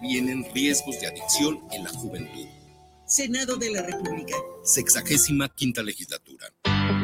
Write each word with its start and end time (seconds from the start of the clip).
previenen 0.00 0.44
riesgos 0.54 0.98
de 1.00 1.06
adicción 1.06 1.60
en 1.72 1.84
la 1.84 1.90
juventud. 1.90 2.46
Senado 3.06 3.56
de 3.56 3.70
la 3.70 3.82
República. 3.82 4.34
Sexagésima 4.64 5.48
quinta 5.48 5.82
legislatura. 5.82 6.52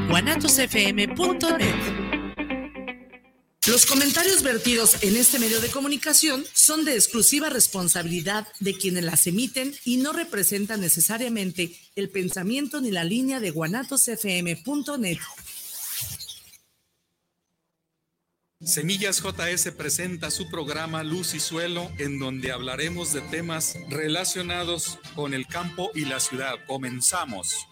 guanatosfm.net 0.09 2.17
los 3.69 3.85
comentarios 3.85 4.45
vertidos 4.45 5.03
en 5.03 5.17
este 5.17 5.41
medio 5.41 5.61
de 5.61 5.71
comunicación 5.71 6.45
son 6.53 6.85
de 6.85 6.95
exclusiva 6.95 7.51
responsabilidad 7.51 8.47
de 8.61 8.75
quienes 8.75 9.03
las 9.03 9.27
emiten 9.27 9.75
y 9.85 9.97
no 9.97 10.13
representan 10.13 10.81
necesariamente 10.81 11.77
el 11.97 12.09
pensamiento 12.09 12.81
ni 12.81 12.93
la 12.93 13.03
línea 13.03 13.41
de 13.41 13.51
guanatosfm.net. 13.51 15.19
Semillas 18.63 19.23
JS 19.23 19.71
presenta 19.73 20.31
su 20.31 20.49
programa 20.49 21.03
Luz 21.03 21.35
y 21.35 21.41
Suelo, 21.41 21.91
en 21.99 22.19
donde 22.19 22.53
hablaremos 22.53 23.13
de 23.13 23.21
temas 23.21 23.77
relacionados 23.91 24.99
con 25.15 25.35
el 25.35 25.47
campo 25.47 25.91
y 25.95 26.07
la 26.07 26.21
ciudad. 26.21 26.55
Comenzamos. 26.67 27.69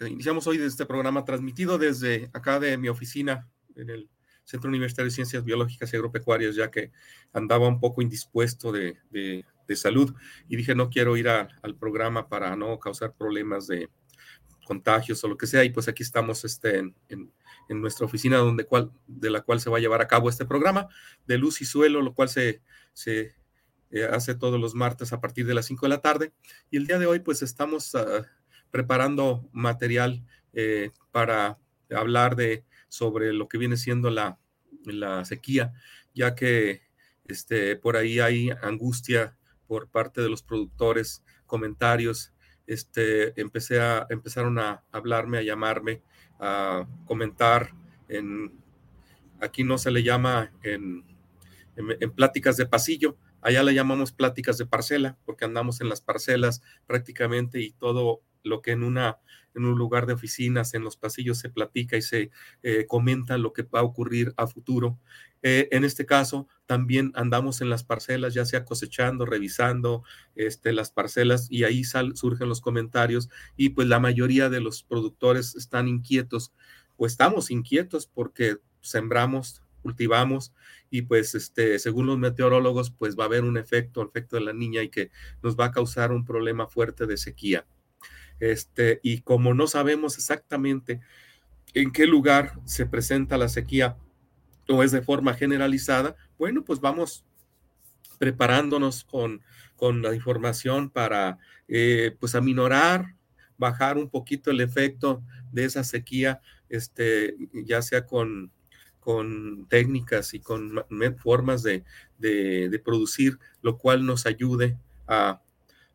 Iniciamos 0.00 0.46
hoy 0.46 0.58
este 0.58 0.86
programa 0.86 1.24
transmitido 1.24 1.76
desde 1.76 2.30
acá 2.32 2.60
de 2.60 2.78
mi 2.78 2.88
oficina 2.88 3.50
en 3.74 3.90
el 3.90 4.13
Centro 4.44 4.68
Universitario 4.68 5.10
de 5.10 5.14
Ciencias 5.14 5.44
Biológicas 5.44 5.92
y 5.92 5.96
Agropecuarias, 5.96 6.54
ya 6.54 6.70
que 6.70 6.92
andaba 7.32 7.68
un 7.68 7.80
poco 7.80 8.02
indispuesto 8.02 8.72
de, 8.72 8.96
salud. 9.74 10.14
Y 10.48 10.56
dije 10.56 10.74
no 10.74 10.90
quiero 10.90 11.16
ir 11.16 11.28
al 11.28 11.76
programa 11.78 12.28
para 12.28 12.54
no 12.54 12.78
causar 12.78 13.14
problemas 13.14 13.66
de 13.66 13.88
contagios 14.64 15.22
o 15.22 15.28
lo 15.28 15.36
que 15.36 15.46
sea 15.46 15.62
y 15.62 15.70
pues 15.70 15.88
aquí 15.88 16.02
estamos 16.02 16.44
este, 16.44 16.78
en, 17.08 17.32
nuestra 17.68 18.06
oficina 18.06 18.38
donde 18.38 18.64
cual, 18.64 18.90
de 19.06 19.30
la 19.30 19.42
cual 19.42 19.60
se 19.60 19.70
va 19.70 19.78
a 19.78 19.80
llevar 19.80 20.00
a 20.00 20.08
cabo 20.08 20.28
este 20.28 20.44
programa 20.44 20.88
de 21.26 21.38
luz 21.38 21.60
y 21.60 21.64
suelo, 21.64 22.02
lo 22.02 22.14
cual 22.14 22.28
se, 22.28 22.62
se 22.92 23.34
eh, 23.90 24.04
hace 24.10 24.34
todos 24.34 24.60
los 24.60 24.74
martes 24.74 25.12
a 25.12 25.20
partir 25.20 25.46
de 25.46 25.54
las 25.54 25.66
5 25.66 25.86
de 25.86 25.90
la 25.90 26.00
tarde. 26.00 26.32
Y 26.70 26.76
el 26.78 26.86
día 26.86 26.98
de 26.98 27.06
hoy, 27.06 27.20
pues 27.20 27.42
estamos 27.42 27.94
ah, 27.94 28.26
preparando 28.70 29.48
material 29.52 30.24
eh, 30.52 30.90
para 31.12 31.58
hablar 31.90 32.34
de 32.34 32.64
sobre 32.94 33.32
lo 33.32 33.48
que 33.48 33.58
viene 33.58 33.76
siendo 33.76 34.10
la, 34.10 34.38
la 34.84 35.24
sequía, 35.24 35.72
ya 36.14 36.34
que 36.34 36.82
este, 37.26 37.76
por 37.76 37.96
ahí 37.96 38.20
hay 38.20 38.50
angustia 38.62 39.36
por 39.66 39.88
parte 39.88 40.20
de 40.20 40.28
los 40.28 40.42
productores, 40.42 41.24
comentarios. 41.46 42.32
Este, 42.66 43.38
empecé 43.40 43.80
a, 43.80 44.06
empezaron 44.10 44.58
a 44.58 44.84
hablarme, 44.92 45.38
a 45.38 45.42
llamarme, 45.42 46.02
a 46.38 46.86
comentar 47.06 47.74
en, 48.08 48.52
aquí 49.40 49.64
no 49.64 49.78
se 49.78 49.90
le 49.90 50.02
llama 50.02 50.52
en, 50.62 51.04
en 51.76 52.10
pláticas 52.12 52.56
de 52.56 52.66
pasillo, 52.66 53.18
Allá 53.44 53.62
le 53.62 53.74
llamamos 53.74 54.10
pláticas 54.10 54.56
de 54.56 54.64
parcela, 54.64 55.18
porque 55.26 55.44
andamos 55.44 55.82
en 55.82 55.90
las 55.90 56.00
parcelas 56.00 56.62
prácticamente 56.86 57.60
y 57.60 57.72
todo 57.72 58.22
lo 58.44 58.62
que 58.62 58.70
en, 58.70 58.84
una, 58.84 59.18
en 59.54 59.64
un 59.64 59.76
lugar 59.76 60.06
de 60.06 60.12
oficinas, 60.12 60.74
en 60.74 60.84
los 60.84 60.96
pasillos 60.96 61.38
se 61.38 61.50
platica 61.50 61.96
y 61.96 62.02
se 62.02 62.30
eh, 62.62 62.86
comenta 62.86 63.38
lo 63.38 63.52
que 63.52 63.62
va 63.62 63.80
a 63.80 63.84
ocurrir 63.84 64.32
a 64.36 64.46
futuro. 64.46 64.98
Eh, 65.42 65.68
en 65.72 65.84
este 65.84 66.06
caso, 66.06 66.48
también 66.66 67.12
andamos 67.14 67.60
en 67.60 67.68
las 67.68 67.84
parcelas, 67.84 68.32
ya 68.32 68.44
sea 68.46 68.64
cosechando, 68.64 69.26
revisando 69.26 70.02
este, 70.36 70.72
las 70.72 70.90
parcelas 70.90 71.48
y 71.50 71.64
ahí 71.64 71.84
surgen 71.84 72.48
los 72.48 72.60
comentarios 72.60 73.28
y 73.56 73.70
pues 73.70 73.86
la 73.88 74.00
mayoría 74.00 74.48
de 74.48 74.60
los 74.60 74.82
productores 74.82 75.54
están 75.54 75.88
inquietos 75.88 76.52
o 76.96 77.06
estamos 77.06 77.50
inquietos 77.50 78.06
porque 78.06 78.56
sembramos, 78.80 79.62
cultivamos 79.82 80.54
y 80.90 81.02
pues 81.02 81.34
este, 81.34 81.78
según 81.78 82.06
los 82.06 82.18
meteorólogos, 82.18 82.90
pues 82.90 83.18
va 83.18 83.24
a 83.24 83.26
haber 83.26 83.44
un 83.44 83.58
efecto, 83.58 84.00
el 84.00 84.08
efecto 84.08 84.36
de 84.36 84.42
la 84.42 84.52
niña 84.52 84.82
y 84.82 84.88
que 84.88 85.10
nos 85.42 85.58
va 85.58 85.66
a 85.66 85.72
causar 85.72 86.12
un 86.12 86.24
problema 86.24 86.68
fuerte 86.68 87.06
de 87.06 87.16
sequía. 87.16 87.66
Este, 88.50 89.00
y 89.02 89.22
como 89.22 89.54
no 89.54 89.66
sabemos 89.66 90.18
exactamente 90.18 91.00
en 91.72 91.92
qué 91.92 92.06
lugar 92.06 92.60
se 92.66 92.84
presenta 92.84 93.38
la 93.38 93.48
sequía 93.48 93.96
o 94.68 94.82
es 94.82 94.92
de 94.92 95.00
forma 95.00 95.32
generalizada, 95.32 96.14
bueno, 96.38 96.62
pues 96.62 96.80
vamos 96.80 97.24
preparándonos 98.18 99.04
con, 99.04 99.40
con 99.76 100.02
la 100.02 100.14
información 100.14 100.90
para 100.90 101.38
eh, 101.68 102.14
pues 102.20 102.34
aminorar, 102.34 103.14
bajar 103.56 103.96
un 103.96 104.10
poquito 104.10 104.50
el 104.50 104.60
efecto 104.60 105.22
de 105.50 105.64
esa 105.64 105.82
sequía, 105.82 106.40
este, 106.68 107.36
ya 107.52 107.80
sea 107.80 108.04
con 108.04 108.52
con 109.00 109.66
técnicas 109.68 110.32
y 110.32 110.40
con 110.40 110.82
formas 111.18 111.62
de, 111.62 111.84
producir, 112.82 113.38
lo 113.60 113.76
cual 113.76 114.06
nos 114.06 114.24
ayude 114.24 114.78
a, 115.06 115.42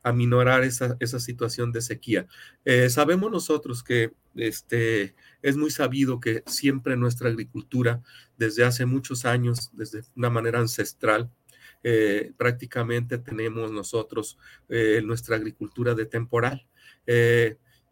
a 0.04 0.12
minorar 0.14 0.64
esa, 0.64 0.98
situación 1.20 1.72
de 1.72 1.82
sequía. 1.82 2.28
Eh, 2.66 2.90
sabemos 2.90 3.32
nosotros 3.32 3.84
que 3.84 4.14
este, 4.36 5.16
es 5.42 5.58
muy 5.58 5.72
sabido 5.72 6.20
que 6.20 6.44
siempre 6.46 6.96
nuestra 6.96 7.30
agricultura, 7.30 8.02
desde 8.38 8.64
hace 8.64 8.86
muchos 8.86 9.26
años, 9.26 9.72
desde 9.74 10.02
una 10.16 10.30
manera 10.30 10.60
ancestral, 10.60 11.30
eh, 11.84 12.34
prácticamente 12.38 13.18
tenemos 13.18 13.72
nosotros 13.72 14.38
eh, 14.68 15.02
nuestra 15.04 15.36
agricultura 15.36 15.96
de 15.96 16.06
temporal. 16.06 16.66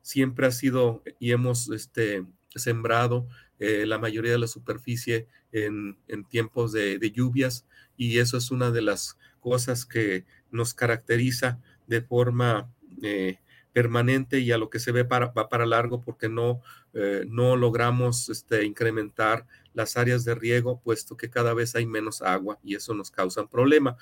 siempre 0.01 0.47
ha 0.47 0.51
sido 0.51 1.03
y 1.19 1.31
hemos 1.31 1.69
este, 1.69 2.25
sembrado 2.55 3.27
la 3.59 3.97
mayoría 3.97 4.31
de 4.31 4.37
la 4.37 4.47
superficie 4.47 5.27
en, 5.51 5.97
tiempos 6.29 6.71
de, 6.71 7.11
lluvias 7.11 7.65
y 7.95 8.19
eso 8.19 8.37
es 8.37 8.51
una 8.51 8.71
de 8.71 8.81
las 8.81 9.17
cosas 9.39 9.85
que 9.85 10.25
nos 10.51 10.73
caracteriza 10.73 11.59
de 11.87 12.01
forma 12.01 12.71
eh, 13.01 13.39
permanente 13.73 14.39
y 14.39 14.51
a 14.51 14.57
lo 14.57 14.69
que 14.69 14.79
se 14.79 14.91
ve 14.91 15.03
va 15.03 15.49
para 15.49 15.65
largo 15.65 16.01
porque 16.01 16.29
no, 16.29 16.61
eh, 16.93 17.25
no 17.27 17.55
logramos 17.55 18.29
este, 18.29 18.65
incrementar 18.65 19.45
las 19.73 19.97
áreas 19.97 20.25
de 20.25 20.35
riego, 20.35 20.81
puesto 20.81 21.15
que 21.17 21.29
cada 21.29 21.53
vez 21.53 21.75
hay 21.75 21.85
menos 21.85 22.21
agua 22.21 22.59
y 22.63 22.75
eso 22.75 22.93
nos 22.93 23.11
causa 23.11 23.41
un 23.41 23.47
problema. 23.47 23.97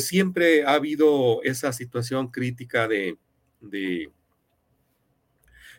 siempre 0.00 0.64
ha 0.64 0.74
habido 0.74 1.42
esa 1.42 1.72
situación 1.72 2.28
crítica 2.28 2.86
de, 2.86 3.18
de 3.60 4.12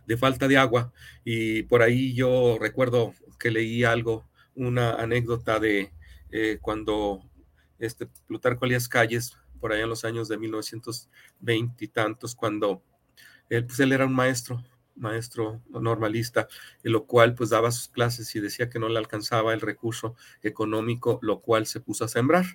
de 0.09 0.17
falta 0.17 0.47
de 0.47 0.57
agua. 0.57 0.91
Y 1.23 1.63
por 1.63 1.83
ahí 1.83 2.15
yo 2.15 2.57
recuerdo 2.59 3.13
que 3.37 3.51
leí 3.51 3.83
algo, 3.83 4.27
una 4.55 4.95
anécdota 4.95 5.59
de 5.59 5.93
eh, 6.31 6.57
cuando 6.59 7.21
este 7.77 8.07
Plutarco 8.27 8.65
Elías 8.65 8.89
Calles, 8.89 9.37
por 9.59 9.73
allá 9.73 9.83
en 9.83 9.89
los 9.89 10.05
años 10.05 10.27
de 10.27 10.37
1920 10.37 11.85
y 11.85 11.87
tantos, 11.87 12.35
cuando 12.35 12.83
él, 13.49 13.65
pues 13.65 13.79
él 13.79 13.91
era 13.91 14.05
un 14.05 14.13
maestro, 14.13 14.63
maestro 14.95 15.61
normalista, 15.69 16.47
en 16.83 16.91
lo 16.91 17.05
cual 17.05 17.35
pues 17.35 17.49
daba 17.49 17.71
sus 17.71 17.87
clases 17.87 18.35
y 18.35 18.39
decía 18.39 18.69
que 18.69 18.79
no 18.79 18.89
le 18.89 18.99
alcanzaba 18.99 19.53
el 19.53 19.61
recurso 19.61 20.15
económico, 20.43 21.19
lo 21.21 21.41
cual 21.41 21.65
se 21.65 21.79
puso 21.79 22.05
a 22.05 22.07
sembrar. 22.07 22.45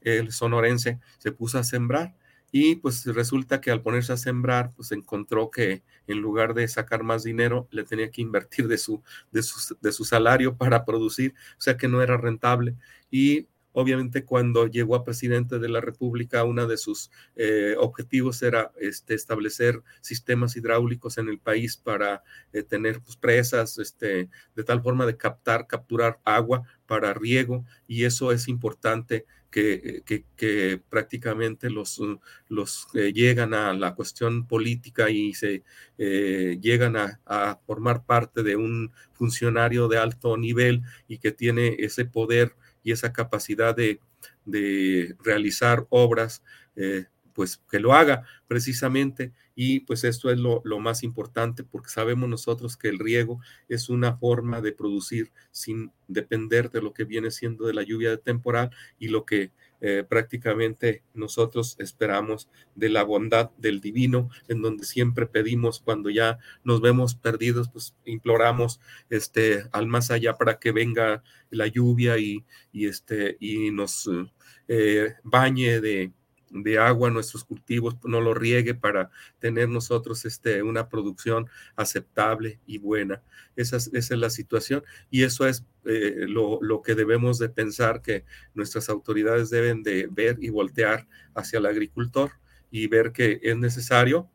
El 0.00 0.32
sonorense 0.32 1.00
se 1.18 1.32
puso 1.32 1.58
a 1.58 1.64
sembrar 1.64 2.14
y 2.56 2.76
pues 2.76 3.04
resulta 3.06 3.60
que 3.60 3.72
al 3.72 3.82
ponerse 3.82 4.12
a 4.12 4.16
sembrar, 4.16 4.72
pues 4.76 4.92
encontró 4.92 5.50
que 5.50 5.82
en 6.06 6.20
lugar 6.20 6.54
de 6.54 6.68
sacar 6.68 7.02
más 7.02 7.24
dinero, 7.24 7.66
le 7.72 7.82
tenía 7.82 8.12
que 8.12 8.22
invertir 8.22 8.68
de 8.68 8.78
su, 8.78 9.02
de 9.32 9.42
su, 9.42 9.76
de 9.80 9.90
su 9.90 10.04
salario 10.04 10.56
para 10.56 10.84
producir, 10.84 11.34
o 11.58 11.60
sea 11.60 11.76
que 11.76 11.88
no 11.88 12.00
era 12.00 12.16
rentable. 12.16 12.76
Y 13.10 13.48
obviamente 13.74 14.24
cuando 14.24 14.66
llegó 14.68 14.94
a 14.94 15.04
presidente 15.04 15.58
de 15.58 15.68
la 15.68 15.80
República, 15.80 16.44
uno 16.44 16.66
de 16.66 16.78
sus 16.78 17.10
eh, 17.34 17.74
objetivos 17.76 18.40
era 18.42 18.72
este, 18.80 19.14
establecer 19.14 19.82
sistemas 20.00 20.56
hidráulicos 20.56 21.18
en 21.18 21.28
el 21.28 21.40
país 21.40 21.76
para 21.76 22.22
eh, 22.52 22.62
tener 22.62 23.00
pues, 23.00 23.16
presas, 23.16 23.78
este, 23.78 24.30
de 24.54 24.64
tal 24.64 24.80
forma 24.80 25.06
de 25.06 25.16
captar, 25.16 25.66
capturar 25.66 26.20
agua 26.24 26.62
para 26.86 27.14
riego, 27.14 27.64
y 27.88 28.04
eso 28.04 28.30
es 28.30 28.46
importante 28.48 29.26
que, 29.50 30.82
prácticamente 30.88 31.70
los, 31.70 32.00
los 32.48 32.88
eh, 32.94 33.12
llegan 33.12 33.54
a 33.54 33.72
la 33.72 33.94
cuestión 33.94 34.48
política 34.48 35.10
y 35.10 35.32
se 35.32 35.62
llegan 35.96 36.96
a, 36.96 37.60
formar 37.64 38.04
parte 38.04 38.42
de 38.42 38.56
un 38.56 38.92
funcionario 39.12 39.86
de 39.86 39.98
alto 39.98 40.36
nivel 40.36 40.82
y 41.06 41.18
que 41.18 41.30
tiene 41.30 41.76
ese 41.78 42.04
poder 42.04 42.56
y 42.84 42.92
esa 42.92 43.12
capacidad 43.12 43.74
de, 43.74 43.98
realizar 45.24 45.86
obras, 45.88 46.44
eh, 46.76 47.06
pues 47.32 47.60
que 47.68 47.80
lo 47.80 47.92
haga 47.94 48.24
precisamente. 48.46 49.32
Y 49.56 49.80
pues 49.80 50.04
esto 50.04 50.30
es 50.30 50.38
lo, 50.38 50.60
lo, 50.64 50.78
más 50.78 51.02
importante 51.02 51.64
porque 51.64 51.88
sabemos 51.88 52.28
nosotros 52.28 52.76
que 52.76 52.88
el 52.88 52.98
riego 52.98 53.40
es 53.68 53.88
una 53.88 54.16
forma 54.16 54.60
de 54.60 54.72
producir 54.72 55.32
sin 55.50 55.92
depender 56.08 56.70
de 56.70 56.82
lo 56.82 56.92
que 56.92 57.04
viene 57.04 57.30
siendo 57.30 57.66
de 57.66 57.74
la 57.74 57.82
lluvia 57.82 58.10
de 58.10 58.18
temporal 58.18 58.70
y 58.98 59.08
lo 59.08 59.24
que 59.24 59.52
eh, 59.86 60.02
prácticamente 60.02 61.02
nosotros 61.12 61.76
esperamos 61.78 62.48
de 62.74 62.88
la 62.88 63.02
bondad 63.02 63.50
del 63.58 63.82
divino, 63.82 64.30
en 64.48 64.62
donde 64.62 64.86
siempre 64.86 65.26
pedimos 65.26 65.80
cuando 65.80 66.08
ya 66.08 66.38
nos 66.62 66.80
vemos 66.80 67.16
perdidos, 67.16 67.68
pues 67.68 67.94
imploramos 68.06 68.80
este, 69.10 69.64
al 69.72 69.86
más 69.86 70.10
allá 70.10 70.38
para 70.38 70.58
que 70.58 70.72
venga 70.72 71.22
la 71.50 71.66
lluvia 71.66 72.16
y, 72.16 72.46
y 72.72 72.86
este, 72.86 73.36
y 73.40 73.72
nos 73.72 74.08
eh, 74.68 75.16
bañe 75.22 75.82
de, 75.82 76.12
de 76.62 76.78
agua 76.78 77.10
nuestros 77.10 77.44
cultivos, 77.44 77.96
no 78.04 78.20
lo 78.20 78.32
riegue 78.32 78.74
para 78.74 79.10
tener 79.40 79.68
nosotros 79.68 80.24
este, 80.24 80.62
una 80.62 80.88
producción 80.88 81.48
aceptable 81.74 82.60
y 82.66 82.78
buena. 82.78 83.22
Esa 83.56 83.76
es, 83.76 83.90
esa 83.92 84.14
es 84.14 84.20
la 84.20 84.30
situación 84.30 84.84
y 85.10 85.24
eso 85.24 85.46
es 85.46 85.64
eh, 85.84 86.26
lo, 86.28 86.60
lo, 86.62 86.82
que 86.82 86.94
debemos 86.94 87.38
de 87.38 87.48
pensar 87.48 88.02
que 88.02 88.24
nuestras 88.54 88.88
autoridades 88.88 89.50
deben 89.50 89.82
de 89.82 90.08
ver 90.10 90.38
y 90.40 90.48
voltear 90.50 91.06
hacia 91.34 91.58
el 91.58 91.66
agricultor 91.66 92.32
y 92.70 92.86
ver 92.86 93.12
que 93.12 93.40
es 93.42 93.56
necesario 93.56 94.30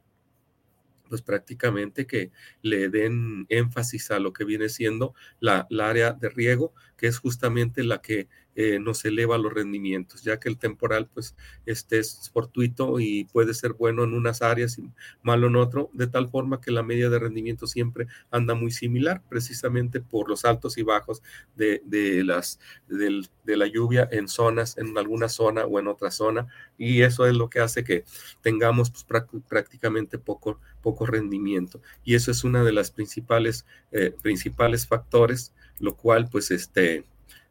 pues 1.10 1.24
prácticamente 1.24 2.06
que 2.06 2.32
le 2.62 2.90
den 2.90 3.48
énfasis 3.50 4.12
a 4.12 4.20
lo 4.20 4.32
que 4.32 4.46
viene 4.46 4.70
siendo 4.70 5.16
la, 5.40 5.66
la 5.72 5.90
área 5.90 6.14
de 6.14 6.30
riego, 6.30 6.74
que 7.00 7.08
es 7.08 7.18
justamente 7.18 7.84
la 7.84 8.02
que 8.02 8.28
eh, 8.56 8.78
nos 8.78 9.06
eleva 9.06 9.38
los 9.38 9.54
rendimientos, 9.54 10.22
ya 10.22 10.38
que 10.38 10.50
el 10.50 10.58
temporal 10.58 11.08
pues 11.14 11.34
este 11.66 11.98
es 11.98 12.30
fortuito 12.34 13.00
y 13.00 13.24
puede 13.24 13.54
ser 13.54 13.72
bueno 13.72 14.04
en 14.04 14.14
unas 14.14 14.42
áreas 14.42 14.78
y 14.78 14.92
malo 15.24 15.48
en 15.48 15.56
otro, 15.56 15.90
de 15.94 16.08
tal 16.08 16.28
forma 16.28 16.60
que 16.60 16.72
la 16.72 16.84
media 16.84 17.10
de 17.10 17.20
rendimiento 17.20 17.68
siempre 17.68 18.08
anda 18.32 18.56
muy 18.56 18.72
similar, 18.72 19.24
precisamente 19.30 20.02
por 20.02 20.28
los 20.28 20.44
altos 20.44 20.78
y 20.78 20.84
bajos 20.84 21.24
de, 21.56 21.82
de 21.86 22.26
las, 22.26 22.60
de, 22.90 23.30
la 23.46 23.68
lluvia 23.68 24.10
en 24.12 24.28
zonas, 24.28 24.78
en 24.78 24.98
alguna 24.98 25.30
zona 25.30 25.64
o 25.66 25.80
en 25.80 25.88
otra 25.88 26.12
zona, 26.12 26.48
y 26.78 27.04
eso 27.04 27.26
es 27.28 27.36
lo 27.36 27.50
que 27.50 27.62
hace 27.62 27.86
que 27.86 28.04
tengamos 28.42 28.92
pues, 28.92 29.06
prácticamente 29.48 30.18
poco, 30.18 30.60
poco 30.82 31.06
rendimiento. 31.06 31.82
Y 32.04 32.16
eso 32.16 32.30
es 32.30 32.44
una 32.44 32.64
de 32.66 32.74
las 32.74 32.92
principales, 32.92 33.66
eh, 33.94 34.14
principales 34.22 34.86
factores, 34.86 35.54
lo 35.80 35.96
cual 35.96 36.30
pues 36.30 36.52
este 36.52 37.06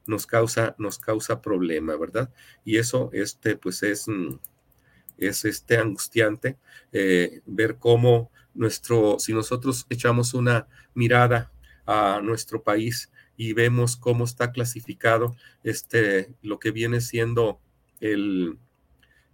nos 0.06 0.26
causa, 0.26 0.74
nos 0.78 0.98
causa 0.98 1.42
problema, 1.42 1.96
¿verdad? 1.96 2.32
Y 2.64 2.78
eso, 2.78 3.10
este, 3.12 3.56
pues 3.56 3.82
es, 3.82 4.08
mm, 4.08 4.38
es 5.18 5.44
este 5.44 5.76
angustiante 5.76 6.56
eh, 6.92 7.42
ver 7.46 7.76
cómo 7.76 8.30
nuestro, 8.54 9.18
si 9.18 9.34
nosotros 9.34 9.86
echamos 9.90 10.34
una 10.34 10.66
mirada 10.94 11.52
a 11.86 12.20
nuestro 12.22 12.62
país 12.62 13.10
y 13.36 13.52
vemos 13.52 13.96
cómo 13.96 14.24
está 14.24 14.50
clasificado 14.50 15.36
este, 15.62 16.34
lo 16.42 16.58
que 16.58 16.70
viene 16.70 17.00
siendo 17.00 17.60
el, 18.00 18.58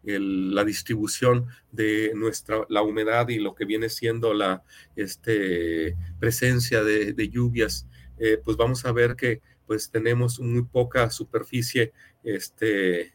el, 0.05 0.55
la 0.55 0.65
distribución 0.65 1.47
de 1.73 2.13
nuestra, 2.15 2.67
la 2.69 2.83
humedad 2.83 3.29
y 3.29 3.39
lo 3.39 3.55
que 3.55 3.65
viene 3.65 3.89
siendo 3.89 4.35
la 4.35 4.63
este, 4.97 5.97
presencia 6.19 6.83
de, 6.83 7.13
de 7.13 7.29
lluvias, 7.29 7.87
eh, 8.25 8.41
pues 8.43 8.57
vamos 8.57 8.87
a 8.87 8.93
ver 8.93 9.17
que 9.17 9.43
pues 9.67 9.91
tenemos 9.91 10.41
muy 10.41 10.63
poca 10.63 11.11
superficie 11.11 11.93
este, 12.23 13.13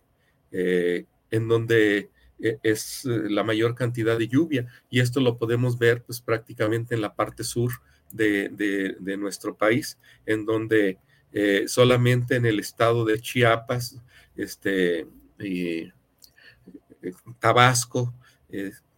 eh, 0.52 1.06
en 1.32 1.48
donde 1.48 2.12
eh, 2.40 2.60
es 2.62 3.06
la 3.06 3.44
mayor 3.44 3.74
cantidad 3.74 4.20
de 4.20 4.28
lluvia. 4.28 4.68
Y 4.88 5.00
esto 5.00 5.20
lo 5.20 5.40
podemos 5.40 5.80
ver 5.80 6.04
pues 6.04 6.22
prácticamente 6.22 6.94
en 6.94 7.02
la 7.02 7.16
parte 7.16 7.44
sur 7.44 7.72
de, 8.12 8.50
de, 9.00 9.18
nuestro 9.18 9.58
país, 9.58 9.98
en 10.28 10.46
donde 10.46 11.00
solamente 11.66 12.36
en 12.36 12.46
el 12.46 12.60
estado 12.60 13.04
de 13.04 13.20
Chiapas, 13.20 14.00
este, 14.36 15.08
y, 15.40 15.92
Tabasco, 17.40 18.14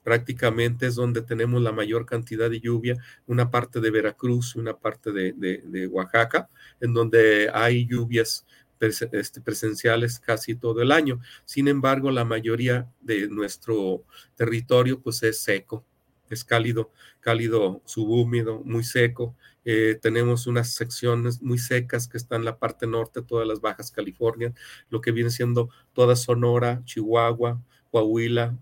prácticamente 0.03 0.87
es 0.87 0.95
donde 0.95 1.21
tenemos 1.21 1.61
la 1.61 1.71
mayor 1.71 2.05
cantidad 2.05 2.49
de 2.49 2.59
lluvia, 2.59 2.97
una 3.27 3.51
parte 3.51 3.79
de 3.79 3.91
Veracruz 3.91 4.55
y 4.55 4.59
una 4.59 4.77
parte 4.77 5.11
de, 5.11 5.33
de, 5.33 5.87
Oaxaca, 5.87 6.49
en 6.79 6.93
donde 6.93 7.49
hay 7.53 7.85
lluvias 7.85 8.45
este, 8.79 9.41
presenciales 9.41 10.19
casi 10.19 10.55
todo 10.55 10.81
el 10.81 10.91
año. 10.91 11.19
Sin 11.45 11.67
embargo, 11.67 12.11
la 12.11 12.25
mayoría 12.25 12.89
de 13.01 13.27
nuestro 13.27 14.03
territorio 14.35 14.99
pues 14.99 15.21
es 15.23 15.39
seco, 15.39 15.85
es 16.29 16.43
cálido, 16.43 16.91
cálido 17.19 17.81
subhúmedo, 17.85 18.61
muy 18.63 18.83
seco. 18.83 19.35
Eh, 19.63 19.99
tenemos 20.01 20.47
unas 20.47 20.73
secciones 20.73 21.41
muy 21.43 21.59
secas 21.59 22.07
que 22.07 22.17
están 22.17 22.41
en 22.41 22.45
la 22.45 22.57
parte 22.57 22.87
norte, 22.87 23.21
todas 23.21 23.47
las 23.47 23.61
bajas 23.61 23.91
California, 23.91 24.53
lo 24.89 25.01
que 25.01 25.11
viene 25.11 25.29
siendo 25.29 25.69
toda 25.93 26.15
Sonora, 26.15 26.81
Chihuahua, 26.85 27.61
Coahuila, 27.91 28.57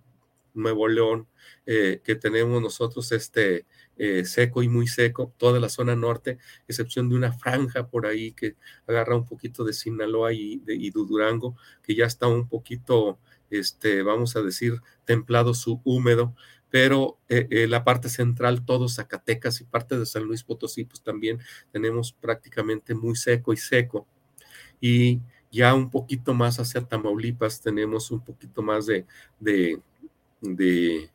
Nuevo 0.54 0.88
León, 0.88 1.28
eh, 1.66 2.02
que 2.04 2.16
tenemos 2.16 2.62
nosotros 2.62 3.12
este 3.12 3.66
eh, 3.98 4.26
seco 4.26 4.64
y 4.64 4.70
muy 4.70 4.88
seco, 4.88 5.34
toda 5.38 5.60
la 5.60 5.70
zona 5.70 5.96
norte, 5.96 6.38
excepción 6.68 7.10
de 7.10 7.16
una 7.16 7.34
franja 7.34 7.88
por 7.88 8.08
ahí 8.08 8.32
que 8.32 8.56
agarra 8.88 9.16
un 9.16 9.26
poquito 9.26 9.64
de 9.64 9.74
Sinaloa 9.74 10.34
y 10.34 10.58
de, 10.60 10.90
Durango, 10.92 11.56
que 11.84 11.96
ya 11.96 12.06
está 12.06 12.28
un 12.28 12.48
poquito, 12.48 13.20
este, 13.50 14.02
vamos 14.04 14.36
a 14.36 14.42
decir, 14.42 14.82
templado 15.06 15.54
su 15.54 15.82
húmedo, 15.84 16.34
pero 16.70 17.20
eh, 17.30 17.68
la 17.68 17.84
parte 17.84 18.10
central, 18.10 18.64
todo 18.66 18.88
Zacatecas 18.90 19.60
y 19.62 19.66
parte 19.66 19.98
de 19.98 20.06
San 20.06 20.24
Luis 20.24 20.44
Potosí, 20.44 20.86
pues 20.86 21.02
también 21.02 21.40
tenemos 21.72 22.14
prácticamente 22.14 22.94
muy 22.96 23.16
seco 23.16 23.54
y 23.54 23.58
seco. 23.58 24.08
Y 24.80 25.20
ya 25.52 25.74
un 25.74 25.90
poquito 25.90 26.34
más 26.34 26.60
hacia 26.60 26.82
Tamaulipas 26.82 27.62
tenemos 27.62 28.12
un 28.12 28.24
poquito 28.24 28.62
más 28.62 28.86
de 28.86 29.06
de 30.42 31.10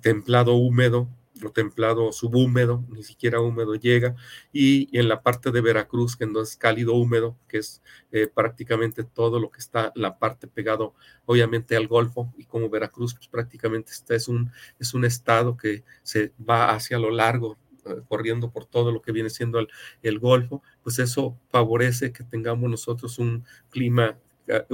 templado 0.00 0.54
húmedo 0.54 1.08
o 1.44 1.50
templado 1.50 2.12
subhúmedo, 2.12 2.84
ni 2.88 3.02
siquiera 3.02 3.40
húmedo 3.40 3.74
llega, 3.74 4.16
y 4.52 4.88
en 4.98 5.08
la 5.08 5.22
parte 5.22 5.50
de 5.50 5.60
Veracruz, 5.60 6.16
que 6.16 6.26
no 6.26 6.40
es 6.40 6.56
cálido 6.56 6.94
húmedo, 6.94 7.36
que 7.48 7.58
es 7.58 7.82
eh, 8.12 8.26
prácticamente 8.26 9.04
todo 9.04 9.38
lo 9.38 9.50
que 9.50 9.60
está 9.60 9.92
la 9.94 10.18
parte 10.18 10.46
pegado, 10.46 10.94
obviamente, 11.26 11.76
al 11.76 11.86
Golfo, 11.86 12.32
y 12.36 12.44
como 12.44 12.68
Veracruz, 12.68 13.14
pues 13.14 13.28
prácticamente 13.28 13.92
está, 13.92 14.14
es, 14.14 14.28
un, 14.28 14.50
es 14.78 14.94
un 14.94 15.04
estado 15.04 15.56
que 15.56 15.84
se 16.02 16.32
va 16.38 16.70
hacia 16.70 16.98
lo 16.98 17.10
largo, 17.10 17.56
eh, 17.84 18.00
corriendo 18.08 18.50
por 18.50 18.66
todo 18.66 18.92
lo 18.92 19.00
que 19.00 19.12
viene 19.12 19.30
siendo 19.30 19.58
el, 19.58 19.68
el 20.02 20.18
Golfo, 20.18 20.62
pues 20.82 20.98
eso 20.98 21.38
favorece 21.50 22.12
que 22.12 22.24
tengamos 22.24 22.68
nosotros 22.70 23.18
un 23.18 23.44
clima 23.70 24.18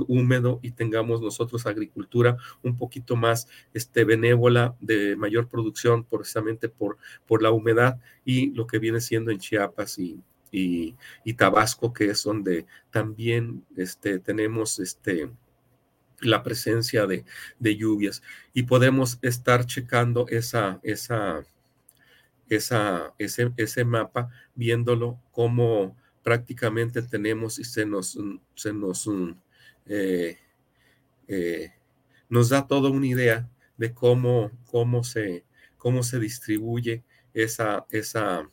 húmedo 0.07 0.61
y 0.63 0.73
tengamos 0.73 1.21
nosotros 1.21 1.67
agricultura 1.67 2.37
un 2.63 2.77
poquito 2.77 3.17
más 3.17 3.49
este, 3.73 4.05
benévola, 4.05 4.77
de 4.81 5.17
mayor 5.17 5.49
producción, 5.49 6.05
precisamente 6.05 6.69
por, 6.69 6.99
por 7.27 7.43
la 7.43 7.51
humedad 7.51 7.99
y 8.25 8.51
lo 8.53 8.67
que 8.67 8.79
viene 8.79 9.01
siendo 9.01 9.31
en 9.31 9.39
Chiapas 9.39 9.99
y, 9.99 10.23
y, 10.55 11.35
Tabasco, 11.35 11.93
que 11.93 12.11
es 12.11 12.23
donde 12.23 12.67
también 12.91 13.65
este, 13.77 14.21
tenemos 14.21 14.79
este, 14.79 15.31
la 16.21 16.43
presencia 16.43 17.07
de, 17.07 17.25
de, 17.59 17.77
lluvias. 17.77 18.23
Y 18.53 18.63
podemos 18.63 19.19
estar 19.23 19.67
checando 19.67 20.27
esa, 20.29 20.79
esa, 20.83 21.45
esa, 22.49 23.15
ese, 23.19 23.53
ese 23.57 23.85
mapa, 23.85 24.31
viéndolo 24.55 25.19
como 25.33 25.97
prácticamente 26.23 27.03
tenemos 27.03 27.59
y 27.59 27.65
se 27.65 27.85
nos, 27.85 28.19
se 28.55 28.73
nos 28.73 29.09
eh, 29.87 30.39
eh, 31.29 31.73
nos 32.29 32.49
da 32.49 32.67
toda 32.67 32.91
una 32.91 33.07
idea 33.07 33.51
de 33.77 33.93
cómo, 33.93 34.51
cómo, 34.67 35.05
se, 35.05 35.45
cómo 35.77 36.03
se 36.03 36.19
distribuye 36.19 37.03
esa, 37.33 37.87
esa, 37.91 38.49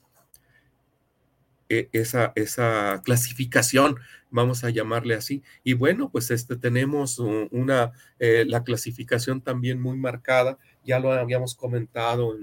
e, 1.69 1.89
esa, 1.93 2.33
esa 2.35 3.01
clasificación, 3.03 3.97
vamos 4.29 4.63
a 4.63 4.69
llamarle 4.69 5.15
así. 5.15 5.43
Y 5.63 5.73
bueno, 5.73 6.09
pues 6.11 6.31
este, 6.31 6.55
tenemos 6.55 7.19
una, 7.19 7.91
eh, 8.19 8.45
la 8.47 8.63
clasificación 8.63 9.41
también 9.41 9.81
muy 9.81 9.97
marcada, 9.97 10.57
ya 10.83 10.99
lo 10.99 11.11
habíamos 11.11 11.55
comentado 11.55 12.35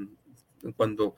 cuando 0.77 1.15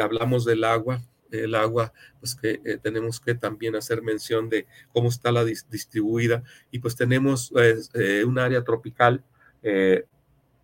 hablamos 0.00 0.44
del 0.44 0.64
agua, 0.64 1.02
el 1.30 1.54
agua, 1.54 1.92
pues 2.20 2.34
que 2.34 2.60
eh, 2.64 2.78
tenemos 2.82 3.20
que 3.20 3.34
también 3.34 3.76
hacer 3.76 4.02
mención 4.02 4.48
de 4.48 4.66
cómo 4.92 5.08
está 5.08 5.32
la 5.32 5.44
distribuida. 5.44 6.42
Y 6.70 6.78
pues 6.78 6.96
tenemos 6.96 7.50
pues, 7.52 7.90
eh, 7.94 8.24
un 8.24 8.38
área 8.38 8.64
tropical, 8.64 9.24
eh, 9.62 10.04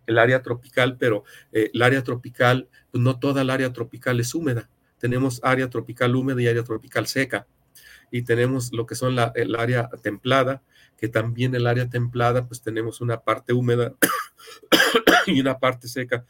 el 0.07 0.19
área 0.19 0.41
tropical, 0.41 0.97
pero 0.97 1.23
el 1.51 1.81
área 1.81 2.03
tropical, 2.03 2.69
pues 2.91 3.03
no 3.03 3.17
toda 3.19 3.41
el 3.41 3.49
área 3.49 3.73
tropical 3.73 4.19
es 4.19 4.35
húmeda, 4.35 4.69
tenemos 4.99 5.39
área 5.43 5.67
tropical 5.67 6.15
húmeda 6.15 6.41
y 6.41 6.47
área 6.47 6.63
tropical 6.63 7.07
seca. 7.07 7.47
y 8.11 8.21
tenemos 8.21 8.71
lo 8.71 8.85
que 8.85 8.93
son 8.93 9.15
la, 9.15 9.31
el 9.35 9.55
área 9.55 9.89
templada, 10.03 10.61
que 10.97 11.07
también 11.07 11.55
el 11.55 11.67
área 11.67 11.89
templada, 11.89 12.47
pues 12.47 12.61
tenemos 12.61 13.01
una 13.01 13.21
parte 13.21 13.51
húmeda 13.51 13.95
y 15.25 15.41
una 15.41 15.57
parte 15.59 15.87
seca, 15.87 16.25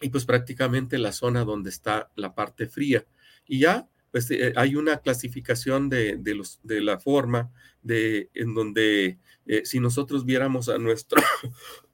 y 0.00 0.10
pues 0.10 0.24
prácticamente 0.24 0.98
la 0.98 1.12
zona 1.12 1.44
donde 1.44 1.70
está 1.70 2.10
la 2.16 2.34
parte 2.34 2.66
fría. 2.66 3.06
Y 3.46 3.60
ya 3.60 3.88
pues 4.10 4.30
eh, 4.30 4.52
hay 4.56 4.76
una 4.76 4.98
clasificación 4.98 5.88
de, 5.88 6.16
de, 6.16 6.34
los, 6.34 6.60
de 6.62 6.80
la 6.80 6.98
forma 6.98 7.50
de, 7.86 8.30
en 8.34 8.54
donde 8.54 9.18
eh, 9.46 9.64
si 9.64 9.78
nosotros 9.78 10.24
viéramos 10.24 10.68
a 10.68 10.76
nuestro, 10.78 11.22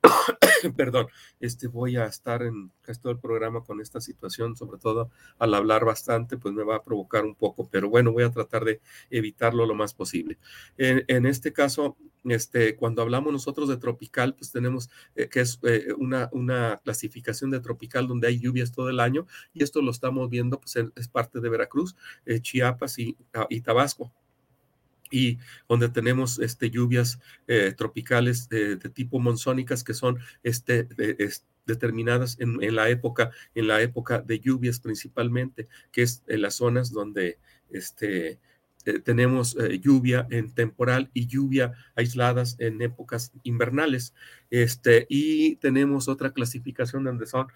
perdón, 0.76 1.08
este 1.38 1.68
voy 1.68 1.96
a 1.96 2.06
estar 2.06 2.42
en 2.42 2.72
casi 2.80 3.00
todo 3.00 3.12
el 3.12 3.18
programa 3.18 3.62
con 3.62 3.80
esta 3.80 4.00
situación, 4.00 4.56
sobre 4.56 4.78
todo 4.78 5.10
al 5.38 5.52
hablar 5.52 5.84
bastante, 5.84 6.38
pues 6.38 6.54
me 6.54 6.64
va 6.64 6.76
a 6.76 6.82
provocar 6.82 7.24
un 7.24 7.34
poco, 7.34 7.68
pero 7.70 7.90
bueno, 7.90 8.10
voy 8.10 8.24
a 8.24 8.30
tratar 8.30 8.64
de 8.64 8.80
evitarlo 9.10 9.66
lo 9.66 9.74
más 9.74 9.92
posible. 9.92 10.38
En, 10.78 11.26
este 11.26 11.52
caso, 11.52 11.98
este, 12.24 12.74
cuando 12.74 13.02
hablamos 13.02 13.32
nosotros 13.32 13.68
de 13.68 13.76
tropical, 13.76 14.34
pues 14.34 14.50
tenemos 14.50 14.88
eh, 15.14 15.28
que 15.28 15.40
es 15.40 15.60
eh, 15.64 15.88
una, 15.98 16.30
una 16.32 16.80
clasificación 16.82 17.50
de 17.50 17.60
tropical 17.60 18.08
donde 18.08 18.28
hay 18.28 18.38
lluvias 18.40 18.72
todo 18.72 18.88
el 18.88 18.98
año 18.98 19.26
y 19.52 19.62
esto 19.62 19.82
lo 19.82 19.90
estamos 19.90 20.30
viendo, 20.30 20.58
pues 20.58 20.76
es 20.96 21.08
parte 21.08 21.40
de 21.40 21.48
Veracruz, 21.50 21.96
Chiapas 22.40 22.98
y, 22.98 23.18
ah, 23.34 23.46
y 23.50 23.60
Tabasco 23.60 24.10
y 25.12 25.38
donde 25.68 25.88
tenemos 25.88 26.40
este, 26.40 26.70
lluvias 26.70 27.20
eh, 27.46 27.72
tropicales 27.76 28.48
de 28.48 28.76
tipo 28.76 29.20
monzónicas 29.20 29.84
que 29.84 29.94
son 29.94 30.18
este, 30.42 30.88
determinadas 31.66 32.36
en, 32.40 32.74
la 32.74 32.88
época, 32.88 33.30
en 33.54 33.68
la 33.68 33.80
época 33.82 34.20
de 34.20 34.40
lluvias 34.40 34.80
principalmente, 34.80 35.68
que 35.92 36.02
es 36.02 36.22
en 36.26 36.42
las 36.42 36.56
zonas 36.56 36.90
donde 36.90 37.38
este, 37.70 38.40
eh, 38.84 38.98
tenemos 38.98 39.56
eh, 39.56 39.78
lluvia 39.78 40.26
en 40.30 40.52
temporal 40.52 41.10
y 41.14 41.26
lluvia 41.26 41.72
aisladas 41.94 42.56
en 42.58 42.82
épocas 42.82 43.32
invernales. 43.44 44.14
Este, 44.50 45.06
y 45.08 45.56
tenemos 45.56 46.08
otra 46.08 46.32
clasificación 46.32 47.04
donde 47.04 47.26
son 47.26 47.46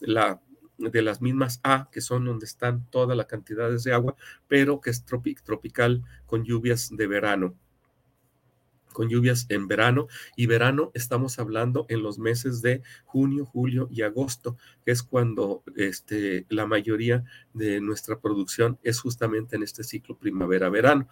la 0.00 0.40
de 0.78 1.02
las 1.02 1.20
mismas 1.20 1.60
A, 1.62 1.88
que 1.90 2.00
son 2.00 2.24
donde 2.24 2.46
están 2.46 2.86
todas 2.90 3.16
las 3.16 3.26
cantidades 3.26 3.84
de 3.84 3.92
agua, 3.92 4.16
pero 4.48 4.80
que 4.80 4.90
es 4.90 5.04
tropical 5.04 6.02
con 6.26 6.44
lluvias 6.44 6.90
de 6.94 7.06
verano 7.06 7.56
con 8.96 9.10
lluvias 9.10 9.44
en 9.50 9.68
verano 9.68 10.08
y 10.36 10.46
verano 10.46 10.90
estamos 10.94 11.38
hablando 11.38 11.84
en 11.90 12.02
los 12.02 12.18
meses 12.18 12.62
de 12.62 12.80
junio, 13.04 13.44
julio 13.44 13.88
y 13.90 14.00
agosto, 14.00 14.56
que 14.86 14.90
es 14.92 15.02
cuando 15.02 15.62
este, 15.76 16.46
la 16.48 16.64
mayoría 16.66 17.22
de 17.52 17.82
nuestra 17.82 18.18
producción 18.20 18.78
es 18.82 18.98
justamente 18.98 19.56
en 19.56 19.62
este 19.62 19.84
ciclo 19.84 20.16
primavera-verano, 20.16 21.08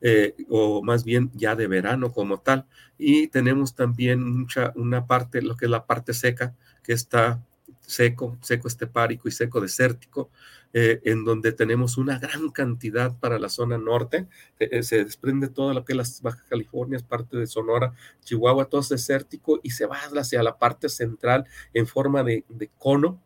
eh, 0.00 0.34
o 0.48 0.82
más 0.82 1.04
bien 1.04 1.30
ya 1.34 1.54
de 1.56 1.66
verano 1.66 2.10
como 2.10 2.40
tal. 2.40 2.64
Y 2.96 3.28
tenemos 3.28 3.74
también 3.74 4.24
mucha, 4.24 4.72
una 4.74 5.06
parte, 5.06 5.42
lo 5.42 5.58
que 5.58 5.66
es 5.66 5.70
la 5.70 5.84
parte 5.84 6.14
seca, 6.14 6.56
que 6.82 6.94
está 6.94 7.44
seco, 7.86 8.36
seco 8.42 8.68
estepárico 8.68 9.28
y 9.28 9.32
seco 9.32 9.60
desértico, 9.60 10.30
eh, 10.72 11.00
en 11.04 11.24
donde 11.24 11.52
tenemos 11.52 11.96
una 11.96 12.18
gran 12.18 12.50
cantidad 12.50 13.18
para 13.18 13.38
la 13.38 13.48
zona 13.48 13.78
norte. 13.78 14.26
Eh, 14.58 14.68
eh, 14.72 14.82
se 14.82 15.04
desprende 15.04 15.48
todo 15.48 15.72
lo 15.72 15.84
que 15.84 15.92
es 15.94 15.96
las 15.96 16.20
Baja 16.20 16.44
California, 16.50 16.98
parte 17.08 17.36
de 17.38 17.46
Sonora, 17.46 17.94
Chihuahua, 18.24 18.66
todo 18.66 18.80
es 18.80 18.90
desértico 18.90 19.60
y 19.62 19.70
se 19.70 19.86
va 19.86 19.96
hacia 19.96 20.42
la 20.42 20.58
parte 20.58 20.88
central 20.88 21.46
en 21.72 21.86
forma 21.86 22.22
de, 22.22 22.44
cono, 22.78 23.22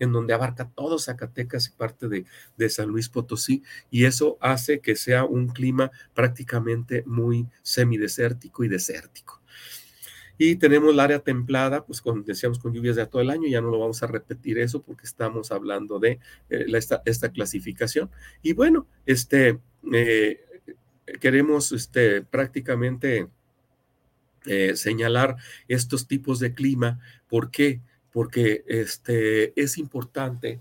en 0.00 0.12
donde 0.12 0.32
abarca 0.32 0.70
todo 0.74 0.98
Zacatecas 0.98 1.68
y 1.68 1.72
parte 1.72 2.08
de, 2.08 2.24
de, 2.56 2.70
San 2.70 2.88
Luis 2.88 3.08
Potosí, 3.08 3.62
y 3.90 4.04
eso 4.04 4.38
hace 4.40 4.80
que 4.80 4.96
sea 4.96 5.24
un 5.24 5.48
clima 5.48 5.90
prácticamente 6.14 7.02
muy 7.06 7.48
semidesértico 7.62 8.64
y 8.64 8.68
desértico. 8.68 9.40
Y 10.40 10.54
tenemos 10.54 10.92
el 10.92 11.00
área 11.00 11.18
templada, 11.18 11.84
pues 11.84 12.00
con, 12.00 12.24
decíamos 12.24 12.60
con 12.60 12.72
lluvias 12.72 12.94
de 12.94 13.06
todo 13.06 13.20
el 13.20 13.30
año, 13.30 13.48
ya 13.48 13.60
no 13.60 13.70
lo 13.70 13.80
vamos 13.80 14.02
a 14.04 14.06
repetir 14.06 14.58
eso 14.58 14.80
porque 14.80 15.04
estamos 15.04 15.50
hablando 15.50 15.98
de 15.98 16.20
eh, 16.48 16.66
esta, 16.68 17.02
esta, 17.04 17.30
clasificación. 17.30 18.08
Y 18.40 18.52
bueno, 18.52 18.86
este, 19.04 19.58
eh, 19.92 20.40
queremos 21.20 21.72
este, 21.72 22.22
prácticamente 22.22 23.28
eh, 24.46 24.76
señalar 24.76 25.36
estos 25.66 26.06
tipos 26.06 26.38
de 26.38 26.54
clima. 26.54 27.00
¿Por 27.28 27.50
qué? 27.50 27.80
Porque 28.12 28.64
este, 28.68 29.60
es 29.60 29.76
importante 29.76 30.60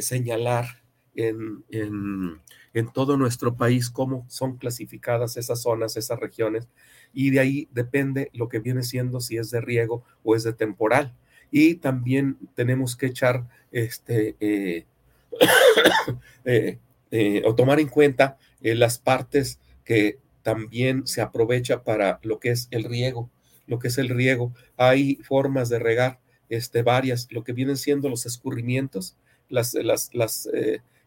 señalar 0.00 0.82
en, 1.14 1.64
en, 1.70 2.40
en 2.72 2.92
todo 2.92 3.16
nuestro 3.16 3.56
país 3.56 3.90
cómo 3.90 4.24
son 4.28 4.56
clasificadas 4.56 5.36
esas 5.36 5.62
zonas, 5.62 5.96
esas 5.96 6.18
regiones 6.18 6.68
y 7.16 7.30
de 7.30 7.40
ahí 7.40 7.68
depende 7.72 8.30
lo 8.34 8.50
que 8.50 8.58
viene 8.58 8.82
siendo 8.82 9.20
si 9.20 9.38
es 9.38 9.50
de 9.50 9.62
riego 9.62 10.04
o 10.22 10.36
es 10.36 10.44
de 10.44 10.52
temporal. 10.52 11.14
Y 11.50 11.76
también 11.76 12.36
tenemos 12.54 12.94
que 12.94 13.06
echar 13.06 13.48
este 13.72 14.36
eh, 14.38 14.84
eh, 16.44 16.78
eh, 17.10 17.42
o 17.46 17.54
tomar 17.54 17.80
en 17.80 17.88
cuenta 17.88 18.36
las 18.60 18.98
partes 18.98 19.58
que 19.82 20.18
también 20.42 21.06
se 21.06 21.22
aprovecha 21.22 21.84
para 21.84 22.20
lo 22.22 22.38
que 22.38 22.50
es 22.50 22.68
el 22.70 22.84
riego, 22.84 23.30
lo 23.66 23.78
que 23.78 23.88
es 23.88 23.96
el 23.96 24.10
riego. 24.10 24.52
Hay 24.76 25.14
formas 25.22 25.70
de 25.70 25.78
regar, 25.78 26.20
este, 26.50 26.82
varias, 26.82 27.28
lo 27.30 27.44
que 27.44 27.54
vienen 27.54 27.78
siendo 27.78 28.10
los 28.10 28.26
escurrimientos, 28.26 29.16
las, 29.48 29.72
las, 29.72 30.10
las 30.12 30.50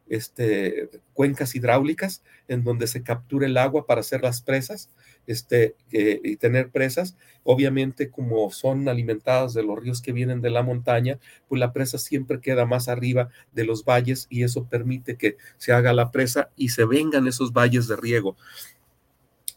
este, 0.07 0.89
cuencas 1.13 1.53
hidráulicas 1.53 2.23
en 2.47 2.63
donde 2.63 2.87
se 2.87 3.03
captura 3.03 3.45
el 3.45 3.57
agua 3.57 3.85
para 3.85 4.01
hacer 4.01 4.23
las 4.23 4.41
presas 4.41 4.89
este, 5.29 5.75
y 5.91 6.35
tener 6.37 6.71
presas. 6.71 7.15
Obviamente, 7.43 8.09
como 8.09 8.49
son 8.49 8.89
alimentadas 8.89 9.53
de 9.53 9.61
los 9.61 9.79
ríos 9.79 10.01
que 10.01 10.11
vienen 10.11 10.41
de 10.41 10.49
la 10.49 10.63
montaña, 10.63 11.19
pues 11.47 11.59
la 11.59 11.71
presa 11.71 11.99
siempre 11.99 12.41
queda 12.41 12.65
más 12.65 12.87
arriba 12.87 13.29
de 13.53 13.63
los 13.63 13.85
valles 13.85 14.25
y 14.29 14.43
eso 14.43 14.65
permite 14.65 15.17
que 15.17 15.37
se 15.57 15.71
haga 15.71 15.93
la 15.93 16.11
presa 16.11 16.49
y 16.55 16.69
se 16.69 16.83
vengan 16.85 17.27
esos 17.27 17.53
valles 17.53 17.87
de 17.87 17.95
riego. 17.95 18.35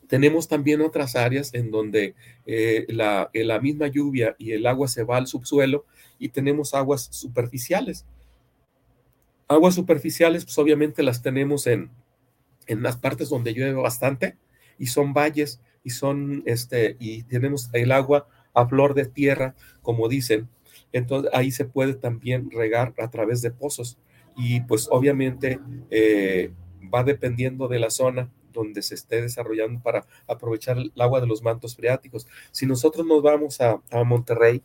Tenemos 0.09 0.47
también 0.47 0.83
otras 0.83 1.17
áreas 1.17 1.55
en 1.55 1.71
donde 1.71 2.15
eh, 2.45 2.85
la, 2.89 3.31
la 3.33 3.61
misma 3.61 3.87
lluvia 3.87 4.37
y 4.39 4.53
el 4.53 4.67
agua 4.67 4.89
se 4.89 5.05
va 5.05 5.17
al 5.17 5.27
subsuelo 5.27 5.87
y 6.19 6.29
tenemos 6.29 6.75
aguas 6.75 7.09
superficiales 7.11 8.05
Aguas 9.49 9.75
superficiales, 9.75 10.45
pues 10.45 10.57
obviamente 10.57 11.03
las 11.03 11.21
tenemos 11.21 11.67
en, 11.67 11.91
en 12.67 12.83
las 12.83 12.97
partes 12.97 13.29
donde 13.29 13.53
llueve 13.53 13.75
bastante 13.75 14.37
y 14.79 14.87
son 14.87 15.13
valles 15.13 15.61
y 15.85 15.91
son, 15.91 16.43
este, 16.47 16.97
y 16.99 17.25
tenemos 17.25 17.71
el 17.73 17.93
agua 17.93 18.27
a 18.55 18.67
flor 18.67 18.95
de 18.95 19.07
tierra, 19.07 19.55
como 19.83 20.09
dicen. 20.09 20.49
Entonces 20.93 21.31
ahí 21.35 21.51
se 21.51 21.65
puede 21.65 21.95
también 21.95 22.51
regar 22.51 22.95
a 22.99 23.11
través 23.11 23.43
de 23.43 23.51
pozos 23.51 23.99
y 24.37 24.61
pues 24.61 24.89
obviamente 24.91 25.59
eh, 25.91 26.53
va 26.93 27.05
dependiendo 27.05 27.69
de 27.69 27.79
la 27.79 27.91
zona 27.91 28.31
donde 28.53 28.83
se 28.83 28.95
esté 28.95 29.23
desarrollando 29.23 29.81
para 29.83 30.07
aprovechar 30.27 30.77
el 30.79 30.93
agua 30.99 31.21
de 31.21 31.27
los 31.27 31.43
mantos 31.43 31.75
freáticos. 31.75 32.27
Si 32.51 32.67
nosotros 32.67 33.07
nos 33.07 33.23
vamos 33.23 33.61
a, 33.61 33.81
a 33.91 34.05
Monterrey, 34.05 34.63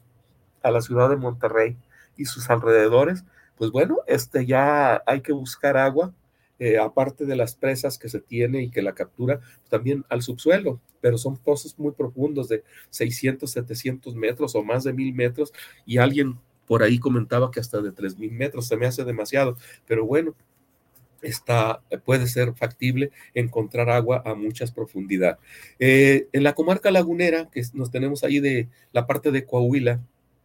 a 0.61 0.71
la 0.71 0.81
ciudad 0.81 1.09
de 1.09 1.15
Monterrey 1.15 1.77
y 2.17 2.25
sus 2.25 2.49
alrededores, 2.49 3.23
pues 3.57 3.71
bueno, 3.71 3.99
este 4.07 4.45
ya 4.45 5.01
hay 5.05 5.21
que 5.21 5.31
buscar 5.31 5.77
agua, 5.77 6.13
eh, 6.59 6.77
aparte 6.77 7.25
de 7.25 7.35
las 7.35 7.55
presas 7.55 7.97
que 7.97 8.09
se 8.09 8.19
tiene 8.19 8.63
y 8.63 8.69
que 8.69 8.81
la 8.81 8.95
captura, 8.95 9.39
pues 9.39 9.69
también 9.69 10.05
al 10.09 10.21
subsuelo, 10.21 10.79
pero 11.01 11.17
son 11.17 11.37
pozos 11.37 11.77
muy 11.77 11.91
profundos 11.91 12.49
de 12.49 12.63
600, 12.89 13.49
700 13.49 14.15
metros 14.15 14.55
o 14.55 14.63
más 14.63 14.83
de 14.83 14.93
mil 14.93 15.13
metros, 15.13 15.53
y 15.85 15.97
alguien 15.97 16.37
por 16.67 16.83
ahí 16.83 16.99
comentaba 16.99 17.49
que 17.51 17.59
hasta 17.59 17.81
de 17.81 17.91
3000 17.91 18.31
metros 18.31 18.67
se 18.67 18.75
me 18.75 18.85
hace 18.85 19.03
demasiado, 19.05 19.57
pero 19.87 20.05
bueno, 20.05 20.35
está, 21.21 21.81
puede 22.05 22.27
ser 22.27 22.53
factible 22.53 23.11
encontrar 23.33 23.89
agua 23.89 24.21
a 24.25 24.35
muchas 24.35 24.71
profundidad. 24.71 25.39
Eh, 25.79 26.27
en 26.33 26.43
la 26.43 26.53
comarca 26.53 26.91
lagunera, 26.91 27.49
que 27.49 27.63
nos 27.73 27.91
tenemos 27.91 28.23
ahí 28.23 28.39
de 28.39 28.67
la 28.91 29.07
parte 29.07 29.31
de 29.31 29.45
Coahuila, 29.45 30.01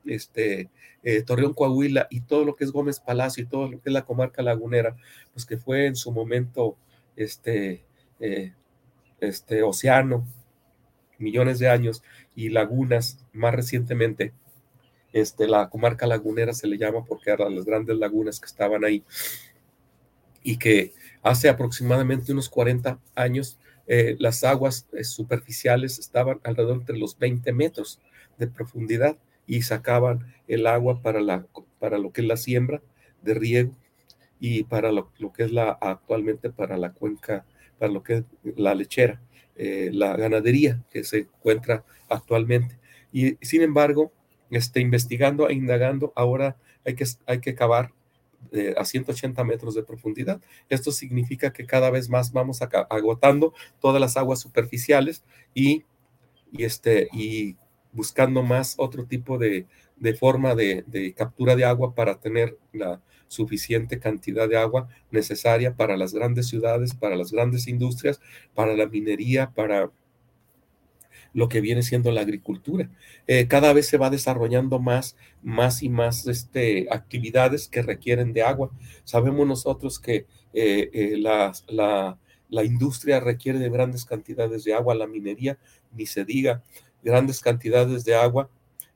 este, 0.07 0.71
eh, 1.03 1.23
Torreón, 1.23 1.55
Coahuila 1.55 2.07
y 2.11 2.21
todo 2.21 2.45
lo 2.45 2.57
que 2.57 2.65
es 2.65 2.73
Gómez 2.73 3.01
Palacio 3.01 3.43
y 3.43 3.47
todo 3.47 3.69
lo 3.69 3.81
que 3.81 3.89
es 3.89 3.93
la 3.93 4.05
comarca 4.05 4.43
lagunera, 4.43 4.97
pues 5.33 5.47
que 5.47 5.57
fue 5.57 5.87
en 5.87 5.97
su 5.97 6.13
momento 6.13 6.77
este, 7.17 7.85
eh, 8.21 8.53
este 9.21 9.63
océano, 9.63 10.27
millones 11.19 11.59
de 11.59 11.69
años, 11.69 12.03
y 12.35 12.49
lagunas 12.49 13.25
más 13.33 13.55
recientemente. 13.55 14.33
Este, 15.13 15.47
la 15.47 15.69
comarca 15.69 16.07
lagunera 16.07 16.55
se 16.55 16.67
le 16.67 16.79
llama 16.79 17.05
porque 17.05 17.31
eran 17.31 17.55
las 17.55 17.67
grandes 17.67 17.99
lagunas 17.99 18.41
que 18.41 18.47
estaban 18.47 18.85
ahí 18.85 19.05
y 20.43 20.57
que 20.57 20.93
hace 21.23 21.49
aproximadamente 21.49 22.33
unos 22.33 22.49
40 22.49 22.99
años 23.15 23.59
eh, 23.87 24.17
las 24.19 24.43
aguas 24.43 24.87
superficiales 25.03 25.99
estaban 25.99 26.41
alrededor 26.45 26.79
entre 26.79 26.99
los 26.99 27.19
20 27.19 27.53
metros 27.53 28.01
de 28.39 28.47
profundidad 28.47 29.19
y 29.47 29.63
sacaban 29.63 30.33
el 30.49 30.67
agua 30.67 31.01
para, 31.03 31.21
la, 31.21 31.47
para 31.79 31.99
lo 31.99 32.13
que 32.13 32.21
es 32.23 32.27
la 32.27 32.37
siembra 32.37 32.83
de 33.23 33.35
riego 33.35 33.73
y 34.41 34.65
para 34.65 34.91
lo, 34.93 35.13
que 35.33 35.45
es 35.45 35.53
la 35.53 35.71
actualmente 35.71 36.51
para 36.51 36.77
la 36.77 36.93
cuenca 36.93 37.45
para 37.79 37.93
lo 37.93 38.03
que 38.03 38.15
es 38.15 38.25
la 38.57 38.75
lechera, 38.75 39.21
eh, 39.57 39.91
la 39.93 40.17
ganadería 40.17 40.83
que 40.91 41.05
se 41.05 41.19
encuentra 41.19 41.85
actualmente. 42.09 42.79
Y 43.13 43.37
sin 43.45 43.63
embargo, 43.63 44.13
este, 44.51 44.81
investigando 44.81 45.49
e 45.49 45.55
indagando, 45.55 46.13
ahora 46.15 46.57
hay 46.85 46.95
que, 46.95 47.05
hay 47.27 47.41
que 47.41 47.55
cavar 47.55 47.93
eh, 48.51 48.75
a 48.77 48.85
180 48.85 49.43
metros 49.45 49.75
de 49.75 49.83
profundidad. 49.83 50.41
Esto 50.69 50.93
significa 50.93 51.53
que 51.53 51.67
cada 51.67 51.91
vez 51.91 52.09
más 52.09 52.33
vamos 52.33 52.61
agotando 52.63 53.55
todas 53.81 54.01
las 54.01 54.17
aguas 54.17 54.41
superficiales 54.41 55.25
y, 55.55 55.85
y, 56.51 56.65
este, 56.65 57.09
y 57.13 57.57
buscando 57.93 58.43
más 58.43 58.75
otro 58.79 59.05
tipo 59.05 59.39
de, 59.39 59.67
de 59.97 60.15
forma 60.15 60.55
de, 60.55 60.85
de, 60.87 61.13
captura 61.15 61.57
de 61.57 61.65
agua 61.65 61.95
para 61.95 62.19
tener 62.19 62.59
la 62.73 63.01
suficiente 63.29 63.99
cantidad 63.99 64.49
de 64.49 64.59
agua 64.59 64.89
necesaria 65.11 65.75
para 65.75 65.97
las 65.97 66.13
grandes 66.13 66.49
ciudades, 66.49 66.95
para 66.95 67.17
las 67.17 67.33
grandes 67.33 67.69
industrias, 67.69 68.21
para 68.55 68.75
la 68.75 68.87
minería, 68.87 69.51
para 69.55 69.91
lo 71.35 71.49
que 71.49 71.61
viene 71.61 71.83
siendo 71.83 72.11
la 72.13 72.21
agricultura. 72.21 72.91
Eh, 73.27 73.47
cada 73.49 73.73
vez 73.73 73.87
se 73.87 73.99
va 73.99 74.11
desarrollando 74.11 74.79
más, 74.79 75.17
más 75.43 75.83
y 75.83 75.89
más 75.89 76.27
este, 76.27 76.87
actividades 76.91 77.69
que 77.69 77.83
requieren 77.83 78.33
de 78.33 78.43
agua. 78.43 78.71
Sabemos 79.05 79.47
nosotros 79.47 79.99
que 79.99 80.27
eh, 80.53 80.91
eh, 80.93 81.17
la, 81.19 81.53
la, 81.69 82.19
la, 82.51 82.65
industria 82.65 83.21
requiere 83.21 83.59
de 83.59 83.71
grandes 83.71 84.05
cantidades 84.05 84.65
de 84.65 84.75
agua, 84.75 84.95
la 84.95 85.07
minería, 85.07 85.59
ni 85.95 86.05
se 86.05 86.25
diga, 86.25 86.63
grandes 87.03 87.41
cantidades 87.41 88.05
de 88.05 88.15
agua, 88.15 88.49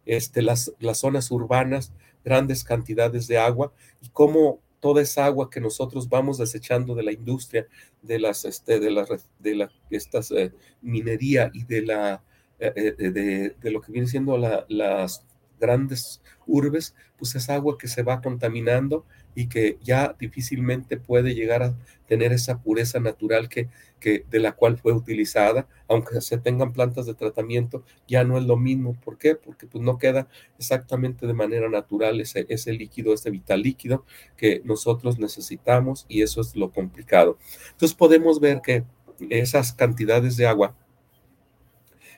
este, 0.04 0.42
las, 0.42 0.72
las 0.78 0.98
zonas 0.98 1.30
urbanas, 1.30 1.92
grandes 2.24 2.64
cantidades 2.64 3.26
de 3.26 3.38
agua, 3.38 3.72
y 4.00 4.08
cómo 4.08 4.60
toda 4.80 5.02
esa 5.02 5.26
agua 5.26 5.50
que 5.50 5.60
nosotros 5.60 6.08
vamos 6.08 6.38
desechando 6.38 6.94
de 6.94 7.02
la 7.02 7.12
industria, 7.12 7.66
de 8.02 8.18
las, 8.18 8.44
este, 8.44 8.78
de 8.78 8.90
la, 8.90 9.06
de 9.38 9.54
la, 9.54 9.72
estas 9.90 10.30
eh, 10.30 10.52
minería 10.82 11.50
y 11.52 11.64
de 11.64 11.82
la, 11.82 12.22
eh, 12.58 12.72
eh, 12.76 13.10
de, 13.10 13.50
de, 13.60 13.70
lo 13.70 13.80
que 13.80 13.92
viene 13.92 14.06
siendo 14.06 14.38
la, 14.38 14.64
las 14.68 15.24
grandes 15.58 16.22
urbes, 16.46 16.94
pues 17.16 17.34
es 17.34 17.48
agua 17.48 17.76
que 17.78 17.88
se 17.88 18.02
va 18.02 18.20
contaminando 18.20 19.04
y 19.34 19.48
que 19.48 19.78
ya 19.82 20.16
difícilmente 20.18 20.96
puede 20.96 21.34
llegar 21.34 21.62
a 21.62 21.74
tener 22.06 22.32
esa 22.32 22.62
pureza 22.62 23.00
natural 23.00 23.48
que, 23.48 23.68
que 24.00 24.24
de 24.30 24.40
la 24.40 24.52
cual 24.52 24.78
fue 24.78 24.92
utilizada, 24.92 25.68
aunque 25.88 26.20
se 26.20 26.38
tengan 26.38 26.72
plantas 26.72 27.06
de 27.06 27.14
tratamiento, 27.14 27.84
ya 28.08 28.24
no 28.24 28.38
es 28.38 28.44
lo 28.44 28.56
mismo. 28.56 28.94
¿Por 29.04 29.18
qué? 29.18 29.34
Porque 29.34 29.66
pues 29.66 29.82
no 29.82 29.98
queda 29.98 30.28
exactamente 30.58 31.26
de 31.26 31.34
manera 31.34 31.68
natural 31.68 32.20
ese, 32.20 32.46
ese 32.48 32.72
líquido, 32.72 33.12
ese 33.12 33.30
vital 33.30 33.62
líquido 33.62 34.04
que 34.36 34.62
nosotros 34.64 35.18
necesitamos 35.18 36.06
y 36.08 36.22
eso 36.22 36.40
es 36.40 36.56
lo 36.56 36.70
complicado. 36.70 37.38
Entonces 37.72 37.94
podemos 37.94 38.40
ver 38.40 38.60
que 38.62 38.84
esas 39.30 39.72
cantidades 39.72 40.36
de 40.36 40.46
agua 40.46 40.74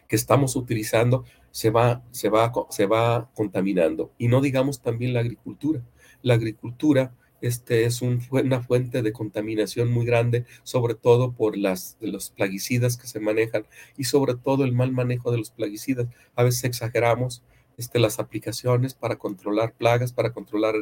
que 0.09 0.17
estamos 0.17 0.57
utilizando 0.57 1.25
se 1.59 1.71
va, 1.71 2.05
se 2.13 2.29
va, 2.29 2.53
se 2.71 2.87
va 2.87 3.29
contaminando. 3.35 4.13
Y 4.17 4.29
no 4.29 4.41
digamos 4.41 4.81
también 4.81 5.13
la 5.13 5.21
agricultura. 5.21 5.83
La 6.23 6.35
agricultura 6.35 7.13
este 7.41 7.85
es 7.85 8.01
un, 8.01 8.23
una 8.31 8.63
fuente 8.63 9.03
de 9.03 9.13
contaminación 9.13 9.91
muy 9.91 10.07
grande, 10.07 10.45
sobre 10.63 10.95
todo 10.95 11.33
por 11.33 11.57
las, 11.57 11.97
los 12.01 12.31
plaguicidas 12.31 12.97
que 12.97 13.09
se 13.09 13.19
manejan 13.19 13.67
y 13.97 14.05
sobre 14.05 14.37
todo 14.37 14.63
el 14.63 14.73
mal 14.73 14.93
manejo 14.93 15.33
de 15.33 15.39
los 15.39 15.51
plaguicidas. 15.51 16.07
A 16.37 16.45
veces 16.45 16.63
exageramos 16.63 17.43
este, 17.77 17.99
las 17.99 18.21
aplicaciones 18.21 18.95
para 18.95 19.17
controlar 19.17 19.75
plagas, 19.75 20.13
para 20.13 20.33
controlar 20.33 20.77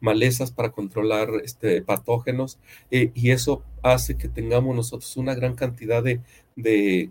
malezas, 0.00 0.52
para 0.52 0.70
controlar 0.70 1.30
este, 1.42 1.80
patógenos, 1.80 2.58
eh, 2.90 3.10
y 3.14 3.30
eso 3.30 3.62
hace 3.82 4.18
que 4.18 4.28
tengamos 4.28 4.76
nosotros 4.76 5.16
una 5.16 5.34
gran 5.34 5.54
cantidad 5.54 6.02
de 6.02 7.10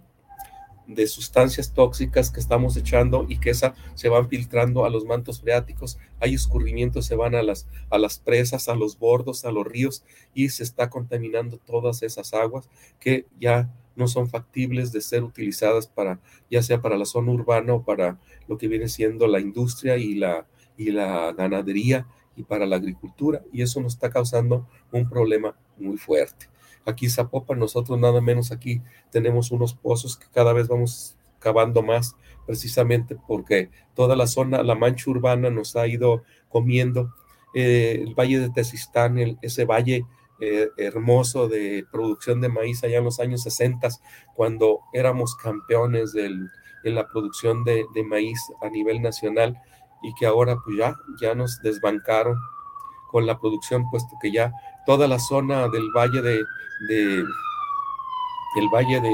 de 0.89 1.05
sustancias 1.05 1.73
tóxicas 1.73 2.31
que 2.31 2.39
estamos 2.39 2.75
echando 2.75 3.27
y 3.29 3.37
que 3.37 3.51
esa 3.51 3.75
se 3.93 4.09
van 4.09 4.27
filtrando 4.27 4.85
a 4.85 4.89
los 4.89 5.05
mantos 5.05 5.39
freáticos, 5.39 5.99
hay 6.19 6.33
escurrimientos, 6.33 7.05
se 7.05 7.15
van 7.15 7.35
a 7.35 7.43
las, 7.43 7.67
a 7.91 7.99
las 7.99 8.17
presas, 8.17 8.67
a 8.69 8.75
los 8.75 8.97
bordos, 8.97 9.45
a 9.45 9.51
los 9.51 9.67
ríos 9.67 10.03
y 10.33 10.49
se 10.49 10.63
está 10.63 10.89
contaminando 10.89 11.57
todas 11.57 12.01
esas 12.01 12.33
aguas 12.33 12.69
que 12.99 13.27
ya 13.39 13.71
no 13.95 14.07
son 14.07 14.29
factibles 14.29 14.91
de 14.91 15.01
ser 15.01 15.23
utilizadas 15.23 15.85
para, 15.85 16.19
ya 16.49 16.63
sea 16.63 16.81
para 16.81 16.97
la 16.97 17.05
zona 17.05 17.33
urbana 17.33 17.75
o 17.75 17.83
para 17.83 18.17
lo 18.47 18.57
que 18.57 18.67
viene 18.67 18.87
siendo 18.87 19.27
la 19.27 19.39
industria 19.39 19.97
y 19.97 20.15
la, 20.15 20.47
y 20.75 20.91
la 20.91 21.33
ganadería 21.33 22.07
y 22.35 22.43
para 22.43 22.65
la 22.65 22.77
agricultura. 22.77 23.43
Y 23.53 23.61
eso 23.61 23.79
nos 23.79 23.93
está 23.93 24.09
causando 24.09 24.67
un 24.91 25.07
problema 25.07 25.55
muy 25.77 25.97
fuerte. 25.97 26.47
Aquí 26.85 27.05
en 27.05 27.11
Zapopan, 27.11 27.59
nosotros 27.59 27.99
nada 27.99 28.21
menos 28.21 28.51
aquí 28.51 28.81
tenemos 29.11 29.51
unos 29.51 29.73
pozos 29.73 30.17
que 30.17 30.27
cada 30.33 30.53
vez 30.53 30.67
vamos 30.67 31.15
cavando 31.39 31.81
más, 31.81 32.15
precisamente 32.45 33.15
porque 33.27 33.69
toda 33.93 34.15
la 34.15 34.27
zona, 34.27 34.63
la 34.63 34.75
mancha 34.75 35.09
urbana 35.09 35.49
nos 35.49 35.75
ha 35.75 35.87
ido 35.87 36.23
comiendo. 36.49 37.13
Eh, 37.53 38.03
el 38.05 38.13
valle 38.13 38.39
de 38.39 38.49
Tezistán, 38.49 39.37
ese 39.41 39.65
valle 39.65 40.05
eh, 40.41 40.69
hermoso 40.77 41.47
de 41.47 41.85
producción 41.91 42.39
de 42.41 42.49
maíz 42.49 42.83
allá 42.83 42.99
en 42.99 43.03
los 43.05 43.19
años 43.19 43.43
60, 43.43 43.89
cuando 44.35 44.81
éramos 44.93 45.35
campeones 45.35 46.13
del, 46.13 46.49
en 46.83 46.95
la 46.95 47.07
producción 47.07 47.63
de, 47.63 47.85
de, 47.93 48.03
maíz 48.03 48.39
a 48.61 48.69
nivel 48.69 49.01
nacional 49.01 49.59
y 50.01 50.13
que 50.13 50.25
ahora 50.25 50.57
pues 50.63 50.77
ya, 50.77 50.95
ya 51.21 51.35
nos 51.35 51.61
desbancaron 51.61 52.37
con 53.09 53.25
la 53.25 53.39
producción, 53.39 53.89
puesto 53.89 54.15
que 54.21 54.31
ya 54.31 54.53
toda 54.85 55.07
la 55.07 55.19
zona 55.19 55.67
del 55.69 55.89
valle 55.95 56.21
de, 56.21 56.43
de 56.89 57.23
el 58.55 58.69
valle 58.73 58.99
de, 58.99 59.09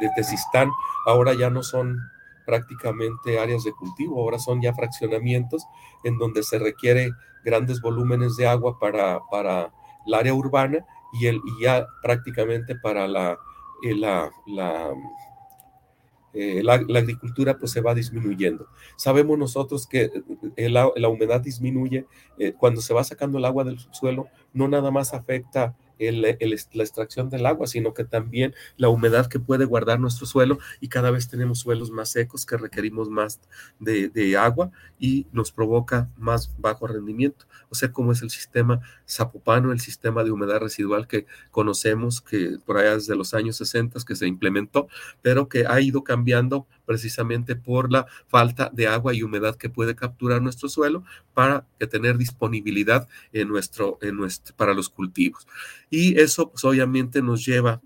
de, 0.00 0.10
Tezistán 0.14 0.70
ahora 1.06 1.34
ya 1.34 1.50
no 1.50 1.62
son 1.62 1.98
prácticamente 2.46 3.38
áreas 3.38 3.64
de 3.64 3.72
cultivo, 3.72 4.20
ahora 4.20 4.38
son 4.38 4.60
ya 4.60 4.74
fraccionamientos 4.74 5.66
en 6.04 6.18
donde 6.18 6.42
se 6.42 6.58
requiere 6.58 7.12
grandes 7.44 7.80
volúmenes 7.80 8.36
de 8.36 8.46
agua 8.46 8.78
para, 8.78 9.20
para 9.30 9.72
el 10.06 10.14
área 10.14 10.34
urbana 10.34 10.84
y, 11.12 11.26
el, 11.26 11.36
y 11.36 11.62
ya 11.62 11.86
prácticamente 12.02 12.74
para 12.76 13.06
la, 13.06 13.38
eh, 13.82 13.94
la 13.94 14.30
eh, 16.32 16.62
la, 16.62 16.74
agricultura 16.74 17.58
pues 17.58 17.72
se 17.72 17.80
va 17.80 17.94
disminuyendo. 17.94 18.68
Sabemos 18.96 19.38
nosotros 19.38 19.86
que 19.86 20.10
eh, 20.56 20.68
la, 20.68 20.90
la 20.96 21.08
humedad 21.08 21.40
disminuye 21.40 22.06
eh, 22.38 22.52
cuando 22.56 22.80
se 22.80 22.94
va 22.94 23.02
sacando 23.02 23.38
el 23.38 23.44
agua 23.44 23.64
del 23.64 23.78
subsuelo, 23.78 24.28
no 24.52 24.68
nada 24.68 24.90
más 24.90 25.12
afecta 25.12 25.74
la 26.00 26.82
extracción 26.82 27.28
del 27.30 27.46
agua, 27.46 27.66
sino 27.66 27.94
que 27.94 28.04
también 28.04 28.54
la 28.76 28.88
humedad 28.88 29.26
que 29.26 29.38
puede 29.38 29.64
guardar 29.64 30.00
nuestro 30.00 30.26
suelo 30.26 30.58
y 30.80 30.88
cada 30.88 31.10
vez 31.10 31.28
tenemos 31.28 31.58
suelos 31.60 31.90
más 31.90 32.10
secos 32.10 32.46
que 32.46 32.56
requerimos 32.56 33.08
más 33.08 33.40
de, 33.78 34.08
de 34.08 34.36
agua 34.36 34.70
y 34.98 35.26
nos 35.32 35.52
provoca 35.52 36.08
más 36.16 36.52
bajo 36.58 36.86
rendimiento. 36.86 37.46
O 37.68 37.74
sea, 37.74 37.92
como 37.92 38.12
es 38.12 38.22
el 38.22 38.30
sistema 38.30 38.80
zapopano, 39.08 39.72
el 39.72 39.80
sistema 39.80 40.24
de 40.24 40.30
humedad 40.30 40.60
residual 40.60 41.06
que 41.06 41.26
conocemos, 41.50 42.20
que 42.20 42.58
por 42.64 42.78
allá 42.78 42.94
desde 42.94 43.16
los 43.16 43.34
años 43.34 43.56
60 43.56 43.90
que 44.06 44.16
se 44.16 44.26
implementó, 44.26 44.88
pero 45.22 45.48
que 45.48 45.66
ha 45.66 45.80
ido 45.80 46.04
cambiando 46.04 46.66
precisamente 46.90 47.54
por 47.54 47.92
la 47.92 48.04
falta 48.26 48.68
de 48.72 48.88
agua 48.88 49.14
y 49.14 49.22
humedad 49.22 49.54
que 49.54 49.70
puede 49.70 49.94
capturar 49.94 50.42
nuestro 50.42 50.68
suelo 50.68 51.04
para 51.34 51.64
que 51.78 51.86
tener 51.86 52.18
disponibilidad 52.18 53.06
en 53.32 53.46
nuestro, 53.46 53.96
en 54.02 54.16
nuestro, 54.16 54.56
para 54.56 54.74
los 54.74 54.88
cultivos. 54.88 55.46
Y 55.88 56.18
eso 56.18 56.50
pues, 56.50 56.64
obviamente 56.64 57.22
nos 57.22 57.46
lleva 57.46 57.80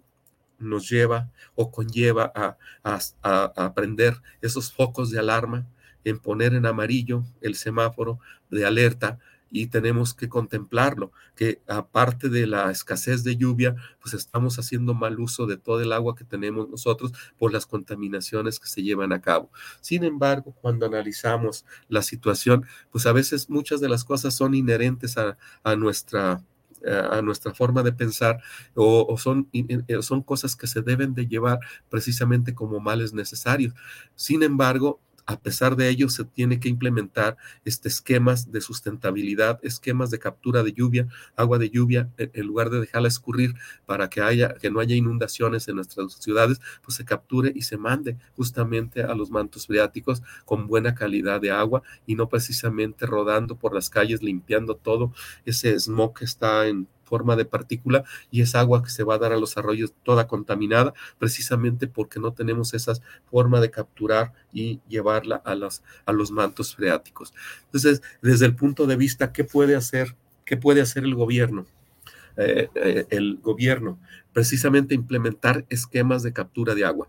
nos 0.58 0.88
lleva 0.88 1.30
o 1.54 1.70
conlleva 1.70 2.32
a, 2.34 2.56
a, 2.82 2.98
a, 3.22 3.66
aprender 3.66 4.16
esos 4.40 4.72
focos 4.72 5.10
de 5.10 5.18
alarma, 5.18 5.66
en 6.02 6.18
poner 6.18 6.54
en 6.54 6.64
amarillo 6.64 7.24
el 7.42 7.56
semáforo 7.56 8.20
de 8.48 8.64
alerta 8.64 9.18
y 9.54 9.68
tenemos 9.68 10.14
que 10.14 10.28
contemplarlo, 10.28 11.12
que 11.36 11.62
aparte 11.68 12.28
de 12.28 12.48
la 12.48 12.72
escasez 12.72 13.22
de 13.22 13.36
lluvia, 13.36 13.76
pues 14.00 14.12
estamos 14.12 14.58
haciendo 14.58 14.94
mal 14.94 15.20
uso 15.20 15.46
de 15.46 15.56
todo 15.56 15.80
el 15.80 15.92
agua 15.92 16.16
que 16.16 16.24
tenemos 16.24 16.68
nosotros 16.68 17.12
por 17.38 17.52
las 17.52 17.64
contaminaciones 17.64 18.58
que 18.58 18.66
se 18.66 18.82
llevan 18.82 19.12
a 19.12 19.20
cabo. 19.20 19.52
Sin 19.80 20.02
embargo, 20.02 20.56
cuando 20.60 20.86
analizamos 20.86 21.64
la 21.88 22.02
situación, 22.02 22.66
pues 22.90 23.06
a 23.06 23.12
veces 23.12 23.48
muchas 23.48 23.80
de 23.80 23.88
las 23.88 24.04
cosas 24.04 24.34
son 24.34 24.54
inherentes 24.54 25.16
a, 25.18 25.38
a 25.62 25.76
nuestra 25.76 26.42
a 26.86 27.22
nuestra 27.22 27.54
forma 27.54 27.82
de 27.82 27.92
pensar 27.92 28.42
o, 28.74 29.16
son, 29.16 29.48
son 30.02 30.22
cosas 30.22 30.54
que 30.54 30.66
se 30.66 30.82
deben 30.82 31.14
de 31.14 31.26
llevar 31.26 31.58
precisamente 31.88 32.54
como 32.54 32.78
males 32.78 33.14
necesarios. 33.14 33.72
Sin 34.16 34.42
embargo, 34.42 35.00
a 35.26 35.40
pesar 35.40 35.76
de 35.76 35.88
ello, 35.88 36.08
se 36.08 36.24
tiene 36.24 36.60
que 36.60 36.68
implementar 36.68 37.36
este, 37.64 37.88
esquemas 37.88 38.52
de 38.52 38.60
sustentabilidad, 38.60 39.58
esquemas 39.62 40.10
de 40.10 40.18
captura 40.18 40.62
de 40.62 40.72
lluvia, 40.72 41.08
agua 41.36 41.58
de 41.58 41.70
lluvia, 41.70 42.10
e, 42.18 42.30
en 42.34 42.46
lugar 42.46 42.70
de 42.70 42.80
dejarla 42.80 43.08
escurrir 43.08 43.54
para 43.86 44.08
que, 44.10 44.20
haya, 44.20 44.54
que 44.54 44.70
no 44.70 44.80
haya 44.80 44.94
inundaciones 44.94 45.66
en 45.68 45.76
nuestras 45.76 46.12
ciudades, 46.14 46.60
pues 46.82 46.96
se 46.96 47.04
capture 47.04 47.52
y 47.54 47.62
se 47.62 47.78
mande 47.78 48.16
justamente 48.36 49.02
a 49.02 49.14
los 49.14 49.30
mantos 49.30 49.66
freáticos 49.66 50.22
con 50.44 50.66
buena 50.66 50.94
calidad 50.94 51.40
de 51.40 51.50
agua 51.50 51.82
y 52.06 52.14
no 52.14 52.28
precisamente 52.28 53.06
rodando 53.06 53.56
por 53.56 53.74
las 53.74 53.90
calles 53.90 54.22
limpiando 54.22 54.76
todo 54.76 55.12
ese 55.44 55.78
smog 55.78 56.18
que 56.18 56.24
está 56.24 56.66
en 56.66 56.88
forma 57.04 57.36
de 57.36 57.44
partícula 57.44 58.04
y 58.30 58.42
es 58.42 58.54
agua 58.54 58.82
que 58.82 58.90
se 58.90 59.04
va 59.04 59.14
a 59.14 59.18
dar 59.18 59.32
a 59.32 59.36
los 59.36 59.56
arroyos 59.56 59.92
toda 60.02 60.26
contaminada, 60.26 60.94
precisamente 61.18 61.86
porque 61.86 62.20
no 62.20 62.32
tenemos 62.32 62.74
esa 62.74 62.94
forma 63.30 63.60
de 63.60 63.70
capturar 63.70 64.32
y 64.52 64.80
llevarla 64.88 65.36
a 65.36 65.54
los, 65.54 65.82
a 66.06 66.12
los 66.12 66.30
mantos 66.30 66.74
freáticos. 66.74 67.32
Entonces, 67.66 68.02
desde 68.22 68.46
el 68.46 68.56
punto 68.56 68.86
de 68.86 68.96
vista, 68.96 69.32
¿qué 69.32 69.44
puede 69.44 69.76
hacer, 69.76 70.16
qué 70.44 70.56
puede 70.56 70.80
hacer 70.80 71.04
el 71.04 71.14
gobierno? 71.14 71.66
Eh, 72.36 72.68
eh, 72.74 73.06
el 73.10 73.38
gobierno, 73.40 73.96
precisamente 74.32 74.94
implementar 74.94 75.64
esquemas 75.68 76.24
de 76.24 76.32
captura 76.32 76.74
de 76.74 76.84
agua, 76.84 77.08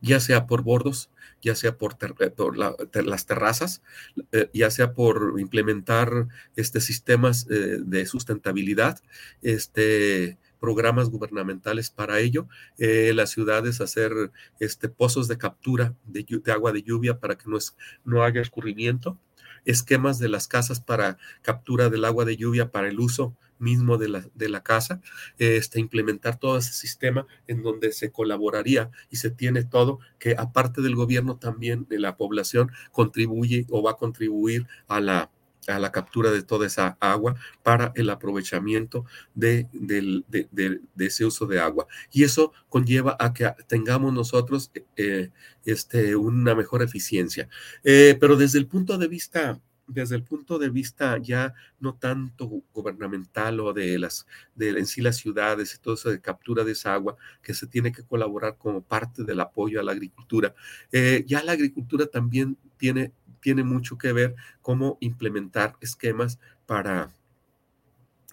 ya 0.00 0.20
sea 0.20 0.46
por 0.46 0.62
bordos, 0.62 1.10
ya 1.42 1.54
sea 1.54 1.76
por, 1.76 1.96
eh, 2.00 3.02
las 3.02 3.26
terrazas, 3.26 3.82
eh, 4.30 4.48
ya 4.54 4.70
sea 4.70 4.94
por 4.94 5.34
implementar 5.38 6.28
este, 6.56 6.80
sistemas 6.80 7.46
eh, 7.50 7.78
de 7.84 8.06
sustentabilidad, 8.06 9.00
este, 9.42 10.38
programas 10.60 11.10
gubernamentales 11.10 11.90
para 11.90 12.20
ello, 12.20 12.46
las 12.78 13.30
ciudades 13.30 13.80
hacer 13.80 14.12
este, 14.60 14.88
pozos 14.88 15.26
de 15.26 15.36
captura 15.36 15.96
de, 16.04 16.24
agua 16.52 16.70
de 16.70 16.84
lluvia 16.84 17.18
para 17.18 17.36
que 17.36 17.50
no, 17.50 17.56
es, 17.56 17.76
no 18.04 18.22
haya 18.22 18.40
escurrimiento, 18.40 19.18
esquemas 19.64 20.20
de 20.20 20.28
las 20.28 20.46
casas 20.46 20.80
para 20.80 21.18
captura 21.42 21.90
del 21.90 22.04
agua 22.04 22.24
de 22.24 22.36
lluvia 22.36 22.70
para 22.70 22.88
el 22.88 23.00
uso 23.00 23.36
mismo 23.62 23.96
de 23.96 24.08
la, 24.08 24.26
de 24.34 24.48
la 24.48 24.62
casa, 24.62 25.00
este, 25.38 25.80
implementar 25.80 26.38
todo 26.38 26.58
ese 26.58 26.72
sistema 26.72 27.26
en 27.46 27.62
donde 27.62 27.92
se 27.92 28.10
colaboraría 28.10 28.90
y 29.10 29.16
se 29.16 29.30
tiene 29.30 29.64
todo, 29.64 30.00
que 30.18 30.34
aparte 30.36 30.82
del 30.82 30.96
gobierno 30.96 31.36
también 31.36 31.86
de 31.88 31.98
la 31.98 32.16
población 32.16 32.70
contribuye 32.90 33.66
o 33.70 33.82
va 33.82 33.92
a 33.92 33.96
contribuir 33.96 34.66
a 34.88 35.00
la, 35.00 35.30
a 35.68 35.78
la 35.78 35.92
captura 35.92 36.30
de 36.30 36.42
toda 36.42 36.66
esa 36.66 36.96
agua 37.00 37.36
para 37.62 37.92
el 37.94 38.10
aprovechamiento 38.10 39.04
de, 39.34 39.68
de, 39.72 40.80
ese 40.98 41.24
uso 41.24 41.46
de 41.46 41.60
agua. 41.60 41.86
Y 42.10 42.24
eso 42.24 42.52
conlleva 42.68 43.16
a 43.18 43.32
que 43.32 43.50
tengamos 43.68 44.12
nosotros 44.12 44.72
eh, 44.96 45.30
este, 45.64 46.16
una 46.16 46.54
mejor 46.54 46.82
eficiencia. 46.82 47.48
Eh, 47.84 48.16
pero 48.20 48.36
desde 48.36 48.58
el 48.58 48.66
punto 48.66 48.98
de 48.98 49.08
vista 49.08 49.60
desde 49.86 50.16
el 50.16 50.22
punto 50.22 50.58
de 50.58 50.70
vista 50.70 51.18
ya 51.18 51.54
no 51.80 51.94
tanto 51.94 52.46
gubernamental 52.72 53.60
o 53.60 53.72
de 53.72 53.98
las 53.98 54.26
de 54.54 54.70
en 54.70 54.86
sí 54.86 55.00
las 55.00 55.16
ciudades 55.16 55.74
y 55.74 55.78
todo 55.78 55.94
eso 55.94 56.10
de 56.10 56.20
captura 56.20 56.64
de 56.64 56.72
esa 56.72 56.94
agua 56.94 57.16
que 57.42 57.54
se 57.54 57.66
tiene 57.66 57.92
que 57.92 58.04
colaborar 58.04 58.56
como 58.58 58.82
parte 58.82 59.24
del 59.24 59.40
apoyo 59.40 59.80
a 59.80 59.82
la 59.82 59.92
agricultura. 59.92 60.54
Eh, 60.92 61.24
ya 61.26 61.42
la 61.42 61.52
agricultura 61.52 62.06
también 62.06 62.56
tiene, 62.76 63.12
tiene 63.40 63.64
mucho 63.64 63.98
que 63.98 64.12
ver 64.12 64.34
cómo 64.60 64.98
implementar 65.00 65.76
esquemas 65.80 66.38
para, 66.66 67.10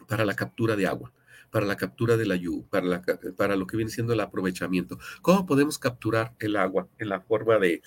para 0.07 0.25
la 0.25 0.35
captura 0.35 0.75
de 0.75 0.88
agua 0.88 1.12
para 1.49 1.65
la 1.65 1.77
captura 1.77 2.15
de 2.15 2.27
la 2.27 2.35
lluvia, 2.35 2.67
para, 2.69 3.01
para 3.35 3.55
lo 3.55 3.65
que 3.65 3.75
viene 3.75 3.91
siendo 3.91 4.13
el 4.13 4.19
aprovechamiento. 4.19 4.99
¿Cómo 5.23 5.47
podemos 5.47 5.79
capturar 5.79 6.35
el 6.38 6.55
agua 6.55 6.88
en 6.99 7.09
la 7.09 7.21
forma 7.21 7.57
de, 7.57 7.81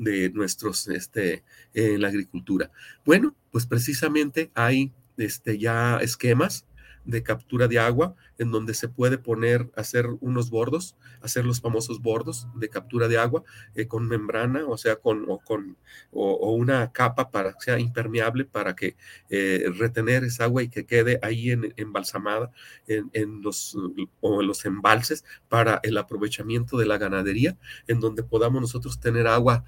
de 0.00 0.30
nuestros, 0.30 0.88
este, 0.88 1.44
en 1.74 2.00
la 2.00 2.08
agricultura. 2.08 2.70
Bueno, 3.04 3.36
pues 3.52 3.66
precisamente 3.66 4.50
hay 4.54 4.92
este, 5.16 5.58
ya 5.58 5.98
esquemas 5.98 6.64
de 7.04 7.22
captura 7.22 7.68
de 7.68 7.78
agua 7.78 8.14
en 8.38 8.50
donde 8.50 8.74
se 8.74 8.88
puede 8.88 9.18
poner, 9.18 9.70
hacer 9.76 10.06
unos 10.20 10.50
bordos, 10.50 10.96
hacer 11.20 11.44
los 11.44 11.60
famosos 11.60 12.00
bordos 12.00 12.48
de 12.54 12.68
captura 12.68 13.08
de 13.08 13.18
agua 13.18 13.42
eh, 13.74 13.86
con 13.86 14.06
membrana, 14.06 14.64
o 14.66 14.78
sea, 14.78 14.96
con, 14.96 15.24
o, 15.28 15.38
con 15.38 15.76
o, 16.10 16.52
una 16.52 16.92
capa 16.92 17.30
para 17.30 17.52
que 17.52 17.60
sea 17.60 17.78
impermeable 17.78 18.44
para 18.44 18.74
que 18.74 18.96
eh, 19.28 19.70
retener 19.76 20.24
esa 20.24 20.44
agua 20.44 20.62
y 20.62 20.68
que 20.68 20.86
quede 20.86 21.18
ahí 21.22 21.50
en, 21.50 21.72
embalsamada 21.76 22.50
en, 22.86 23.42
los, 23.42 23.76
o 24.20 24.40
en 24.40 24.46
los 24.46 24.64
embalses 24.64 25.24
para 25.48 25.80
el 25.82 25.96
aprovechamiento 25.98 26.76
de 26.78 26.86
la 26.86 26.98
ganadería, 26.98 27.56
en 27.86 28.00
donde 28.00 28.22
podamos 28.22 28.60
nosotros 28.60 29.00
tener 29.00 29.26
agua 29.26 29.64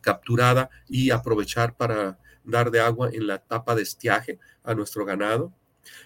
capturada 0.00 0.70
y 0.88 1.10
aprovechar 1.10 1.76
para 1.76 2.18
dar 2.44 2.70
de 2.70 2.80
agua 2.80 3.10
en 3.12 3.26
la 3.26 3.36
etapa 3.36 3.74
de 3.74 3.82
estiaje 3.82 4.38
a 4.64 4.74
nuestro 4.74 5.04
ganado 5.04 5.52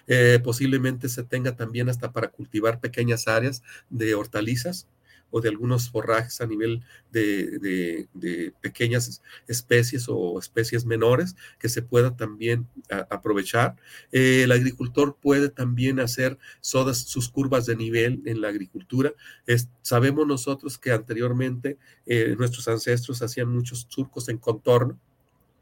eh, 0.07 0.39
posiblemente 0.43 1.09
se 1.09 1.23
tenga 1.23 1.55
también 1.55 1.89
hasta 1.89 2.11
para 2.11 2.29
cultivar 2.29 2.79
pequeñas 2.79 3.27
áreas 3.27 3.63
de 3.89 4.15
hortalizas 4.15 4.87
o 5.31 5.41
de 5.41 5.49
algunos 5.49 5.89
forrajes 5.89 6.39
a 6.39 6.47
nivel 6.47 6.81
de, 7.11 8.07
pequeñas 8.61 9.21
especies 9.47 10.05
o 10.07 10.39
especies 10.39 10.85
menores 10.85 11.35
que 11.59 11.67
se 11.67 11.81
pueda 11.81 12.15
también 12.15 12.67
aprovechar. 13.09 13.75
Eh, 14.13 14.43
el 14.43 14.51
agricultor 14.53 15.17
puede 15.21 15.49
también 15.49 15.99
hacer 15.99 16.37
sodas, 16.61 16.99
sus 16.99 17.29
curvas 17.29 17.65
de 17.65 17.75
nivel 17.75 18.21
en 18.25 18.39
la 18.39 18.47
agricultura. 18.47 19.13
sabemos 19.81 20.25
nosotros 20.25 20.77
que 20.77 20.91
anteriormente 20.91 21.77
eh, 22.05 22.35
nuestros 22.37 22.67
ancestros 22.69 23.21
hacían 23.21 23.49
muchos 23.49 23.87
surcos 23.89 24.29
en 24.29 24.37
contorno 24.37 24.99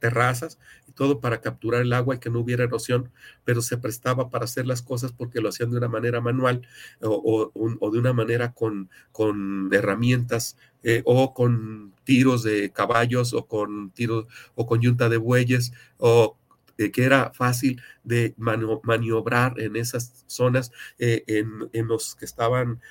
terrazas 0.04 0.60
y 0.86 0.92
todo 0.92 1.22
para 1.22 1.40
capturar 1.40 1.82
el 1.82 1.94
agua 1.94 2.16
y 2.16 2.20
que 2.20 2.30
no 2.30 2.42
hubiera 2.42 2.66
erosión, 2.66 3.10
pero 3.46 3.62
se 3.62 3.78
prestaba 3.78 4.30
para 4.30 4.44
hacer 4.44 4.68
las 4.68 4.82
cosas 4.82 5.14
porque 5.14 5.40
lo 5.40 5.48
hacían 5.48 5.72
de 5.72 5.78
una 5.78 5.88
manera 5.88 6.20
manual 6.20 6.68
o, 7.00 7.90
de 7.90 8.00
una 8.00 8.12
manera 8.12 8.52
con, 8.52 8.90
con 9.14 9.70
herramientas 9.72 10.58
eh, 10.84 11.04
o 11.06 11.34
con 11.34 11.94
tiros 12.04 12.44
de 12.44 12.70
caballos 12.74 13.34
o 13.34 13.48
con 13.48 13.92
tiros 13.92 14.26
o 14.56 14.66
con 14.66 14.82
yunta 14.82 15.08
de 15.08 15.16
bueyes 15.16 15.72
o 15.98 16.36
eh, 16.78 16.92
que 16.92 17.04
era 17.04 17.32
fácil 17.34 17.82
de 18.04 18.34
maniobrar 18.38 19.60
en 19.60 19.76
esas 19.76 20.24
zonas, 20.28 20.72
eh, 20.98 21.24
en, 21.28 21.88
los 21.88 22.16
que 22.16 22.26
estaban 22.26 22.82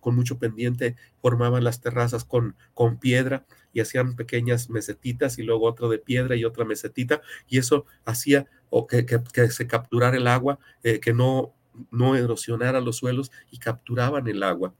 con 0.00 0.14
mucho 0.14 0.38
pendiente, 0.38 0.96
formaban 1.20 1.64
las 1.64 1.80
terrazas 1.80 2.24
con, 2.24 2.56
con 2.74 2.98
piedra 2.98 3.44
y 3.72 3.80
hacían 3.80 4.16
pequeñas 4.16 4.70
mesetitas 4.70 5.38
y 5.38 5.42
luego 5.42 5.66
otro 5.66 5.90
de 5.90 5.98
piedra 5.98 6.34
y 6.34 6.44
otra 6.44 6.64
mesetita, 6.64 7.20
y 7.46 7.58
eso 7.58 7.84
hacía 8.06 8.46
o 8.70 8.86
que, 8.86 9.06
se 9.50 9.66
capturara 9.66 10.16
el 10.16 10.26
agua, 10.26 10.58
eh, 10.82 10.98
que 11.00 11.12
no, 11.12 11.54
no 11.90 12.16
erosionara 12.16 12.80
los 12.80 12.96
suelos 12.96 13.30
y 13.50 13.58
capturaban 13.58 14.26
el 14.28 14.42
agua. 14.42 14.74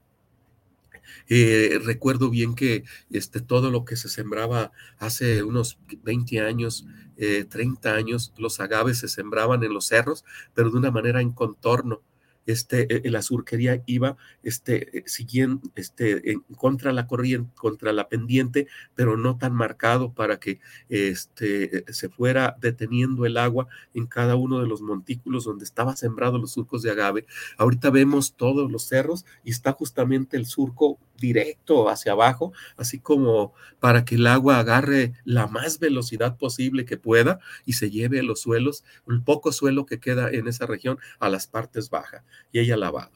Eh, 1.29 1.79
recuerdo 1.83 2.29
bien 2.29 2.55
que 2.55 2.83
este, 3.09 3.41
todo 3.41 3.71
lo 3.71 3.85
que 3.85 3.95
se 3.95 4.09
sembraba 4.09 4.71
hace 4.97 5.43
unos 5.43 5.79
20 6.03 6.39
años, 6.41 6.85
30 7.17 7.89
eh, 7.89 7.93
años, 7.93 8.33
los 8.37 8.59
agaves 8.59 8.99
se 8.99 9.07
sembraban 9.07 9.63
en 9.63 9.73
los 9.73 9.87
cerros, 9.87 10.23
pero 10.53 10.69
de 10.69 10.77
una 10.77 10.91
manera 10.91 11.21
en 11.21 11.31
contorno 11.31 12.01
este, 12.47 13.07
e, 13.07 13.11
la 13.11 13.21
surquería 13.21 13.83
iba 13.85 14.17
este, 14.41 14.97
eh, 14.97 15.03
siguiendo 15.05 15.61
este, 15.75 16.31
en 16.31 16.39
contra 16.55 16.93
la 16.93 17.05
corriente, 17.05 17.51
contra 17.55 17.93
la 17.93 18.09
pendiente, 18.09 18.67
pero 18.95 19.17
no 19.17 19.37
tan 19.37 19.53
marcado 19.53 20.13
para 20.13 20.39
que 20.39 20.59
este, 20.89 21.85
se 21.93 22.09
fuera 22.09 22.57
deteniendo 22.59 23.25
el 23.25 23.37
agua 23.37 23.67
en 23.93 24.07
cada 24.07 24.35
uno 24.35 24.59
de 24.59 24.67
los 24.67 24.81
montículos 24.81 25.43
donde 25.43 25.65
estaban 25.65 25.97
sembrados 25.97 26.39
los 26.41 26.53
surcos 26.53 26.81
de 26.81 26.91
agave. 26.91 27.25
Ahorita 27.57 27.89
vemos 27.89 28.33
todos 28.35 28.71
los 28.71 28.83
cerros 28.83 29.25
y 29.43 29.51
está 29.51 29.73
justamente 29.73 30.37
el 30.37 30.45
surco 30.45 30.97
directo 31.19 31.89
hacia 31.89 32.13
abajo, 32.13 32.53
así 32.77 32.99
como 32.99 33.53
para 33.79 34.05
que 34.05 34.15
el 34.15 34.27
agua 34.27 34.59
agarre 34.59 35.13
la 35.25 35.47
más 35.47 35.79
velocidad 35.79 36.37
posible 36.37 36.85
que 36.85 36.97
pueda 36.97 37.39
y 37.65 37.73
se 37.73 37.89
lleve 37.89 38.19
a 38.19 38.23
los 38.23 38.41
suelos, 38.41 38.83
el 39.07 39.21
poco 39.21 39.51
suelo 39.51 39.85
que 39.85 39.99
queda 39.99 40.29
en 40.29 40.47
esa 40.47 40.65
región, 40.67 40.99
a 41.19 41.29
las 41.29 41.47
partes 41.47 41.89
bajas 41.89 42.23
y 42.51 42.59
haya 42.59 42.77
lavado. 42.77 43.11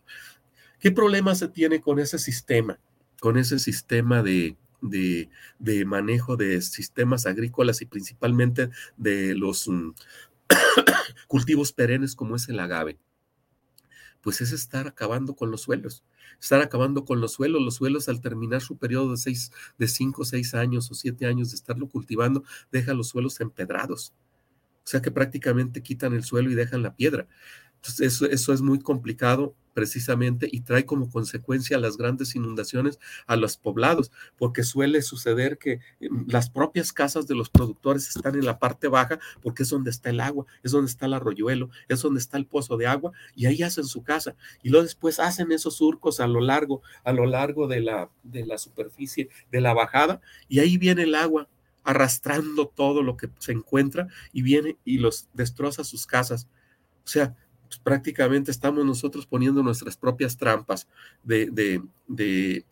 ¿Qué 0.79 0.91
problema 0.91 1.35
se 1.35 1.47
tiene 1.47 1.79
con 1.79 1.99
ese 1.99 2.17
sistema? 2.17 2.79
Con 3.19 3.37
ese 3.37 3.59
sistema 3.59 4.23
de, 4.23 4.57
de, 4.81 5.85
manejo 5.85 6.37
de 6.37 6.61
sistemas 6.61 7.25
agrícolas 7.25 7.81
y 7.81 7.85
principalmente 7.85 8.69
de 8.97 9.35
los 9.35 9.67
mm, 9.67 9.91
cultivos 11.27 11.71
perennes 11.71 12.15
como 12.15 12.35
es 12.35 12.49
el 12.49 12.59
agave. 12.59 12.97
Pues 14.21 14.41
es 14.41 14.51
estar 14.51 14.87
acabando 14.87 15.35
con 15.35 15.49
los 15.49 15.61
suelos, 15.61 16.03
estar 16.39 16.61
acabando 16.61 17.05
con 17.05 17.21
los 17.21 17.33
suelos. 17.33 17.61
Los 17.61 17.75
suelos 17.75 18.07
al 18.07 18.21
terminar 18.21 18.61
su 18.61 18.77
periodo 18.77 19.11
de 19.11 19.17
seis, 19.17 19.51
de 19.77 19.87
cinco, 19.87 20.25
seis 20.25 20.53
años 20.53 20.91
o 20.91 20.93
siete 20.93 21.25
años 21.25 21.51
de 21.51 21.55
estarlo 21.55 21.87
cultivando, 21.89 22.43
deja 22.71 22.93
los 22.93 23.09
suelos 23.09 23.39
empedrados. 23.41 24.13
O 24.83 24.87
sea 24.87 25.01
que 25.01 25.11
prácticamente 25.11 25.83
quitan 25.83 26.13
el 26.13 26.23
suelo 26.23 26.51
y 26.51 26.55
dejan 26.55 26.81
la 26.83 26.95
piedra. 26.95 27.27
Eso, 27.99 28.25
eso 28.25 28.53
es 28.53 28.61
muy 28.61 28.79
complicado 28.79 29.55
precisamente 29.73 30.47
y 30.51 30.61
trae 30.61 30.85
como 30.85 31.09
consecuencia 31.09 31.77
las 31.77 31.97
grandes 31.97 32.35
inundaciones 32.35 32.99
a 33.27 33.35
los 33.35 33.57
poblados, 33.57 34.11
porque 34.37 34.63
suele 34.63 35.01
suceder 35.01 35.57
que 35.57 35.79
em, 35.99 36.25
las 36.27 36.49
propias 36.49 36.93
casas 36.93 37.27
de 37.27 37.35
los 37.35 37.49
productores 37.49 38.07
están 38.15 38.35
en 38.35 38.45
la 38.45 38.59
parte 38.59 38.87
baja 38.87 39.19
porque 39.41 39.63
es 39.63 39.69
donde 39.69 39.89
está 39.89 40.09
el 40.09 40.19
agua, 40.19 40.45
es 40.63 40.71
donde 40.71 40.91
está 40.91 41.05
el 41.05 41.13
arroyuelo, 41.13 41.69
es 41.87 42.01
donde 42.01 42.19
está 42.19 42.37
el 42.37 42.45
pozo 42.45 42.77
de 42.77 42.87
agua 42.87 43.11
y 43.35 43.45
ahí 43.45 43.63
hacen 43.63 43.85
su 43.85 44.03
casa 44.03 44.35
y 44.61 44.69
luego 44.69 44.83
después 44.83 45.19
hacen 45.19 45.51
esos 45.51 45.77
surcos 45.77 46.19
a 46.19 46.27
lo 46.27 46.41
largo, 46.41 46.81
a 47.03 47.13
lo 47.13 47.25
largo 47.25 47.67
de 47.67 47.81
la, 47.81 48.09
de 48.23 48.45
la 48.45 48.57
superficie 48.57 49.29
de 49.51 49.61
la 49.61 49.73
bajada 49.73 50.21
y 50.47 50.59
ahí 50.59 50.77
viene 50.77 51.03
el 51.03 51.15
agua 51.15 51.47
arrastrando 51.83 52.67
todo 52.67 53.01
lo 53.01 53.17
que 53.17 53.29
se 53.39 53.53
encuentra 53.53 54.07
y 54.31 54.43
viene 54.43 54.77
y 54.85 54.99
los 54.99 55.29
destroza 55.33 55.83
sus 55.83 56.05
casas. 56.05 56.47
O 57.03 57.07
sea, 57.07 57.35
pues, 57.71 57.79
prácticamente 57.79 58.51
estamos 58.51 58.85
nosotros 58.85 59.25
poniendo 59.25 59.63
nuestras 59.63 59.95
propias 59.95 60.35
trampas 60.35 60.89
de, 61.23 61.81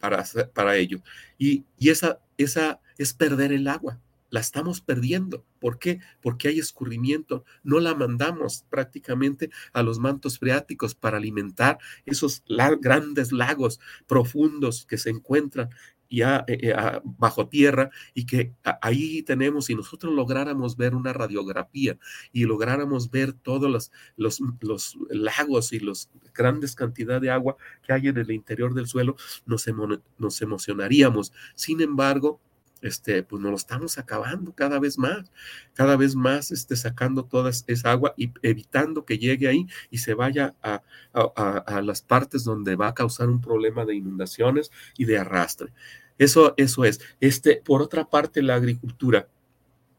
para, 0.01 0.25
para 0.53 0.75
ello. 0.75 1.01
Y, 1.37 1.63
y 1.77 1.89
esa, 1.89 2.19
esa 2.37 2.81
es 2.97 3.13
perder 3.13 3.53
el 3.53 3.69
agua 3.69 4.01
la 4.29 4.39
estamos 4.39 4.81
perdiendo. 4.81 5.43
¿Por 5.59 5.79
qué? 5.79 5.99
Porque 6.21 6.49
hay 6.49 6.59
escurrimiento. 6.59 7.43
No 7.63 7.79
la 7.79 7.95
mandamos 7.95 8.65
prácticamente 8.69 9.49
a 9.73 9.81
los 9.81 9.99
mantos 9.99 10.37
freáticos 10.37 10.95
para 10.95 11.17
alimentar 11.17 11.79
esos 12.05 12.43
grandes 12.79 13.31
lagos 13.31 13.79
profundos 14.05 14.85
que 14.85 14.97
se 14.97 15.09
encuentran 15.09 15.69
ya 16.09 16.43
eh, 16.47 16.59
eh, 16.61 16.75
bajo 17.03 17.47
tierra 17.47 17.89
y 18.13 18.25
que 18.25 18.53
ahí 18.81 19.23
tenemos, 19.23 19.65
si 19.65 19.75
nosotros 19.75 20.13
lográramos 20.13 20.77
ver 20.77 20.95
una 20.95 21.13
radiografía 21.13 21.97
y 22.31 22.45
lográramos 22.45 23.11
ver 23.11 23.33
todos 23.33 23.69
los, 23.69 23.91
los, 24.17 24.41
los 24.61 24.97
lagos 25.09 25.73
y 25.73 25.79
las 25.79 26.09
grandes 26.33 26.75
cantidades 26.75 27.21
de 27.21 27.29
agua 27.31 27.57
que 27.83 27.93
hay 27.93 28.07
en 28.07 28.17
el 28.17 28.31
interior 28.31 28.73
del 28.73 28.87
suelo, 28.87 29.15
nos, 29.45 29.65
nos 30.17 30.41
emocionaríamos. 30.41 31.33
Sin 31.55 31.81
embargo, 31.81 32.41
este, 32.81 33.23
pues 33.23 33.41
nos 33.41 33.51
lo 33.51 33.57
estamos 33.57 33.97
acabando 33.97 34.53
cada 34.53 34.79
vez 34.79 34.97
más, 34.97 35.31
cada 35.73 35.95
vez 35.97 36.15
más 36.15 36.51
este, 36.51 36.75
sacando 36.75 37.25
toda 37.25 37.49
esa 37.49 37.91
agua 37.91 38.13
y 38.17 38.31
evitando 38.41 39.05
que 39.05 39.17
llegue 39.17 39.47
ahí 39.47 39.67
y 39.89 39.99
se 39.99 40.13
vaya 40.13 40.55
a, 40.61 40.81
a, 41.13 41.81
las 41.81 42.01
partes 42.01 42.43
donde 42.43 42.75
va 42.75 42.89
a 42.89 42.93
causar 42.93 43.29
un 43.29 43.41
problema 43.41 43.85
de 43.85 43.95
inundaciones 43.95 44.71
y 44.97 45.05
de 45.05 45.17
arrastre. 45.17 45.73
Eso, 46.17 46.53
eso 46.57 46.85
es. 46.85 46.99
Este, 47.19 47.61
por 47.63 47.81
otra 47.81 48.09
parte, 48.09 48.41
la 48.41 48.55
agricultura, 48.55 49.29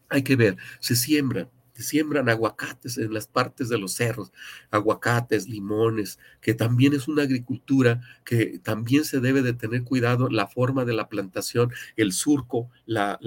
hay 0.09 0.23
que 0.23 0.37
ver, 0.37 0.57
se 0.81 0.97
siembra 0.97 1.49
siembran 1.81 2.29
aguacates 2.29 2.99
en 2.99 3.13
las 3.13 3.27
partes 3.27 3.69
de 3.69 3.79
los 3.79 3.95
cerros, 3.95 4.33
aguacates, 4.71 5.49
limones, 5.49 6.19
que 6.41 6.55
también 6.55 6.93
es 6.95 7.09
una 7.09 7.23
agricultura 7.23 8.01
que 8.25 8.59
también 8.63 9.05
se 9.05 9.21
debe 9.21 9.43
de 9.43 9.53
tener 9.53 9.85
cuidado 9.85 10.29
la 10.29 10.47
forma 10.47 10.85
de 10.85 10.95
la 10.95 11.09
plantación, 11.09 11.73
el 11.97 12.13
surco, 12.13 12.71
la, 12.87 13.19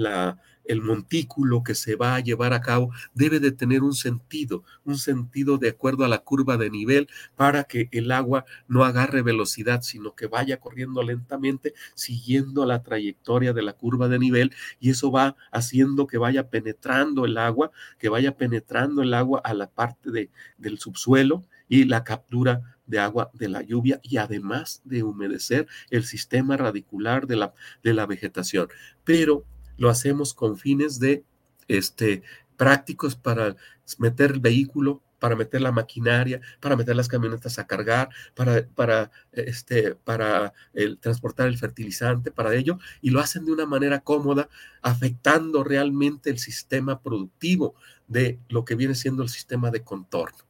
el 0.64 0.80
montículo 0.80 1.62
que 1.62 1.74
se 1.74 1.96
va 1.96 2.16
a 2.16 2.20
llevar 2.20 2.52
a 2.52 2.60
cabo 2.60 2.90
debe 3.14 3.40
de 3.40 3.52
tener 3.52 3.82
un 3.82 3.94
sentido, 3.94 4.64
un 4.84 4.98
sentido 4.98 5.58
de 5.58 5.70
acuerdo 5.70 6.04
a 6.04 6.08
la 6.08 6.18
curva 6.18 6.56
de 6.56 6.70
nivel 6.70 7.08
para 7.36 7.64
que 7.64 7.88
el 7.92 8.10
agua 8.12 8.44
no 8.68 8.84
agarre 8.84 9.22
velocidad, 9.22 9.82
sino 9.82 10.14
que 10.14 10.26
vaya 10.26 10.58
corriendo 10.58 11.02
lentamente 11.02 11.74
siguiendo 11.94 12.66
la 12.66 12.82
trayectoria 12.82 13.52
de 13.52 13.62
la 13.62 13.74
curva 13.74 14.08
de 14.08 14.18
nivel 14.18 14.52
y 14.80 14.90
eso 14.90 15.10
va 15.10 15.36
haciendo 15.52 16.06
que 16.06 16.18
vaya 16.18 16.48
penetrando 16.48 17.24
el 17.24 17.38
agua, 17.38 17.70
que 17.98 18.08
vaya 18.08 18.36
penetrando 18.36 19.02
el 19.02 19.14
agua 19.14 19.40
a 19.44 19.54
la 19.54 19.70
parte 19.70 20.10
de, 20.10 20.30
del 20.58 20.78
subsuelo 20.78 21.44
y 21.68 21.84
la 21.84 22.04
captura 22.04 22.76
de 22.86 22.98
agua 22.98 23.30
de 23.32 23.48
la 23.48 23.62
lluvia 23.62 24.00
y 24.02 24.18
además 24.18 24.82
de 24.84 25.02
humedecer 25.02 25.66
el 25.90 26.04
sistema 26.04 26.56
radicular 26.56 27.26
de 27.26 27.36
la, 27.36 27.54
de 27.82 27.94
la 27.94 28.06
vegetación. 28.06 28.68
Pero 29.04 29.44
lo 29.76 29.90
hacemos 29.90 30.34
con 30.34 30.56
fines 30.56 30.98
de 30.98 31.24
este, 31.68 32.22
prácticos 32.56 33.16
para 33.16 33.56
meter 33.98 34.32
el 34.32 34.40
vehículo, 34.40 35.02
para 35.18 35.36
meter 35.36 35.62
la 35.62 35.72
maquinaria, 35.72 36.40
para 36.60 36.76
meter 36.76 36.94
las 36.94 37.08
camionetas 37.08 37.58
a 37.58 37.66
cargar, 37.66 38.10
para, 38.34 38.66
para, 38.74 39.10
este, 39.32 39.94
para 39.94 40.52
transportar 41.00 41.48
el 41.48 41.56
fertilizante, 41.56 42.30
para 42.30 42.54
ello, 42.54 42.78
y 43.00 43.10
lo 43.10 43.20
hacen 43.20 43.46
de 43.46 43.52
una 43.52 43.64
manera 43.64 44.00
cómoda, 44.00 44.48
afectando 44.82 45.64
realmente 45.64 46.28
el 46.28 46.38
sistema 46.38 47.00
productivo 47.00 47.74
de 48.06 48.38
lo 48.48 48.66
que 48.66 48.74
viene 48.74 48.94
siendo 48.94 49.22
el 49.22 49.30
sistema 49.30 49.70
de 49.70 49.82
contorno. 49.82 50.44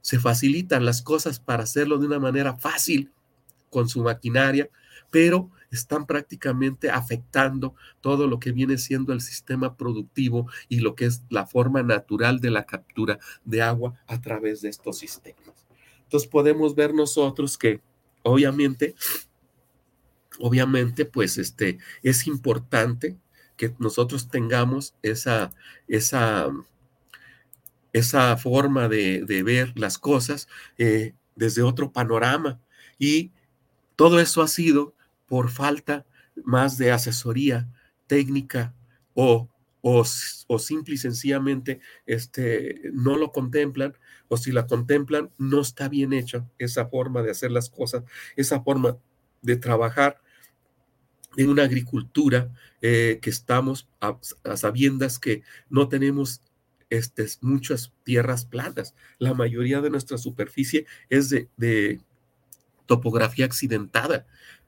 Se 0.00 0.18
facilitan 0.18 0.84
las 0.86 1.02
cosas 1.02 1.38
para 1.38 1.64
hacerlo 1.64 1.98
de 1.98 2.06
una 2.06 2.18
manera 2.18 2.56
fácil 2.56 3.10
con 3.68 3.88
su 3.88 4.02
maquinaria, 4.02 4.70
pero 5.10 5.50
están 5.74 6.06
prácticamente 6.06 6.90
afectando 6.90 7.74
todo 8.00 8.26
lo 8.26 8.38
que 8.38 8.52
viene 8.52 8.78
siendo 8.78 9.12
el 9.12 9.20
sistema 9.20 9.76
productivo 9.76 10.48
y 10.68 10.80
lo 10.80 10.94
que 10.94 11.06
es 11.06 11.22
la 11.28 11.46
forma 11.46 11.82
natural 11.82 12.40
de 12.40 12.50
la 12.50 12.64
captura 12.64 13.18
de 13.44 13.62
agua 13.62 13.94
a 14.06 14.20
través 14.20 14.62
de 14.62 14.68
estos 14.68 14.98
sistemas. 14.98 15.66
Entonces 16.04 16.28
podemos 16.28 16.74
ver 16.74 16.94
nosotros 16.94 17.58
que 17.58 17.80
obviamente, 18.22 18.94
obviamente, 20.38 21.04
pues 21.04 21.38
este, 21.38 21.78
es 22.02 22.26
importante 22.26 23.16
que 23.56 23.74
nosotros 23.78 24.28
tengamos 24.28 24.94
esa, 25.02 25.52
esa, 25.86 26.50
esa 27.92 28.36
forma 28.36 28.88
de, 28.88 29.42
ver 29.44 29.72
las 29.78 29.98
cosas 29.98 30.48
eh, 30.78 31.14
desde 31.36 31.62
otro 31.62 31.92
panorama. 31.92 32.60
Y 32.98 33.30
todo 33.96 34.20
eso 34.20 34.42
ha 34.42 34.48
sido 34.48 34.94
por 35.26 35.50
falta 35.50 36.04
más 36.44 36.78
de 36.78 36.92
asesoría 36.92 37.68
técnica 38.06 38.74
o, 39.14 39.48
o, 39.80 40.04
simple 40.58 40.94
y 40.94 40.98
sencillamente 40.98 41.80
este, 42.06 42.80
no 42.92 43.16
lo 43.16 43.32
contemplan 43.32 43.94
o 44.28 44.36
si 44.36 44.50
la 44.50 44.66
contemplan 44.66 45.30
no 45.38 45.60
está 45.60 45.88
bien 45.88 46.12
hecha 46.12 46.48
esa 46.58 46.86
forma 46.86 47.22
de 47.22 47.30
hacer 47.30 47.50
las 47.50 47.68
cosas, 47.68 48.02
esa 48.34 48.62
forma 48.62 48.96
de 49.42 49.56
trabajar 49.56 50.20
en 51.36 51.50
una 51.50 51.64
agricultura 51.64 52.50
eh, 52.80 53.18
que 53.20 53.30
estamos 53.30 53.88
a, 54.00 54.16
sabiendas 54.56 55.18
que 55.18 55.42
no 55.68 55.88
tenemos 55.88 56.40
este, 56.88 57.26
muchas 57.40 57.92
tierras 58.04 58.46
planas. 58.46 58.94
La 59.18 59.34
mayoría 59.34 59.80
de 59.80 59.90
nuestra 59.90 60.16
superficie 60.16 60.86
es 61.10 61.28
de 61.28 62.00
topografía 62.86 63.46
accidentada 63.46 64.26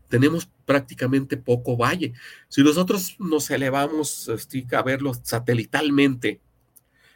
tenemos 0.09 0.49
prácticamente 0.65 1.37
poco 1.37 1.77
valle. 1.77 2.13
Si 2.49 2.63
nosotros 2.63 3.17
nos 3.19 3.51
elevamos 3.51 4.29
este, 4.29 4.67
a 4.73 4.83
verlo 4.83 5.13
satelitalmente, 5.15 6.41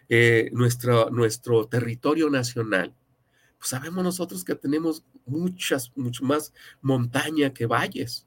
eh, 0.09 0.51
nuestro, 0.53 1.09
nuestro 1.11 1.67
territorio 1.69 2.31
nacional, 2.31 2.95
pues 3.59 3.71
sabemos 3.71 4.03
nosotros 4.03 4.43
que 4.43 4.57
tenemos 4.57 5.05
muchas, 5.25 5.93
mucho 5.95 6.25
más 6.25 6.53
montaña 6.81 7.53
que 7.53 7.67
valles. 7.67 8.27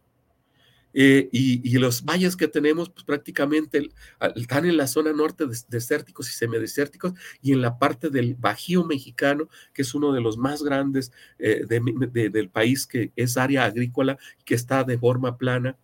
Eh, 0.93 1.29
y, 1.31 1.77
los 1.77 2.05
valles 2.05 2.35
que 2.35 2.47
tenemos, 2.47 2.89
pues 2.89 3.03
prácticamente 3.03 3.89
están 4.35 4.65
en 4.65 4.77
la 4.77 4.87
zona 4.87 5.11
norte 5.11 5.45
desérticos 5.67 6.29
y 6.29 6.33
semidesérticos 6.33 7.13
y 7.41 7.51
en 7.51 7.61
la 7.61 7.79
parte 7.79 8.09
del 8.09 8.35
Bajío 8.35 8.85
mexicano, 8.85 9.49
que 9.73 9.81
es 9.81 9.93
uno 9.95 10.13
de 10.13 10.21
los 10.21 10.37
más 10.37 10.63
grandes 10.63 11.11
eh, 11.39 11.65
del 11.67 12.49
país, 12.49 12.87
que 12.87 13.11
es 13.15 13.37
área 13.37 13.65
agrícola, 13.65 14.17
que 14.45 14.55
está 14.55 14.83
de 14.83 14.97
forma 14.97 15.37
plana 15.37 15.77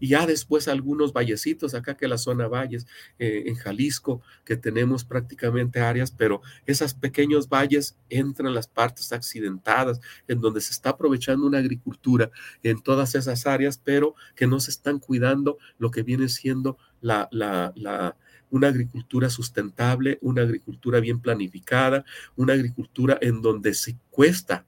y 0.00 0.08
ya 0.08 0.26
después 0.26 0.68
algunos 0.68 1.12
vallecitos 1.12 1.74
acá 1.74 1.96
que 1.96 2.08
la 2.08 2.18
zona 2.18 2.48
valles 2.48 2.86
eh, 3.18 3.44
en 3.46 3.54
Jalisco, 3.54 4.22
que 4.44 4.56
tenemos 4.56 5.04
prácticamente 5.04 5.80
áreas, 5.80 6.10
pero 6.10 6.42
esos 6.66 6.94
pequeños 6.94 7.48
valles 7.48 7.96
entran 8.08 8.54
las 8.54 8.68
partes 8.68 9.12
accidentadas, 9.12 10.00
en 10.26 10.40
donde 10.40 10.60
se 10.60 10.72
está 10.72 10.90
aprovechando 10.90 11.46
una 11.46 11.58
agricultura 11.58 12.30
en 12.62 12.82
todas 12.82 13.14
esas 13.14 13.46
áreas, 13.46 13.80
pero 13.82 14.14
que 14.34 14.46
no 14.46 14.60
se 14.60 14.70
están 14.70 14.98
cuidando 14.98 15.58
lo 15.78 15.90
que 15.90 16.02
viene 16.02 16.28
siendo 16.28 16.78
la, 17.00 17.28
la, 17.30 17.72
la 17.76 18.16
una 18.50 18.68
agricultura 18.68 19.28
sustentable, 19.30 20.18
una 20.22 20.42
agricultura 20.42 21.00
bien 21.00 21.20
planificada, 21.20 22.04
una 22.36 22.54
agricultura 22.54 23.18
en 23.20 23.42
donde 23.42 23.74
se 23.74 23.96
cuesta 24.10 24.64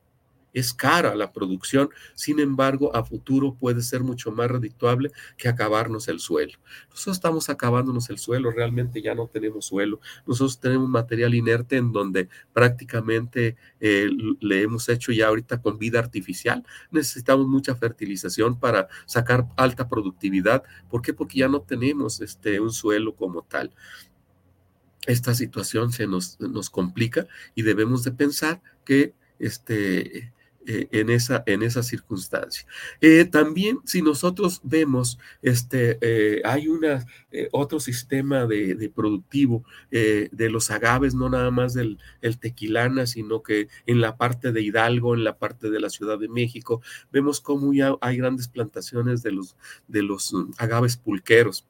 es 0.52 0.74
cara 0.74 1.14
la 1.14 1.32
producción, 1.32 1.90
sin 2.14 2.40
embargo, 2.40 2.94
a 2.94 3.04
futuro 3.04 3.54
puede 3.54 3.82
ser 3.82 4.02
mucho 4.02 4.32
más 4.32 4.50
redituable 4.50 5.10
que 5.36 5.48
acabarnos 5.48 6.08
el 6.08 6.20
suelo. 6.20 6.58
Nosotros 6.90 7.16
estamos 7.16 7.48
acabándonos 7.48 8.10
el 8.10 8.18
suelo, 8.18 8.50
realmente 8.50 9.02
ya 9.02 9.14
no 9.14 9.26
tenemos 9.26 9.66
suelo. 9.66 10.00
Nosotros 10.26 10.60
tenemos 10.60 10.88
material 10.88 11.34
inerte 11.34 11.76
en 11.76 11.92
donde 11.92 12.28
prácticamente 12.52 13.56
eh, 13.80 14.08
le 14.40 14.62
hemos 14.62 14.88
hecho 14.88 15.12
ya 15.12 15.28
ahorita 15.28 15.60
con 15.60 15.78
vida 15.78 15.98
artificial. 15.98 16.64
Necesitamos 16.90 17.46
mucha 17.46 17.74
fertilización 17.74 18.58
para 18.58 18.88
sacar 19.06 19.46
alta 19.56 19.88
productividad. 19.88 20.62
¿Por 20.88 21.02
qué? 21.02 21.12
Porque 21.12 21.38
ya 21.38 21.48
no 21.48 21.62
tenemos 21.62 22.20
este, 22.20 22.60
un 22.60 22.72
suelo 22.72 23.14
como 23.14 23.42
tal 23.42 23.72
esta 25.06 25.34
situación 25.34 25.92
se 25.92 26.06
nos, 26.06 26.38
nos 26.40 26.68
complica 26.68 27.26
y 27.54 27.62
debemos 27.62 28.04
de 28.04 28.12
pensar 28.12 28.60
que 28.84 29.14
este, 29.38 30.32
eh, 30.72 30.86
en, 30.92 31.10
esa, 31.10 31.42
en 31.46 31.64
esa 31.64 31.82
circunstancia. 31.82 32.64
Eh, 33.00 33.24
también, 33.24 33.80
si 33.84 34.02
nosotros 34.02 34.60
vemos, 34.62 35.18
este, 35.42 35.98
eh, 36.00 36.42
hay 36.44 36.68
una, 36.68 37.04
otro 37.50 37.80
sistema 37.80 38.46
de, 38.46 38.92
productivo 38.94 39.64
de 39.90 40.50
los 40.50 40.70
agaves, 40.70 41.14
no 41.14 41.28
nada 41.28 41.50
más 41.50 41.74
del 41.74 41.98
el 42.22 42.38
tequilana, 42.38 43.06
sino 43.06 43.42
que 43.42 43.68
en 43.86 44.00
la 44.00 44.16
parte 44.16 44.52
de 44.52 44.62
Hidalgo, 44.62 45.14
en 45.14 45.24
la 45.24 45.38
parte 45.38 45.70
de 45.70 45.80
la 45.80 45.90
Ciudad 45.90 46.18
de 46.18 46.28
México, 46.28 46.82
vemos 47.10 47.40
cómo 47.40 47.72
ya 47.72 47.96
hay 48.00 48.18
grandes 48.18 48.46
plantaciones 48.46 49.22
de 49.24 49.32
los, 49.32 49.56
de 49.88 50.02
los 50.02 50.32
mm, 50.32 50.52
agaves 50.58 50.96
pulqueros 50.96 51.66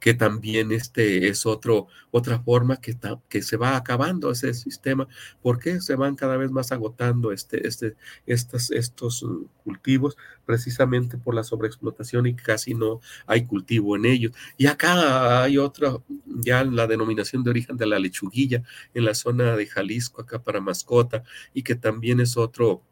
que 0.00 0.14
también 0.14 0.72
este 0.72 1.28
es 1.28 1.46
otro, 1.46 1.86
otra 2.10 2.40
forma 2.40 2.80
que, 2.80 2.96
que 3.28 3.42
se 3.42 3.56
va 3.56 3.76
acabando 3.76 4.30
ese 4.30 4.54
sistema, 4.54 5.08
porque 5.42 5.80
se 5.80 5.96
van 5.96 6.16
cada 6.16 6.36
vez 6.36 6.50
más 6.50 6.72
agotando 6.72 7.32
este, 7.32 7.66
este, 7.66 7.96
estas, 8.26 8.70
estos 8.70 9.22
uh, 9.22 9.48
cultivos 9.64 10.16
precisamente 10.44 11.18
por 11.18 11.34
la 11.34 11.44
sobreexplotación 11.44 12.26
y 12.26 12.34
casi 12.34 12.74
no 12.74 13.00
hay 13.26 13.46
cultivo 13.46 13.96
en 13.96 14.04
ellos. 14.06 14.32
Y 14.56 14.66
acá 14.66 15.42
hay 15.42 15.58
otra, 15.58 15.98
ya 16.26 16.64
la 16.64 16.86
denominación 16.86 17.42
de 17.42 17.50
origen 17.50 17.76
de 17.76 17.86
la 17.86 17.98
lechuguilla 17.98 18.62
en 18.94 19.04
la 19.04 19.14
zona 19.14 19.56
de 19.56 19.66
Jalisco, 19.66 20.22
acá 20.22 20.42
para 20.42 20.60
mascota, 20.60 21.24
y 21.52 21.62
que 21.62 21.74
también 21.74 22.20
es 22.20 22.36
otro 22.36 22.82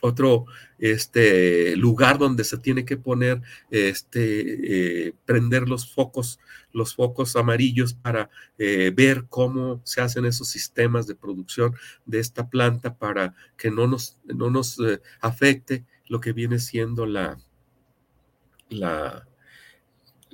otro 0.00 0.46
este, 0.78 1.76
lugar 1.76 2.18
donde 2.18 2.44
se 2.44 2.58
tiene 2.58 2.84
que 2.84 2.96
poner, 2.96 3.42
este, 3.70 5.08
eh, 5.08 5.14
prender 5.24 5.68
los 5.68 5.92
focos, 5.92 6.38
los 6.72 6.94
focos 6.94 7.36
amarillos 7.36 7.94
para 7.94 8.30
eh, 8.58 8.92
ver 8.94 9.26
cómo 9.28 9.80
se 9.84 10.00
hacen 10.00 10.24
esos 10.24 10.48
sistemas 10.48 11.06
de 11.06 11.14
producción 11.14 11.74
de 12.06 12.20
esta 12.20 12.48
planta 12.48 12.94
para 12.94 13.34
que 13.56 13.70
no 13.70 13.86
nos, 13.86 14.18
no 14.24 14.50
nos 14.50 14.78
eh, 14.80 15.00
afecte 15.20 15.84
lo 16.06 16.20
que 16.20 16.32
viene 16.32 16.58
siendo 16.58 17.06
la, 17.06 17.38
la, 18.68 19.26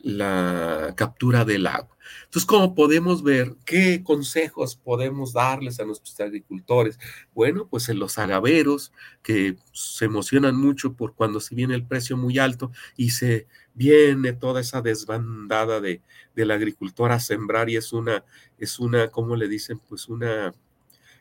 la 0.03 0.95
captura 0.97 1.45
del 1.45 1.67
agua. 1.67 1.96
Entonces, 2.25 2.47
como 2.47 2.75
podemos 2.75 3.23
ver, 3.23 3.55
¿qué 3.65 4.03
consejos 4.03 4.77
podemos 4.77 5.33
darles 5.33 5.81
a 5.81 5.85
nuestros 5.85 6.19
agricultores? 6.21 6.99
Bueno, 7.35 7.67
pues 7.69 7.89
en 7.89 7.99
los 7.99 8.19
agaveros, 8.19 8.93
que 9.23 9.57
se 9.73 10.05
emocionan 10.05 10.57
mucho 10.57 10.95
por 10.95 11.15
cuando 11.15 11.41
se 11.41 11.55
viene 11.55 11.75
el 11.75 11.87
precio 11.87 12.17
muy 12.17 12.39
alto 12.39 12.71
y 12.97 13.11
se 13.11 13.47
viene 13.75 14.33
toda 14.33 14.61
esa 14.61 14.83
desbandada 14.83 15.81
de, 15.81 16.03
del 16.35 16.51
agricultor 16.51 17.13
a 17.13 17.21
sembrar 17.21 17.71
y 17.71 17.77
es 17.77 17.93
una, 17.93 18.25
es 18.59 18.79
una, 18.79 19.09
¿cómo 19.09 19.37
le 19.37 19.49
dicen? 19.49 19.81
Pues 19.89 20.09
una 20.09 20.53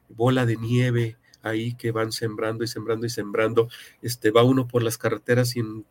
bola 0.10 0.46
de 0.46 0.58
nieve 0.58 1.18
ahí 1.42 1.76
que 1.76 1.92
van 1.92 2.12
sembrando 2.12 2.64
y 2.64 2.68
sembrando 2.68 3.06
y 3.06 3.10
sembrando. 3.10 3.70
Este, 4.02 4.32
va 4.32 4.44
uno 4.44 4.68
por 4.68 4.84
las 4.84 4.98
carreteras 4.98 5.56
y 5.56 5.60
en, 5.60 5.86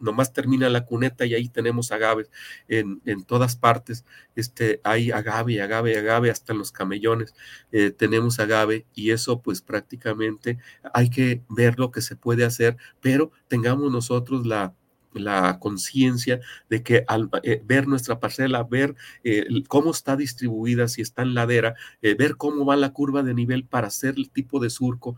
nomás 0.00 0.32
termina 0.32 0.68
la 0.68 0.84
cuneta 0.84 1.26
y 1.26 1.34
ahí 1.34 1.48
tenemos 1.48 1.92
agaves 1.92 2.30
en, 2.68 3.00
en 3.04 3.24
todas 3.24 3.56
partes. 3.56 4.04
Este, 4.36 4.80
hay 4.84 5.10
agave, 5.10 5.60
agave, 5.62 5.98
agave, 5.98 6.30
hasta 6.30 6.52
en 6.52 6.58
los 6.58 6.72
camellones 6.72 7.34
eh, 7.72 7.90
tenemos 7.90 8.38
agave 8.40 8.86
y 8.94 9.10
eso 9.10 9.40
pues 9.40 9.62
prácticamente 9.62 10.58
hay 10.92 11.10
que 11.10 11.42
ver 11.48 11.78
lo 11.78 11.90
que 11.90 12.00
se 12.02 12.16
puede 12.16 12.44
hacer, 12.44 12.76
pero 13.00 13.30
tengamos 13.48 13.90
nosotros 13.92 14.46
la 14.46 14.74
la 15.14 15.58
conciencia 15.58 16.40
de 16.68 16.82
que 16.82 17.04
al 17.06 17.30
eh, 17.42 17.62
ver 17.64 17.86
nuestra 17.86 18.20
parcela, 18.20 18.62
ver 18.64 18.94
eh, 19.22 19.46
cómo 19.68 19.90
está 19.90 20.16
distribuida, 20.16 20.88
si 20.88 21.02
está 21.02 21.22
en 21.22 21.34
ladera, 21.34 21.74
eh, 22.02 22.14
ver 22.14 22.36
cómo 22.36 22.64
va 22.64 22.76
la 22.76 22.92
curva 22.92 23.22
de 23.22 23.34
nivel 23.34 23.64
para 23.64 23.88
hacer 23.88 24.14
el 24.16 24.30
tipo 24.30 24.60
de 24.60 24.70
surco, 24.70 25.16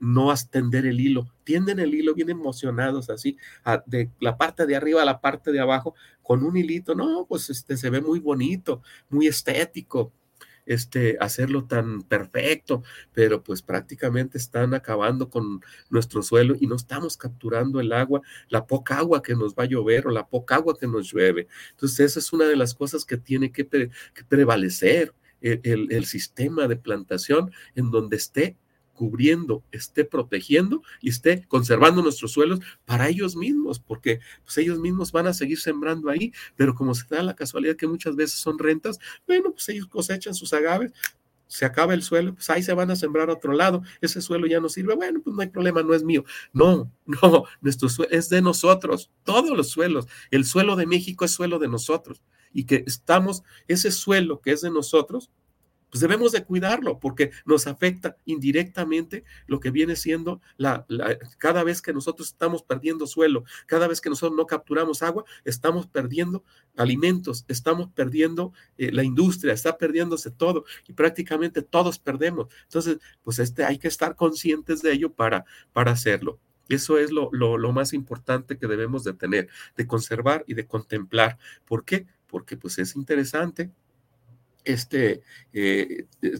no 0.00 0.30
extender 0.30 0.86
el 0.86 1.00
hilo. 1.00 1.28
Tienden 1.44 1.78
el 1.78 1.94
hilo 1.94 2.14
bien 2.14 2.30
emocionados 2.30 3.10
así, 3.10 3.36
de 3.86 4.10
la 4.20 4.36
parte 4.36 4.66
de 4.66 4.76
arriba 4.76 5.02
a 5.02 5.04
la 5.04 5.20
parte 5.20 5.52
de 5.52 5.60
abajo, 5.60 5.94
con 6.22 6.44
un 6.44 6.56
hilito, 6.56 6.94
no, 6.94 7.26
pues 7.28 7.50
este 7.50 7.76
se 7.76 7.90
ve 7.90 8.00
muy 8.00 8.20
bonito, 8.20 8.82
muy 9.10 9.26
estético 9.26 10.12
este, 10.66 11.16
hacerlo 11.20 11.64
tan 11.64 12.02
perfecto, 12.02 12.82
pero 13.12 13.42
pues 13.42 13.62
prácticamente 13.62 14.38
están 14.38 14.74
acabando 14.74 15.28
con 15.30 15.60
nuestro 15.90 16.22
suelo 16.22 16.54
y 16.58 16.66
no 16.66 16.76
estamos 16.76 17.16
capturando 17.16 17.80
el 17.80 17.92
agua, 17.92 18.22
la 18.48 18.66
poca 18.66 18.98
agua 18.98 19.22
que 19.22 19.34
nos 19.34 19.54
va 19.54 19.64
a 19.64 19.66
llover 19.66 20.06
o 20.06 20.10
la 20.10 20.26
poca 20.28 20.56
agua 20.56 20.76
que 20.78 20.86
nos 20.86 21.12
llueve. 21.12 21.48
Entonces, 21.70 22.00
esa 22.00 22.20
es 22.20 22.32
una 22.32 22.46
de 22.46 22.56
las 22.56 22.74
cosas 22.74 23.04
que 23.04 23.16
tiene 23.16 23.52
que, 23.52 23.68
prevalecer 24.28 25.14
el, 25.40 25.88
el 25.90 26.04
sistema 26.04 26.68
de 26.68 26.76
plantación 26.76 27.50
en 27.74 27.90
donde 27.90 28.16
esté 28.16 28.56
cubriendo, 28.92 29.64
esté 29.72 30.04
protegiendo 30.04 30.82
y 31.00 31.10
esté 31.10 31.44
conservando 31.48 32.02
nuestros 32.02 32.32
suelos 32.32 32.60
para 32.84 33.08
ellos 33.08 33.36
mismos, 33.36 33.80
porque 33.80 34.20
pues 34.44 34.58
ellos 34.58 34.78
mismos 34.78 35.12
van 35.12 35.26
a 35.26 35.34
seguir 35.34 35.58
sembrando 35.58 36.10
ahí, 36.10 36.32
pero 36.56 36.74
como 36.74 36.94
se 36.94 37.06
da 37.08 37.22
la 37.22 37.34
casualidad 37.34 37.76
que 37.76 37.86
muchas 37.86 38.16
veces 38.16 38.38
son 38.38 38.58
rentas, 38.58 38.98
bueno, 39.26 39.52
pues 39.52 39.68
ellos 39.68 39.86
cosechan 39.86 40.34
sus 40.34 40.52
agaves, 40.52 40.92
se 41.52 41.66
acaba 41.66 41.92
el 41.92 42.02
suelo, 42.02 42.34
pues 42.34 42.48
ahí 42.48 42.62
se 42.62 42.72
van 42.72 42.90
a 42.90 42.96
sembrar 42.96 43.28
a 43.28 43.34
otro 43.34 43.52
lado, 43.52 43.82
ese 44.00 44.22
suelo 44.22 44.46
ya 44.46 44.58
no 44.58 44.70
sirve, 44.70 44.94
bueno, 44.94 45.20
pues 45.22 45.36
no 45.36 45.42
hay 45.42 45.48
problema, 45.48 45.82
no 45.82 45.92
es 45.92 46.02
mío. 46.02 46.24
No, 46.54 46.90
no, 47.04 47.44
nuestro 47.60 47.88
es 48.10 48.30
de 48.30 48.40
nosotros, 48.40 49.10
todos 49.22 49.54
los 49.54 49.68
suelos. 49.68 50.06
El 50.30 50.46
suelo 50.46 50.76
de 50.76 50.86
México 50.86 51.26
es 51.26 51.32
suelo 51.32 51.58
de 51.58 51.68
nosotros 51.68 52.22
y 52.54 52.64
que 52.64 52.84
estamos, 52.86 53.42
ese 53.68 53.90
suelo 53.90 54.40
que 54.40 54.52
es 54.52 54.62
de 54.62 54.70
nosotros, 54.70 55.30
pues 55.92 56.00
debemos 56.00 56.32
de 56.32 56.42
cuidarlo 56.42 56.98
porque 56.98 57.32
nos 57.44 57.66
afecta 57.66 58.16
indirectamente 58.24 59.24
lo 59.46 59.60
que 59.60 59.70
viene 59.70 59.94
siendo 59.94 60.40
la, 60.56 60.86
cada 61.36 61.62
vez 61.64 61.82
que 61.82 61.92
nosotros 61.92 62.28
estamos 62.28 62.62
perdiendo 62.62 63.06
suelo, 63.06 63.44
cada 63.66 63.86
vez 63.88 64.00
que 64.00 64.08
nosotros 64.08 64.34
no 64.34 64.46
capturamos 64.46 65.02
agua, 65.02 65.24
estamos 65.44 65.86
perdiendo 65.86 66.44
alimentos, 66.78 67.44
estamos 67.46 67.90
perdiendo 67.90 68.54
eh, 68.78 68.90
la 68.90 69.04
industria, 69.04 69.52
está 69.52 69.76
perdiéndose 69.76 70.30
todo 70.30 70.64
y 70.88 70.94
prácticamente 70.94 71.60
todos 71.60 71.98
perdemos. 71.98 72.46
Entonces, 72.62 72.96
pues 73.22 73.38
este, 73.38 73.62
hay 73.62 73.76
que 73.76 73.88
estar 73.88 74.16
conscientes 74.16 74.80
de 74.80 74.92
ello 74.92 75.12
para, 75.12 75.44
para 75.74 75.92
hacerlo. 75.92 76.40
Eso 76.70 76.96
es 76.96 77.10
lo, 77.10 77.28
lo, 77.32 77.58
lo 77.58 77.70
más 77.72 77.92
importante 77.92 78.56
que 78.56 78.66
debemos 78.66 79.04
de 79.04 79.12
tener, 79.12 79.50
de 79.76 79.86
conservar 79.86 80.42
y 80.46 80.54
de 80.54 80.66
contemplar. 80.66 81.36
¿Por 81.66 81.84
qué? 81.84 82.06
Porque 82.28 82.56
pues 82.56 82.78
es 82.78 82.96
interesante 82.96 83.70
este, 84.64 85.22
eh, 85.52 86.06
eh, 86.22 86.38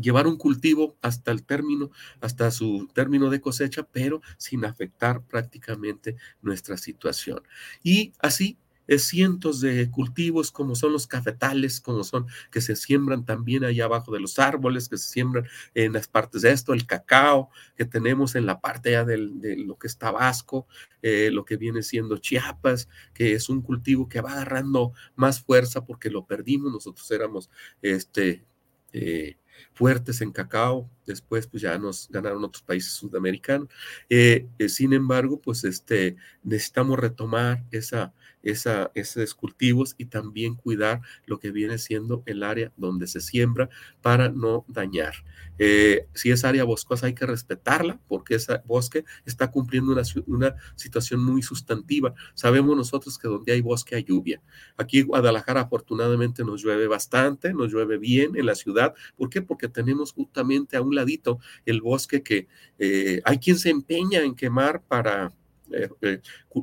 llevar 0.00 0.26
un 0.26 0.36
cultivo 0.36 0.96
hasta 1.02 1.30
el 1.32 1.44
término, 1.44 1.90
hasta 2.20 2.50
su 2.50 2.88
término 2.94 3.30
de 3.30 3.40
cosecha, 3.40 3.82
pero 3.90 4.22
sin 4.36 4.64
afectar 4.64 5.22
prácticamente 5.22 6.16
nuestra 6.42 6.76
situación. 6.76 7.42
Y 7.82 8.12
así 8.20 8.58
cientos 8.96 9.60
de 9.60 9.90
cultivos 9.90 10.50
como 10.50 10.74
son 10.74 10.92
los 10.92 11.06
cafetales, 11.06 11.80
como 11.80 12.04
son 12.04 12.26
que 12.50 12.60
se 12.60 12.76
siembran 12.76 13.24
también 13.24 13.64
allá 13.64 13.84
abajo 13.84 14.12
de 14.12 14.20
los 14.20 14.38
árboles, 14.38 14.88
que 14.88 14.96
se 14.96 15.08
siembran 15.08 15.46
en 15.74 15.92
las 15.92 16.08
partes 16.08 16.42
de 16.42 16.52
esto, 16.52 16.72
el 16.72 16.86
cacao 16.86 17.50
que 17.76 17.84
tenemos 17.84 18.34
en 18.34 18.46
la 18.46 18.60
parte 18.60 18.90
allá 18.90 19.04
de 19.04 19.56
lo 19.56 19.76
que 19.78 19.86
es 19.88 19.98
Tabasco, 19.98 20.66
eh, 21.02 21.30
lo 21.32 21.44
que 21.44 21.56
viene 21.56 21.82
siendo 21.82 22.18
Chiapas, 22.18 22.88
que 23.12 23.34
es 23.34 23.48
un 23.48 23.62
cultivo 23.62 24.08
que 24.08 24.20
va 24.20 24.32
agarrando 24.32 24.92
más 25.16 25.40
fuerza 25.40 25.84
porque 25.84 26.10
lo 26.10 26.26
perdimos, 26.26 26.72
nosotros 26.72 27.10
éramos 27.10 27.50
este, 27.82 28.44
eh, 28.92 29.36
fuertes 29.72 30.20
en 30.20 30.32
cacao, 30.32 30.90
después 31.06 31.46
pues 31.46 31.62
ya 31.62 31.78
nos 31.78 32.08
ganaron 32.10 32.44
otros 32.44 32.62
países 32.62 32.92
sudamericanos. 32.92 33.68
Eh, 34.08 34.48
sin 34.68 34.92
embargo, 34.92 35.40
pues 35.40 35.64
este, 35.64 36.16
necesitamos 36.42 36.98
retomar 36.98 37.64
esa, 37.70 38.12
esa, 38.42 38.90
esos 38.94 39.34
cultivos 39.34 39.94
y 39.98 40.06
también 40.06 40.54
cuidar 40.54 41.00
lo 41.26 41.38
que 41.38 41.50
viene 41.50 41.78
siendo 41.78 42.22
el 42.26 42.42
área 42.42 42.72
donde 42.76 43.06
se 43.06 43.20
siembra 43.20 43.68
para 44.02 44.28
no 44.28 44.64
dañar. 44.68 45.14
Eh, 45.58 46.06
si 46.14 46.30
es 46.30 46.44
área 46.44 46.62
boscosa 46.62 47.06
hay 47.06 47.14
que 47.14 47.26
respetarla 47.26 47.98
porque 48.06 48.36
ese 48.36 48.60
bosque 48.64 49.04
está 49.26 49.50
cumpliendo 49.50 49.92
una, 49.92 50.02
una, 50.26 50.54
situación 50.76 51.22
muy 51.22 51.42
sustantiva. 51.42 52.14
Sabemos 52.34 52.76
nosotros 52.76 53.18
que 53.18 53.26
donde 53.26 53.52
hay 53.52 53.60
bosque 53.60 53.96
hay 53.96 54.04
lluvia. 54.04 54.40
Aquí 54.76 55.00
en 55.00 55.08
Guadalajara 55.08 55.62
afortunadamente 55.62 56.44
nos 56.44 56.62
llueve 56.62 56.86
bastante, 56.86 57.52
nos 57.52 57.72
llueve 57.72 57.98
bien 57.98 58.36
en 58.36 58.46
la 58.46 58.54
ciudad. 58.54 58.94
¿Por 59.16 59.30
qué? 59.30 59.42
Porque 59.42 59.68
tenemos 59.68 60.12
justamente 60.12 60.76
a 60.76 60.82
un 60.82 60.94
ladito 60.94 61.40
el 61.66 61.80
bosque 61.80 62.22
que 62.22 62.46
eh, 62.78 63.20
hay 63.24 63.38
quien 63.38 63.58
se 63.58 63.70
empeña 63.70 64.20
en 64.20 64.34
quemar 64.34 64.82
para... 64.82 65.32
Eh, 65.70 66.20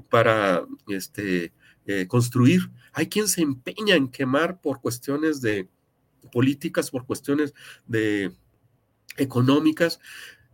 para 0.10 0.66
este, 0.88 1.54
eh, 1.86 2.08
construir. 2.08 2.72
Hay 2.94 3.08
quien 3.08 3.28
se 3.28 3.42
empeña 3.42 3.96
en 3.96 4.08
quemar 4.08 4.60
por 4.62 4.82
cuestiones 4.82 5.42
de 5.42 5.70
políticas, 6.32 6.90
por 6.90 7.06
cuestiones 7.06 7.54
de 7.86 8.32
económicas, 9.18 10.00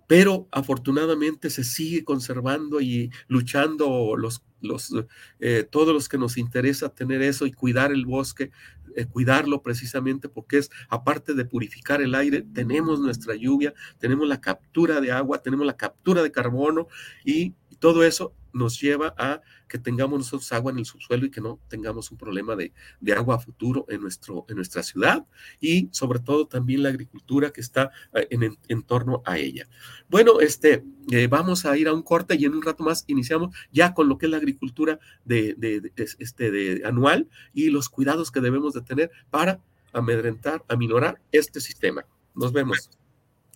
pero 0.07 0.47
afortunadamente 0.51 1.49
se 1.49 1.63
sigue 1.63 2.03
conservando 2.03 2.81
y 2.81 3.11
luchando 3.27 4.15
los, 4.17 4.43
los, 4.59 4.93
eh, 5.39 5.65
todos 5.69 5.93
los 5.93 6.09
que 6.09 6.17
nos 6.17 6.37
interesa 6.37 6.93
tener 6.93 7.21
eso 7.21 7.45
y 7.45 7.53
cuidar 7.53 7.93
el 7.93 8.05
bosque, 8.05 8.51
eh, 8.95 9.05
cuidarlo 9.05 9.61
precisamente 9.61 10.27
porque 10.27 10.57
es, 10.57 10.69
aparte 10.89 11.33
de 11.33 11.45
purificar 11.45 12.01
el 12.01 12.13
aire, 12.13 12.41
tenemos 12.41 12.99
nuestra 12.99 13.35
lluvia, 13.35 13.73
tenemos 13.99 14.27
la 14.27 14.41
captura 14.41 14.99
de 14.99 15.13
agua, 15.13 15.41
tenemos 15.41 15.65
la 15.65 15.77
captura 15.77 16.21
de 16.23 16.31
carbono 16.31 16.87
y 17.23 17.55
todo 17.81 18.05
eso 18.05 18.35
nos 18.53 18.79
lleva 18.79 19.15
a 19.17 19.41
que 19.67 19.79
tengamos 19.79 20.19
nosotros 20.19 20.51
agua 20.51 20.71
en 20.71 20.79
el 20.79 20.85
subsuelo 20.85 21.25
y 21.25 21.31
que 21.31 21.41
no 21.41 21.59
tengamos 21.67 22.11
un 22.11 22.17
problema 22.17 22.55
de, 22.55 22.73
de 22.99 23.13
agua 23.13 23.35
a 23.35 23.39
futuro 23.39 23.85
en, 23.89 24.01
nuestro, 24.01 24.45
en 24.49 24.57
nuestra 24.57 24.83
ciudad 24.83 25.25
y 25.59 25.89
sobre 25.91 26.19
todo 26.19 26.45
también 26.45 26.83
la 26.83 26.89
agricultura 26.89 27.49
que 27.51 27.59
está 27.59 27.89
eh, 28.13 28.27
en, 28.29 28.55
en, 28.67 28.83
torno 28.83 29.23
a 29.25 29.39
ella. 29.39 29.67
Bueno, 30.09 30.41
este, 30.41 30.83
eh, 31.09 31.25
vamos 31.25 31.65
a 31.65 31.75
ir 31.75 31.87
a 31.87 31.93
un 31.93 32.03
corte 32.03 32.35
y 32.35 32.45
en 32.45 32.53
un 32.53 32.61
rato 32.61 32.83
más 32.83 33.03
iniciamos 33.07 33.55
ya 33.71 33.95
con 33.95 34.07
lo 34.07 34.19
que 34.19 34.27
es 34.27 34.31
la 34.31 34.37
agricultura 34.37 34.99
de, 35.25 35.55
de, 35.57 35.91
este, 35.95 36.51
de 36.51 36.85
anual 36.85 37.29
y 37.51 37.71
los 37.71 37.89
cuidados 37.89 38.29
que 38.31 38.41
debemos 38.41 38.75
de 38.75 38.81
tener 38.81 39.09
para 39.31 39.59
amedrentar, 39.91 40.63
aminorar 40.67 41.19
este 41.31 41.59
sistema. 41.59 42.05
Nos 42.35 42.53
vemos 42.53 42.91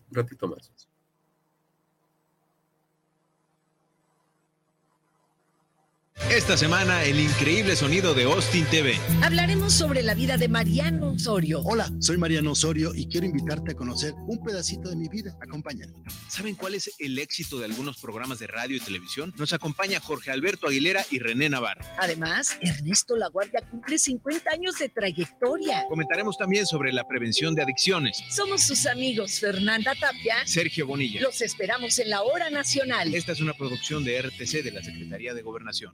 un 0.10 0.16
ratito 0.16 0.48
más. 0.48 0.95
Esta 6.36 6.58
semana, 6.58 7.04
el 7.04 7.20
increíble 7.20 7.76
sonido 7.76 8.14
de 8.14 8.24
Austin 8.24 8.66
TV. 8.66 8.98
Hablaremos 9.22 9.72
sobre 9.72 10.02
la 10.02 10.16
vida 10.16 10.38
de 10.38 10.48
Mariano 10.48 11.12
Osorio. 11.12 11.62
Hola, 11.64 11.90
soy 12.00 12.18
Mariano 12.18 12.52
Osorio 12.52 12.94
y 12.96 13.08
quiero 13.08 13.26
invitarte 13.28 13.72
a 13.72 13.76
conocer 13.76 14.14
un 14.28 14.44
pedacito 14.44 14.90
de 14.90 14.96
mi 14.96 15.08
vida. 15.08 15.38
Acompáñame. 15.40 15.94
¿Saben 16.28 16.56
cuál 16.56 16.74
es 16.76 16.92
el 17.00 17.20
éxito 17.20 17.60
de 17.60 17.66
algunos 17.66 18.02
programas 18.02 18.40
de 18.40 18.48
radio 18.48 18.76
y 18.76 18.80
televisión? 18.80 19.34
Nos 19.38 19.54
acompaña 19.54 20.00
Jorge 20.00 20.32
Alberto 20.32 20.68
Aguilera 20.68 21.06
y 21.12 21.20
René 21.20 21.48
Navarro. 21.48 21.86
Además, 22.00 22.58
Ernesto 22.60 23.16
Laguardia 23.16 23.62
cumple 23.70 23.98
50 23.98 24.52
años 24.52 24.80
de 24.80 24.90
trayectoria. 24.90 25.86
Comentaremos 25.88 26.38
también 26.38 26.66
sobre 26.66 26.92
la 26.92 27.08
prevención 27.08 27.56
de 27.56 27.62
adicciones. 27.62 28.22
Somos 28.30 28.64
sus 28.64 28.88
amigos 28.88 29.40
Fernanda 29.40 29.94
Tapia, 29.94 30.38
Sergio 30.46 30.88
Bonilla. 30.88 31.22
Los 31.22 31.42
esperamos 31.42 32.00
en 32.00 32.10
la 32.10 32.24
hora 32.24 32.50
nacional. 32.50 33.14
Esta 33.14 33.32
es 33.32 33.42
una 33.42 33.54
producción 33.54 34.04
de 34.04 34.22
RTC 34.22 34.64
de 34.64 34.72
la 34.72 34.84
Secretaría 34.84 35.34
de 35.34 35.42
Gobernación. 35.42 35.94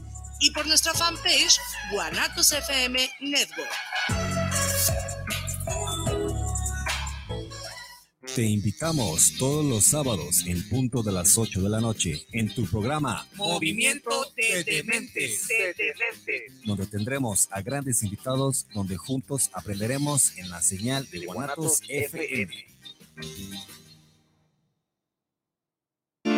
y 0.41 0.51
por 0.51 0.67
nuestra 0.67 0.93
fanpage 0.93 1.59
Guanatos 1.91 2.51
FM 2.51 3.09
Network. 3.21 3.69
Te 8.35 8.43
invitamos 8.43 9.33
todos 9.37 9.65
los 9.65 9.85
sábados 9.85 10.45
en 10.47 10.67
punto 10.69 11.03
de 11.03 11.11
las 11.11 11.37
8 11.37 11.61
de 11.61 11.69
la 11.69 11.81
noche 11.81 12.25
en 12.31 12.53
tu 12.53 12.65
programa 12.65 13.27
Movimiento 13.35 14.09
de 14.37 14.63
Dementes, 14.63 15.47
donde 16.63 16.87
tendremos 16.87 17.49
a 17.51 17.61
grandes 17.61 18.03
invitados 18.03 18.67
donde 18.73 18.95
juntos 18.95 19.49
aprenderemos 19.53 20.37
en 20.37 20.49
la 20.49 20.61
señal 20.61 21.09
de 21.09 21.25
Guanatos 21.25 21.81
FM. 21.89 22.53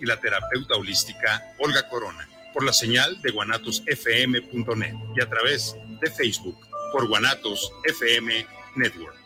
y 0.00 0.06
la 0.06 0.20
terapeuta 0.20 0.76
holística 0.76 1.54
Olga 1.58 1.88
Corona 1.88 2.28
por 2.52 2.64
la 2.64 2.72
señal 2.72 3.20
de 3.22 3.30
guanatosfm.net 3.32 4.94
y 5.14 5.22
a 5.22 5.28
través 5.28 5.76
de 6.00 6.10
Facebook 6.10 6.58
por 6.92 7.06
Guanatos 7.06 7.70
FM 7.84 8.46
Network. 8.76 9.25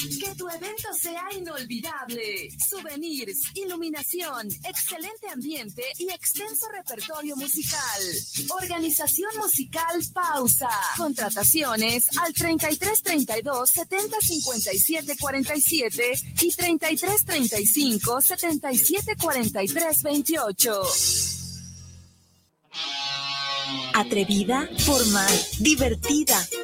Que 0.00 0.34
tu 0.34 0.48
evento 0.48 0.94
sea 0.98 1.24
inolvidable. 1.36 2.48
Souvenirs, 2.58 3.38
iluminación, 3.54 4.48
excelente 4.64 5.28
ambiente 5.30 5.82
y 5.98 6.08
extenso 6.08 6.66
repertorio 6.68 7.36
musical. 7.36 8.02
Organización 8.62 9.30
musical 9.36 10.00
Pausa. 10.14 10.70
Contrataciones 10.96 12.06
al 12.18 12.32
33 12.32 13.02
32 13.02 13.70
70 13.70 14.16
57 14.20 15.16
47 15.20 16.12
y 16.40 16.50
33 16.50 17.24
35 17.26 18.20
77 18.22 19.16
43 19.20 20.02
28. 20.02 20.82
Atrevida, 23.92 24.68
formal, 24.78 25.46
divertida 25.58 26.40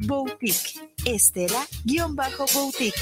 S-T-E-L-L-A-Boutique. 0.00 0.80
Estela-Boutique. 1.06 2.94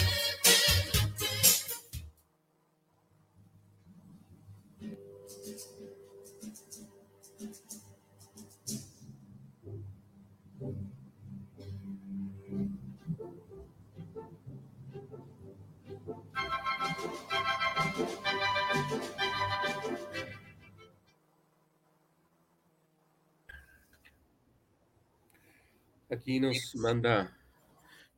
Aquí 26.10 26.40
nos 26.40 26.74
manda, 26.74 27.36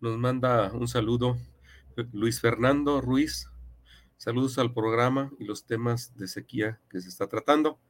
nos 0.00 0.16
manda 0.16 0.72
un 0.72 0.86
saludo 0.86 1.36
Luis 2.12 2.40
Fernando 2.40 3.00
Ruiz. 3.00 3.50
Saludos 4.16 4.58
al 4.58 4.72
programa 4.72 5.32
y 5.40 5.44
los 5.44 5.66
temas 5.66 6.16
de 6.16 6.28
sequía 6.28 6.80
que 6.88 7.00
se 7.00 7.08
está 7.08 7.26
tratando. 7.26 7.80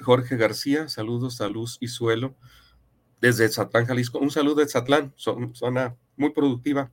Jorge 0.00 0.38
García, 0.38 0.88
saludos 0.88 1.42
a 1.42 1.48
Luz 1.48 1.76
y 1.80 1.88
Suelo 1.88 2.34
desde 3.20 3.46
Zatlán, 3.50 3.84
Jalisco. 3.84 4.18
Un 4.20 4.30
saludo 4.30 4.56
de 4.56 4.68
Zatlán, 4.68 5.12
zona 5.16 5.98
muy 6.16 6.30
productiva 6.30 6.90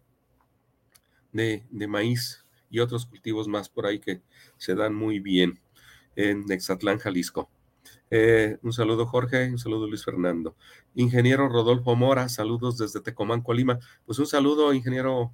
de, 1.31 1.65
de, 1.69 1.87
maíz 1.87 2.45
y 2.69 2.79
otros 2.79 3.05
cultivos 3.05 3.47
más 3.47 3.69
por 3.69 3.85
ahí 3.85 3.99
que 3.99 4.21
se 4.57 4.75
dan 4.75 4.93
muy 4.93 5.21
bien 5.21 5.61
en 6.17 6.51
Exatlán, 6.51 6.97
Jalisco. 6.99 7.49
Eh, 8.11 8.57
un 8.63 8.73
saludo 8.73 9.05
Jorge, 9.05 9.51
un 9.51 9.59
saludo 9.59 9.87
Luis 9.87 10.03
Fernando. 10.03 10.55
Ingeniero 10.95 11.47
Rodolfo 11.47 11.95
Mora, 11.95 12.27
saludos 12.27 12.77
desde 12.77 13.01
Tecomán, 13.01 13.41
Colima. 13.41 13.79
Pues 14.05 14.17
un 14.19 14.25
saludo, 14.25 14.73
ingeniero 14.73 15.31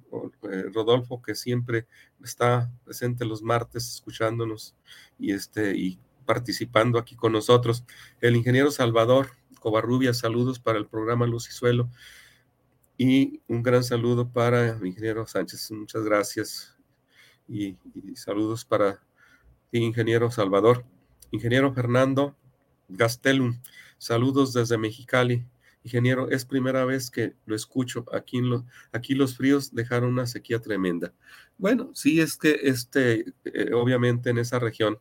eh, 0.50 0.64
Rodolfo, 0.74 1.22
que 1.22 1.34
siempre 1.34 1.86
está 2.22 2.70
presente 2.84 3.24
los 3.24 3.42
martes 3.42 3.94
escuchándonos 3.94 4.74
y, 5.18 5.32
este, 5.32 5.74
y 5.76 5.98
participando 6.26 6.98
aquí 6.98 7.16
con 7.16 7.32
nosotros. 7.32 7.84
El 8.20 8.36
ingeniero 8.36 8.70
Salvador 8.70 9.30
Covarrubia, 9.60 10.12
saludos 10.12 10.60
para 10.60 10.78
el 10.78 10.86
programa 10.86 11.26
Luz 11.26 11.48
y 11.48 11.52
Suelo. 11.52 11.88
Y 12.98 13.40
un 13.48 13.62
gran 13.62 13.84
saludo 13.84 14.30
para 14.30 14.68
el 14.68 14.86
ingeniero 14.86 15.26
Sánchez, 15.26 15.70
muchas 15.72 16.04
gracias. 16.04 16.76
Y, 17.48 17.76
y 17.94 18.16
saludos 18.16 18.64
para 18.64 19.02
el 19.72 19.82
ingeniero 19.82 20.30
Salvador. 20.30 20.84
Ingeniero 21.30 21.72
Fernando 21.72 22.36
Gastelum, 22.88 23.60
saludos 23.98 24.52
desde 24.52 24.78
Mexicali. 24.78 25.46
Ingeniero, 25.84 26.28
es 26.30 26.44
primera 26.44 26.84
vez 26.84 27.10
que 27.10 27.34
lo 27.46 27.54
escucho. 27.54 28.04
Aquí, 28.12 29.14
los 29.14 29.36
fríos 29.36 29.72
dejaron 29.72 30.10
una 30.10 30.26
sequía 30.26 30.60
tremenda. 30.60 31.12
Bueno, 31.58 31.90
sí 31.94 32.20
es 32.20 32.36
que 32.36 32.58
este, 32.64 33.32
eh, 33.44 33.72
obviamente 33.72 34.30
en 34.30 34.38
esa 34.38 34.58
región 34.58 34.98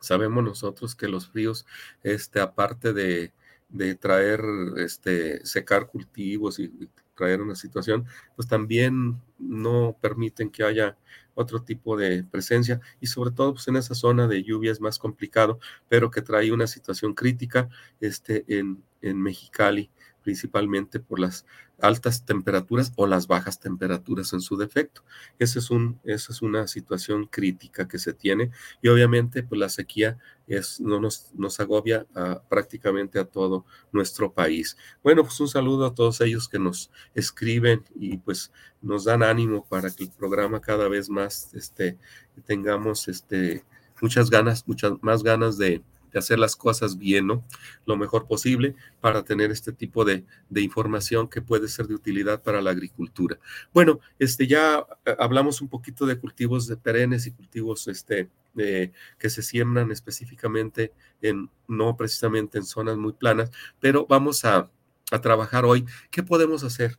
sabemos 0.00 0.42
nosotros 0.42 0.94
que 0.94 1.08
los 1.08 1.28
fríos, 1.28 1.66
este, 2.02 2.40
aparte 2.40 2.94
de, 2.94 3.32
de 3.68 3.94
traer, 3.94 4.40
este, 4.78 5.44
secar 5.44 5.86
cultivos 5.88 6.58
y, 6.58 6.64
y 6.64 6.88
traer 7.14 7.42
una 7.42 7.54
situación, 7.54 8.06
pues 8.34 8.48
también 8.48 9.20
no 9.38 9.96
permiten 10.00 10.50
que 10.50 10.64
haya 10.64 10.96
otro 11.34 11.62
tipo 11.62 11.96
de 11.96 12.24
presencia 12.24 12.80
y 13.00 13.06
sobre 13.06 13.30
todo 13.30 13.54
pues 13.54 13.68
en 13.68 13.76
esa 13.76 13.94
zona 13.94 14.28
de 14.28 14.42
lluvia 14.42 14.72
es 14.72 14.80
más 14.80 14.98
complicado, 14.98 15.58
pero 15.88 16.10
que 16.10 16.22
trae 16.22 16.52
una 16.52 16.66
situación 16.66 17.14
crítica 17.14 17.68
este, 18.00 18.44
en, 18.48 18.82
en 19.00 19.20
Mexicali, 19.20 19.90
principalmente 20.22 21.00
por 21.00 21.18
las 21.18 21.46
altas 21.82 22.24
temperaturas 22.24 22.92
o 22.96 23.06
las 23.06 23.26
bajas 23.26 23.58
temperaturas 23.60 24.32
en 24.32 24.40
su 24.40 24.56
defecto. 24.56 25.02
Esa 25.38 25.58
es, 25.58 25.70
un, 25.70 26.00
esa 26.04 26.32
es 26.32 26.40
una 26.40 26.66
situación 26.68 27.26
crítica 27.26 27.88
que 27.88 27.98
se 27.98 28.14
tiene 28.14 28.52
y 28.80 28.88
obviamente 28.88 29.42
pues 29.42 29.58
la 29.58 29.68
sequía 29.68 30.16
es, 30.46 30.80
no 30.80 31.00
nos, 31.00 31.32
nos 31.34 31.58
agobia 31.58 32.06
a, 32.14 32.40
prácticamente 32.48 33.18
a 33.18 33.24
todo 33.24 33.66
nuestro 33.90 34.32
país. 34.32 34.76
Bueno, 35.02 35.24
pues 35.24 35.38
un 35.40 35.48
saludo 35.48 35.86
a 35.86 35.94
todos 35.94 36.20
ellos 36.20 36.48
que 36.48 36.60
nos 36.60 36.90
escriben 37.14 37.84
y 37.94 38.16
pues 38.18 38.52
nos 38.80 39.04
dan 39.04 39.22
ánimo 39.22 39.66
para 39.68 39.90
que 39.90 40.04
el 40.04 40.10
programa 40.10 40.60
cada 40.60 40.88
vez 40.88 41.10
más 41.10 41.52
este, 41.54 41.98
tengamos 42.46 43.08
este, 43.08 43.64
muchas 44.00 44.30
ganas, 44.30 44.66
muchas 44.68 44.92
más 45.02 45.22
ganas 45.22 45.58
de, 45.58 45.82
de 46.12 46.18
hacer 46.18 46.38
las 46.38 46.56
cosas 46.56 46.98
bien, 46.98 47.26
¿no? 47.26 47.44
Lo 47.86 47.96
mejor 47.96 48.26
posible 48.26 48.74
para 49.00 49.24
tener 49.24 49.50
este 49.50 49.72
tipo 49.72 50.04
de, 50.04 50.24
de, 50.50 50.60
información 50.60 51.28
que 51.28 51.42
puede 51.42 51.68
ser 51.68 51.86
de 51.86 51.94
utilidad 51.94 52.42
para 52.42 52.62
la 52.62 52.70
agricultura. 52.70 53.38
Bueno, 53.72 54.00
este, 54.18 54.46
ya 54.46 54.86
eh, 55.04 55.16
hablamos 55.18 55.60
un 55.60 55.68
poquito 55.68 56.06
de 56.06 56.18
cultivos 56.18 56.66
de 56.66 56.76
perennes 56.76 57.26
y 57.26 57.32
cultivos 57.32 57.88
este, 57.88 58.28
eh, 58.56 58.92
que 59.18 59.30
se 59.30 59.42
siembran 59.42 59.90
específicamente 59.90 60.92
en, 61.20 61.50
no 61.68 61.96
precisamente 61.96 62.58
en 62.58 62.64
zonas 62.64 62.96
muy 62.96 63.12
planas, 63.12 63.50
pero 63.80 64.06
vamos 64.06 64.44
a, 64.44 64.70
a 65.10 65.20
trabajar 65.20 65.64
hoy. 65.64 65.84
¿Qué 66.10 66.22
podemos 66.22 66.64
hacer? 66.64 66.98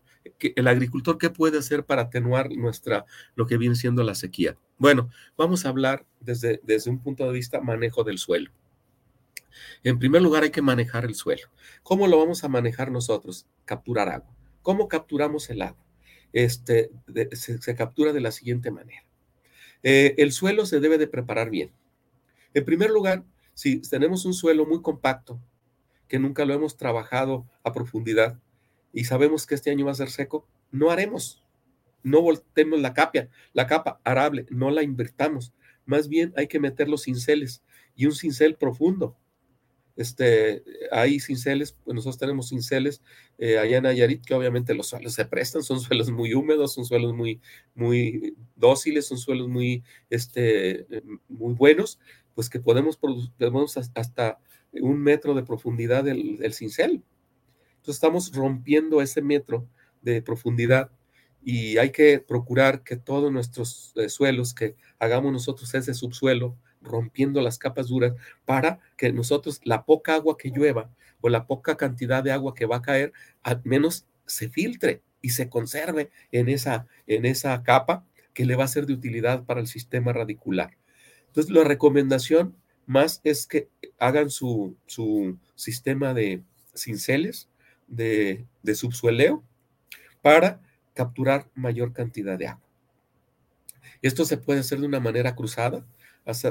el 0.56 0.68
agricultor 0.68 1.18
qué 1.18 1.30
puede 1.30 1.58
hacer 1.58 1.86
para 1.86 2.04
atenuar 2.04 2.50
nuestra 2.52 3.06
lo 3.36 3.46
que 3.46 3.58
viene 3.58 3.76
siendo 3.76 4.04
la 4.04 4.16
sequía. 4.16 4.58
Bueno, 4.78 5.10
vamos 5.38 5.66
a 5.66 5.70
hablar 5.70 6.06
desde, 6.20 6.60
desde 6.64 6.90
un 6.90 7.00
punto 7.00 7.26
de 7.26 7.34
vista 7.34 7.62
manejo 7.62 8.04
del 8.04 8.18
suelo. 8.18 8.52
En 9.84 10.00
primer 10.00 10.22
lugar, 10.22 10.44
hay 10.44 10.52
que 10.52 10.62
manejar 10.62 11.06
el 11.06 11.16
suelo. 11.16 11.50
¿Cómo 11.84 12.08
lo 12.08 12.18
vamos 12.18 12.44
a 12.44 12.50
manejar 12.50 12.92
nosotros? 12.92 13.48
Capturar 13.66 14.10
agua. 14.10 14.36
¿Cómo 14.62 14.88
capturamos 14.88 15.50
el 15.50 15.62
agua? 15.62 15.84
Este, 16.32 16.90
se, 17.34 17.76
captura 17.76 18.14
de 18.14 18.22
la 18.22 18.32
siguiente 18.32 18.72
manera. 18.72 19.04
Eh, 19.84 20.16
el 20.18 20.32
suelo 20.32 20.66
se 20.66 20.80
debe 20.80 20.98
de 20.98 21.08
preparar 21.08 21.50
bien. 21.50 21.72
En 22.54 22.66
primer 22.66 22.90
lugar, 22.90 23.24
si 23.54 23.82
tenemos 23.82 24.26
un 24.26 24.34
suelo 24.34 24.66
muy 24.66 24.82
compacto, 24.82 25.40
que 26.08 26.20
nunca 26.20 26.46
lo 26.46 26.54
hemos 26.54 26.78
trabajado 26.78 27.46
a 27.64 27.74
profundidad 27.74 28.40
y 28.92 29.06
sabemos 29.06 29.48
que 29.48 29.56
este 29.56 29.72
año 29.72 29.86
va 29.86 29.92
a 29.92 29.96
ser 29.96 30.12
seco, 30.12 30.48
no 30.72 30.92
haremos. 30.92 31.44
No 32.04 32.22
voltemos 32.22 32.80
la 32.82 32.94
capa, 32.94 33.28
la 33.54 33.66
capa 33.66 34.00
arable, 34.04 34.46
no 34.50 34.70
la 34.72 34.84
invertamos. 34.84 35.54
Más 35.86 36.08
bien 36.10 36.34
hay 36.36 36.48
que 36.48 36.60
meter 36.60 36.90
los 36.90 37.04
cinceles 37.04 37.64
y 37.96 38.06
un 38.06 38.14
cincel 38.14 38.56
profundo 38.56 39.16
este, 39.96 40.64
hay 40.92 41.20
cinceles, 41.20 41.74
pues 41.84 41.94
nosotros 41.94 42.18
tenemos 42.18 42.50
cinceles 42.50 43.02
eh, 43.38 43.60
allá 43.60 43.78
en 43.78 43.84
Nayarit 43.84 44.26
que 44.26 44.34
obviamente 44.34 44.74
los 44.74 44.88
suelos 44.88 45.14
se 45.14 45.26
prestan, 45.26 45.64
son 45.64 45.80
suelos 45.80 46.10
muy 46.10 46.34
húmedos, 46.34 46.74
son 46.74 46.86
suelos 46.86 47.14
muy, 47.14 47.42
muy 47.76 48.36
dóciles, 48.56 49.06
son 49.06 49.18
suelos 49.18 49.48
muy, 49.48 49.84
este, 50.10 50.88
muy 51.30 51.54
buenos, 51.54 52.00
pues 52.34 52.50
que 52.50 52.60
podemos, 52.60 52.98
podemos 52.98 53.78
hasta 53.78 54.40
un 54.82 55.00
metro 55.00 55.36
de 55.36 55.44
profundidad 55.44 56.04
del, 56.04 56.54
cincel. 56.54 57.04
Entonces 57.76 57.96
estamos 57.96 58.34
rompiendo 58.34 59.02
ese 59.02 59.22
metro 59.22 59.68
de 60.02 60.22
profundidad 60.22 60.90
y 61.44 61.78
hay 61.78 61.92
que 61.92 62.20
procurar 62.20 62.84
que 62.84 62.96
todos 62.96 63.32
nuestros 63.32 63.92
eh, 63.96 64.10
suelos 64.10 64.54
que 64.54 64.76
hagamos 64.98 65.32
nosotros 65.32 65.74
ese 65.76 65.94
subsuelo 65.94 66.58
rompiendo 66.84 67.42
las 67.42 67.58
capas 67.58 67.88
duras 67.88 68.14
para 68.46 68.80
que 68.98 69.12
nosotros 69.12 69.62
la 69.64 69.86
poca 69.86 70.16
agua 70.16 70.38
que 70.38 70.50
llueva 70.50 70.90
o 71.22 71.30
la 71.30 71.48
poca 71.48 71.78
cantidad 71.78 72.24
de 72.24 72.32
agua 72.32 72.54
que 72.54 72.66
va 72.66 72.78
a 72.78 72.82
caer, 72.82 73.14
al 73.42 73.62
menos 73.64 74.06
se 74.26 74.50
filtre 74.50 75.02
y 75.22 75.30
se 75.30 75.50
conserve 75.50 76.12
en 76.32 76.50
esa, 76.50 76.86
en 77.08 77.26
esa 77.26 77.64
capa 77.64 78.06
que 78.34 78.46
le 78.46 78.56
va 78.56 78.66
a 78.66 78.68
ser 78.68 78.86
de 78.86 78.94
utilidad 78.94 79.46
para 79.46 79.62
el 79.62 79.68
sistema 79.68 80.12
radicular. 80.12 80.78
Entonces, 81.28 81.52
la 81.52 81.64
recomendación 81.64 82.56
más 82.86 83.22
es 83.24 83.48
que 83.48 83.70
hagan 84.00 84.30
su, 84.30 84.76
su 84.86 85.38
sistema 85.56 86.14
de 86.14 86.44
cinceles, 86.76 87.50
de, 87.88 88.46
de 88.62 88.76
subsueleo, 88.76 89.44
para 90.22 90.62
capturar 90.94 91.50
mayor 91.56 91.94
cantidad 91.94 92.38
de 92.38 92.48
agua. 92.48 92.64
Esto 94.02 94.26
se 94.26 94.38
puede 94.38 94.60
hacer 94.60 94.80
de 94.80 94.88
una 94.88 95.00
manera 95.00 95.36
cruzada, 95.36 95.86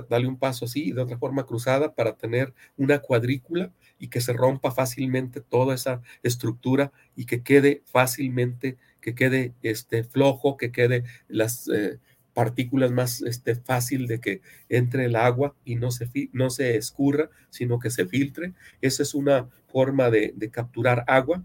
darle 0.08 0.28
un 0.28 0.38
paso 0.38 0.66
así 0.66 0.92
de 0.92 1.02
otra 1.02 1.18
forma 1.18 1.46
cruzada 1.46 1.94
para 1.94 2.16
tener 2.16 2.52
una 2.76 2.98
cuadrícula 2.98 3.72
y 3.98 4.08
que 4.08 4.20
se 4.20 4.32
rompa 4.32 4.70
fácilmente 4.70 5.40
toda 5.40 5.74
esa 5.74 6.02
estructura 6.22 6.92
y 7.16 7.24
que 7.24 7.42
quede 7.42 7.82
fácilmente, 7.86 8.76
que 9.00 9.14
quede 9.14 9.54
este, 9.62 10.04
flojo, 10.04 10.56
que 10.56 10.72
quede 10.72 11.04
las 11.28 11.68
eh, 11.68 11.98
partículas 12.34 12.90
más 12.90 13.22
este, 13.22 13.54
fácil 13.54 14.06
de 14.06 14.20
que 14.20 14.42
entre 14.68 15.06
el 15.06 15.16
agua 15.16 15.54
y 15.64 15.76
no 15.76 15.90
se, 15.90 16.08
no 16.32 16.50
se 16.50 16.76
escurra, 16.76 17.30
sino 17.50 17.78
que 17.78 17.90
se 17.90 18.06
filtre. 18.06 18.54
Esa 18.80 19.02
es 19.02 19.14
una 19.14 19.48
forma 19.68 20.10
de, 20.10 20.34
capturar 20.50 21.04
agua 21.06 21.42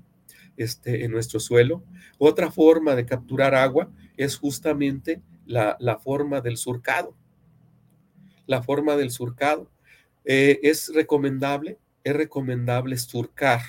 este, 0.58 1.06
en 1.06 1.12
nuestro 1.12 1.40
suelo. 1.40 1.84
Otra 2.18 2.52
forma 2.52 2.96
de 2.96 3.06
capturar 3.06 3.56
agua 3.56 3.90
es 4.18 4.38
justamente 4.38 5.22
la, 5.46 5.78
la 5.80 5.98
forma 5.98 6.42
del 6.42 6.58
surcado 6.58 7.16
la 8.48 8.64
forma 8.64 8.96
del 8.96 9.12
surcado. 9.12 9.70
Eh, 10.26 10.60
es 10.64 10.92
recomendable, 10.94 11.78
es 12.04 12.16
recomendable 12.16 12.98
surcar 12.98 13.62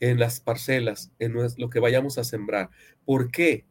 en 0.00 0.18
las 0.18 0.40
parcelas, 0.40 1.12
en 1.18 1.34
lo 1.56 1.70
que 1.70 1.80
vayamos 1.80 2.18
a 2.18 2.24
sembrar. 2.24 2.70
¿Por 3.04 3.30
qué? 3.30 3.64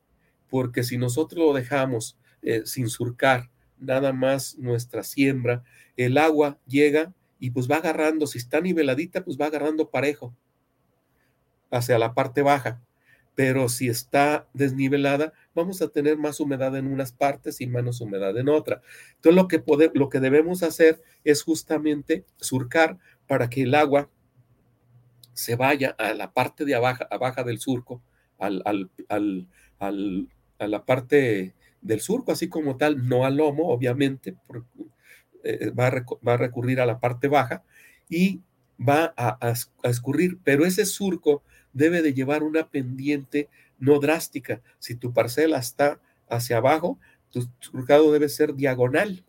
Porque 0.50 0.84
si 0.84 0.98
nosotros 0.98 1.46
lo 1.46 1.54
dejamos 1.54 2.18
eh, 2.42 2.64
sin 2.66 2.90
surcar 2.90 3.50
nada 3.80 4.14
más 4.14 4.58
nuestra 4.58 5.04
siembra, 5.04 5.64
el 5.98 6.18
agua 6.18 6.58
llega 6.68 7.14
y 7.40 7.52
pues 7.52 7.70
va 7.70 7.78
agarrando, 7.78 8.28
si 8.28 8.38
está 8.38 8.62
niveladita, 8.62 9.24
pues 9.24 9.38
va 9.38 9.48
agarrando 9.48 9.90
parejo 9.90 10.36
hacia 11.70 11.98
la 11.98 12.14
parte 12.14 12.42
baja 12.42 12.82
pero 13.36 13.70
si 13.70 13.88
está 13.88 14.48
desnivelada, 14.54 15.34
vamos 15.54 15.82
a 15.82 15.90
tener 15.90 16.18
más 16.18 16.40
humedad 16.40 16.76
en 16.76 16.88
unas 16.88 17.12
partes 17.12 17.62
y 17.62 17.68
menos 17.68 18.02
humedad 18.02 18.38
en 18.38 18.50
otra. 18.50 18.82
Entonces, 19.16 19.36
lo 19.36 19.48
que, 19.48 19.64
lo 19.94 20.10
que 20.10 20.20
debemos 20.20 20.64
hacer 20.64 21.02
es 21.24 21.44
justamente 21.44 22.26
surcar 22.38 22.98
para 23.28 23.50
que 23.50 23.64
el 23.64 23.76
agua 23.76 24.10
se 25.34 25.56
vaya 25.56 25.96
a 25.98 26.14
la 26.14 26.34
parte 26.34 26.66
de 26.66 26.76
abajo, 26.76 27.06
abajo 27.10 27.44
del 27.44 27.60
surco, 27.60 28.02
al, 28.38 28.64
a 29.10 30.68
la 30.68 30.86
parte 30.86 31.54
del 31.82 32.00
surco, 32.00 32.32
así 32.32 32.48
como 32.48 32.78
tal, 32.78 33.08
no 33.08 33.26
al 33.26 33.38
lomo, 33.38 33.70
obviamente, 33.70 34.36
eh, 35.44 35.72
va, 35.72 35.88
a 36.34 36.38
recurrir 36.38 36.80
a 36.80 36.86
la 36.86 37.00
parte 37.00 37.28
baja 37.28 37.64
y 38.10 38.42
va 38.80 39.14
a 39.16 39.54
escurrir, 39.84 40.40
pero 40.44 40.66
ese 40.66 40.86
surco 40.86 41.44
debe 41.74 42.02
de 42.02 42.14
llevar 42.14 42.44
una 42.44 42.70
pendiente 42.70 43.50
no 43.82 44.00
drástica. 44.00 44.62
Si 44.80 44.96
tu 44.96 45.12
parcela 45.12 45.58
está 45.58 46.00
hacia 46.30 46.58
abajo, 46.58 46.98
tu 47.30 47.50
surcado 47.60 48.14
debe 48.14 48.30
ser 48.30 48.54
diagonal, 48.54 49.26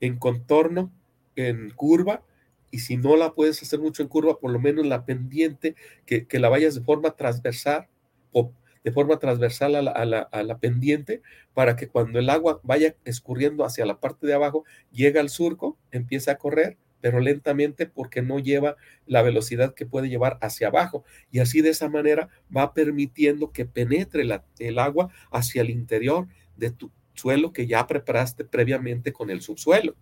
en 0.00 0.18
contorno, 0.18 0.92
en 1.36 1.70
curva, 1.70 2.22
y 2.70 2.80
si 2.80 2.96
no 2.96 3.16
la 3.16 3.34
puedes 3.34 3.62
hacer 3.62 3.80
mucho 3.80 4.02
en 4.02 4.08
curva, 4.08 4.38
por 4.38 4.50
lo 4.50 4.58
menos 4.58 4.84
la 4.86 5.04
pendiente, 5.04 5.76
que, 6.04 6.26
la 6.38 6.48
vayas 6.48 6.74
de 6.74 6.82
forma 6.82 7.12
transversal, 7.12 7.88
o 8.32 8.52
de 8.82 8.92
forma 8.92 9.18
transversal 9.18 9.74
a 9.74 9.82
la, 9.82 9.90
a 9.92 10.42
la, 10.42 10.58
pendiente, 10.58 11.22
para 11.54 11.76
que 11.76 11.88
cuando 11.88 12.18
el 12.18 12.30
agua 12.30 12.60
vaya 12.62 12.96
escurriendo 13.04 13.64
hacia 13.64 13.86
la 13.86 14.00
parte 14.00 14.26
de 14.26 14.34
abajo, 14.34 14.64
llega 14.90 15.20
al 15.20 15.30
surco, 15.30 15.78
empieza 15.90 16.32
a 16.32 16.38
correr, 16.38 16.78
pero 17.00 17.20
lentamente 17.20 17.86
porque 17.86 18.22
no 18.22 18.38
lleva 18.38 18.76
la 19.06 19.22
velocidad 19.22 19.74
que 19.74 19.86
puede 19.86 20.08
llevar 20.08 20.38
hacia 20.40 20.68
abajo. 20.68 21.04
Y 21.30 21.38
así 21.40 21.60
de 21.60 21.70
esa 21.70 21.88
manera 21.88 22.28
va 22.54 22.74
permitiendo 22.74 23.52
que 23.52 23.66
penetre 23.66 24.26
el 24.58 24.78
agua 24.78 25.10
hacia 25.30 25.62
el 25.62 25.70
interior 25.70 26.28
de 26.56 26.70
tu 26.70 26.90
suelo 27.14 27.52
que 27.52 27.66
ya 27.66 27.86
preparaste 27.86 28.44
previamente 28.44 29.12
con 29.12 29.30
el 29.30 29.40
subsuelo. 29.40 29.96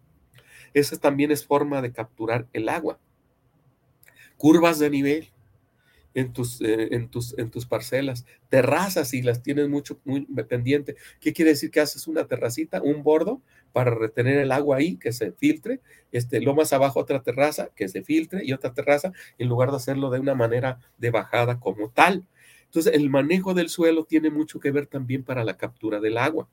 Esa 0.75 0.99
también 0.99 1.31
es 1.31 1.47
forma 1.47 1.83
de 1.83 1.93
capturar 1.93 2.47
el 2.53 2.69
agua. 2.69 3.01
Curvas 4.37 4.79
de 4.79 4.91
nivel 4.91 5.33
en 6.15 6.33
tus, 6.33 6.61
eh, 6.61 6.89
en 6.95 7.09
tus, 7.09 7.37
en 7.39 7.51
tus 7.51 7.67
parcelas, 7.67 8.27
terrazas 8.49 9.09
si 9.09 9.23
las 9.23 9.43
tienes 9.43 9.69
mucho, 9.69 10.01
muy 10.05 10.27
pendiente. 10.49 10.97
¿Qué 11.21 11.33
quiere 11.33 11.53
decir 11.53 11.71
que 11.71 11.81
haces 11.81 12.07
una 12.07 12.27
terracita, 12.27 12.83
un 12.83 13.03
bordo 13.03 13.43
para 13.73 13.95
retener 13.95 14.39
el 14.39 14.53
agua 14.53 14.79
ahí, 14.79 14.97
que 14.97 15.13
se 15.13 15.33
filtre? 15.33 15.81
Este, 16.13 16.41
lo 16.41 16.55
más 16.55 16.73
abajo 16.73 17.01
otra 17.01 17.23
terraza, 17.23 17.71
que 17.75 17.89
se 17.89 18.03
filtre 18.03 18.45
y 18.45 18.53
otra 18.53 18.73
terraza, 18.75 19.13
en 19.39 19.49
lugar 19.49 19.71
de 19.71 19.77
hacerlo 19.77 20.11
de 20.11 20.21
una 20.21 20.35
manera 20.35 20.81
de 20.99 21.11
bajada 21.11 21.61
como 21.61 21.91
tal. 21.91 22.27
Entonces, 22.65 22.95
el 22.95 23.09
manejo 23.09 23.55
del 23.55 23.69
suelo 23.69 24.05
tiene 24.05 24.31
mucho 24.31 24.61
que 24.61 24.71
ver 24.71 24.87
también 24.87 25.25
para 25.25 25.45
la 25.45 25.57
captura 25.57 26.01
del 26.01 26.19
agua, 26.19 26.49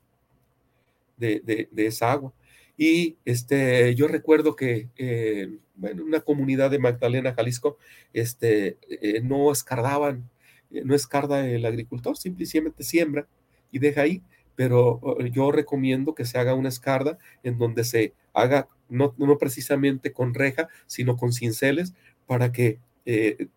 de, 1.16 1.68
de, 1.70 1.86
esa 1.86 2.12
agua. 2.12 2.32
Y 2.76 3.16
este, 3.24 3.94
yo 3.94 4.08
recuerdo 4.08 4.56
que 4.56 4.88
eh, 4.96 5.58
bueno, 5.76 6.04
una 6.04 6.20
comunidad 6.20 6.70
de 6.70 6.78
Magdalena, 6.78 7.34
Jalisco, 7.34 7.78
este, 8.12 8.78
eh, 8.88 9.20
no 9.22 9.52
escardaban, 9.52 10.28
eh, 10.70 10.82
no 10.84 10.94
escarda 10.94 11.46
el 11.46 11.64
agricultor, 11.66 12.16
simplemente 12.16 12.84
siembra 12.84 13.26
y 13.70 13.78
deja 13.78 14.02
ahí. 14.02 14.22
Pero 14.54 15.00
oh, 15.02 15.22
yo 15.22 15.52
recomiendo 15.52 16.14
que 16.14 16.24
se 16.24 16.38
haga 16.38 16.54
una 16.54 16.70
escarda 16.70 17.18
en 17.42 17.58
donde 17.58 17.84
se 17.84 18.14
haga, 18.32 18.68
no, 18.88 19.14
no 19.18 19.38
precisamente 19.38 20.12
con 20.12 20.34
reja, 20.34 20.68
sino 20.86 21.16
con 21.16 21.32
cinceles, 21.32 21.94
para 22.26 22.52
que 22.52 22.78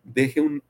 deje 0.04 0.40
un 0.40 0.62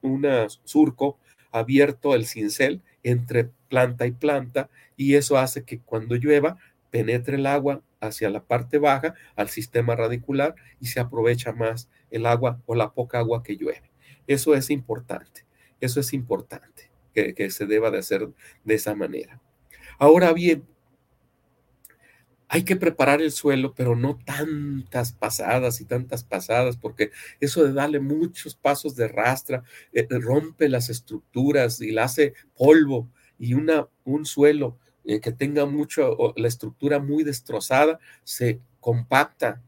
surco 0.65 1.19
abierto 1.53 2.15
el 2.15 2.25
cincel 2.27 2.81
entre 3.03 3.51
planta 3.69 4.07
y 4.07 4.13
planta, 4.13 4.71
y 4.97 5.15
eso 5.15 5.37
hace 5.39 5.65
que 5.65 5.81
cuando 5.81 6.15
llueva 6.17 6.59
penetre 6.91 7.37
el 7.37 7.47
agua 7.47 7.83
hacia 8.01 8.31
la 8.31 8.45
parte 8.45 8.79
baja, 8.79 9.15
al 9.37 9.49
sistema 9.49 9.97
radicular, 9.97 10.55
y 10.81 10.87
se 10.87 11.01
aprovecha 11.01 11.53
más 11.53 11.89
el 12.11 12.27
agua 12.27 12.61
o 12.67 12.75
la 12.75 12.93
poca 12.93 13.19
agua 13.19 13.43
que 13.43 13.57
llueve. 13.57 13.91
Eso 14.27 14.55
es 14.55 14.71
importante, 14.71 15.45
eso 15.81 16.01
es 16.01 16.13
importante, 16.13 16.91
que, 17.15 17.51
se 17.51 17.67
deba 17.67 17.91
de 17.91 17.99
hacer 17.99 18.29
de 18.65 18.75
esa 18.75 18.95
manera. 18.95 19.41
Ahora 19.99 20.33
bien, 20.33 20.65
hay 22.53 22.65
que 22.65 22.75
preparar 22.75 23.23
el 23.23 23.31
suelo, 23.31 23.75
pero 23.75 23.95
no 23.95 24.19
tantas 24.25 25.13
pasadas 25.13 25.81
y 25.81 25.85
tantas 25.85 26.25
pasadas, 26.25 26.77
porque 26.77 27.13
eso 27.39 27.65
de 27.65 27.73
darle 27.73 28.01
muchos 28.01 28.57
pasos 28.57 28.97
de 28.97 29.07
rastra 29.07 29.63
eh, 29.93 30.07
rompe 30.11 30.69
las 30.69 30.91
estructuras 30.91 31.81
y 31.81 31.93
la 31.93 32.05
hace 32.05 32.35
polvo 32.57 33.09
y 33.39 33.55
una, 33.55 33.89
un 34.05 34.27
suelo 34.27 34.79
eh, 35.11 35.21
que 35.21 35.33
tenga 35.33 35.67
mucho, 35.67 36.17
la 36.37 36.47
estructura 36.47 37.01
muy 37.01 37.25
destrozada, 37.25 37.99
se 38.23 38.61
compacta 38.79 39.61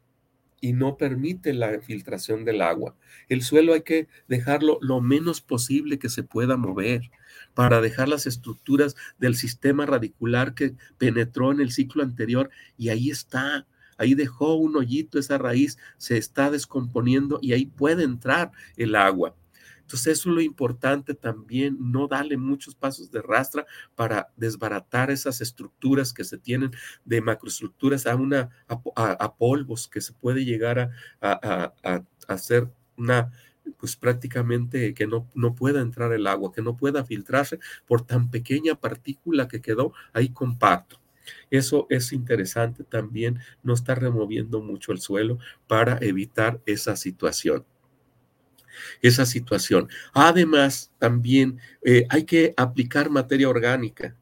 y 0.60 0.72
no 0.72 0.96
permite 0.96 1.52
la 1.52 1.80
filtración 1.80 2.44
del 2.44 2.62
agua. 2.62 2.94
El 3.28 3.42
suelo 3.42 3.74
hay 3.74 3.82
que 3.82 4.06
dejarlo 4.28 4.78
lo 4.80 5.00
menos 5.00 5.40
posible 5.40 5.98
que 5.98 6.10
se 6.10 6.22
pueda 6.22 6.56
mover 6.56 7.10
para 7.54 7.80
dejar 7.80 8.08
las 8.08 8.28
estructuras 8.28 8.94
del 9.18 9.34
sistema 9.34 9.84
radicular 9.84 10.54
que 10.54 10.76
penetró 10.96 11.50
en 11.50 11.60
el 11.60 11.72
ciclo 11.72 12.04
anterior 12.04 12.48
y 12.78 12.90
ahí 12.90 13.10
está. 13.10 13.66
Ahí 13.98 14.14
dejó 14.14 14.54
un 14.54 14.76
hoyito, 14.76 15.18
esa 15.18 15.38
raíz 15.38 15.76
se 15.96 16.18
está 16.18 16.52
descomponiendo 16.52 17.40
y 17.42 17.52
ahí 17.52 17.66
puede 17.66 18.04
entrar 18.04 18.52
el 18.76 18.94
agua. 18.94 19.34
Entonces 19.92 20.20
eso 20.20 20.30
es 20.30 20.34
lo 20.36 20.40
importante 20.40 21.12
también, 21.12 21.76
no 21.78 22.08
darle 22.08 22.38
muchos 22.38 22.74
pasos 22.74 23.10
de 23.10 23.20
rastra 23.20 23.66
para 23.94 24.30
desbaratar 24.38 25.10
esas 25.10 25.42
estructuras 25.42 26.14
que 26.14 26.24
se 26.24 26.38
tienen 26.38 26.70
de 27.04 27.20
macroestructuras 27.20 28.06
a, 28.06 28.16
una, 28.16 28.48
a, 28.96 29.34
polvos 29.34 29.88
que 29.88 30.00
se 30.00 30.14
puede 30.14 30.46
llegar 30.46 30.90
a, 31.20 31.74
hacer 32.26 32.70
una 32.96 33.30
pues 33.76 33.94
prácticamente 33.94 34.94
que 34.94 35.06
no, 35.06 35.28
no 35.34 35.54
pueda 35.54 35.82
entrar 35.82 36.14
el 36.14 36.26
agua, 36.26 36.52
que 36.52 36.62
no 36.62 36.74
pueda 36.74 37.04
filtrarse 37.04 37.58
por 37.86 38.06
tan 38.06 38.30
pequeña 38.30 38.74
partícula 38.74 39.46
que 39.46 39.60
quedó 39.60 39.92
ahí 40.14 40.30
compacto. 40.30 41.02
Eso 41.50 41.86
es 41.90 42.14
interesante 42.14 42.82
también, 42.82 43.40
no 43.62 43.74
está 43.74 43.94
removiendo 43.94 44.62
mucho 44.62 44.90
el 44.90 45.00
suelo 45.00 45.38
para 45.66 45.98
evitar 46.00 46.62
esa 46.64 46.96
situación 46.96 47.66
esa 49.00 49.26
situación. 49.26 49.88
Además, 50.12 50.92
también 50.98 51.58
eh, 51.82 52.06
hay 52.08 52.24
que 52.24 52.54
aplicar 52.56 53.10
materia 53.10 53.48
orgánica. 53.48 54.16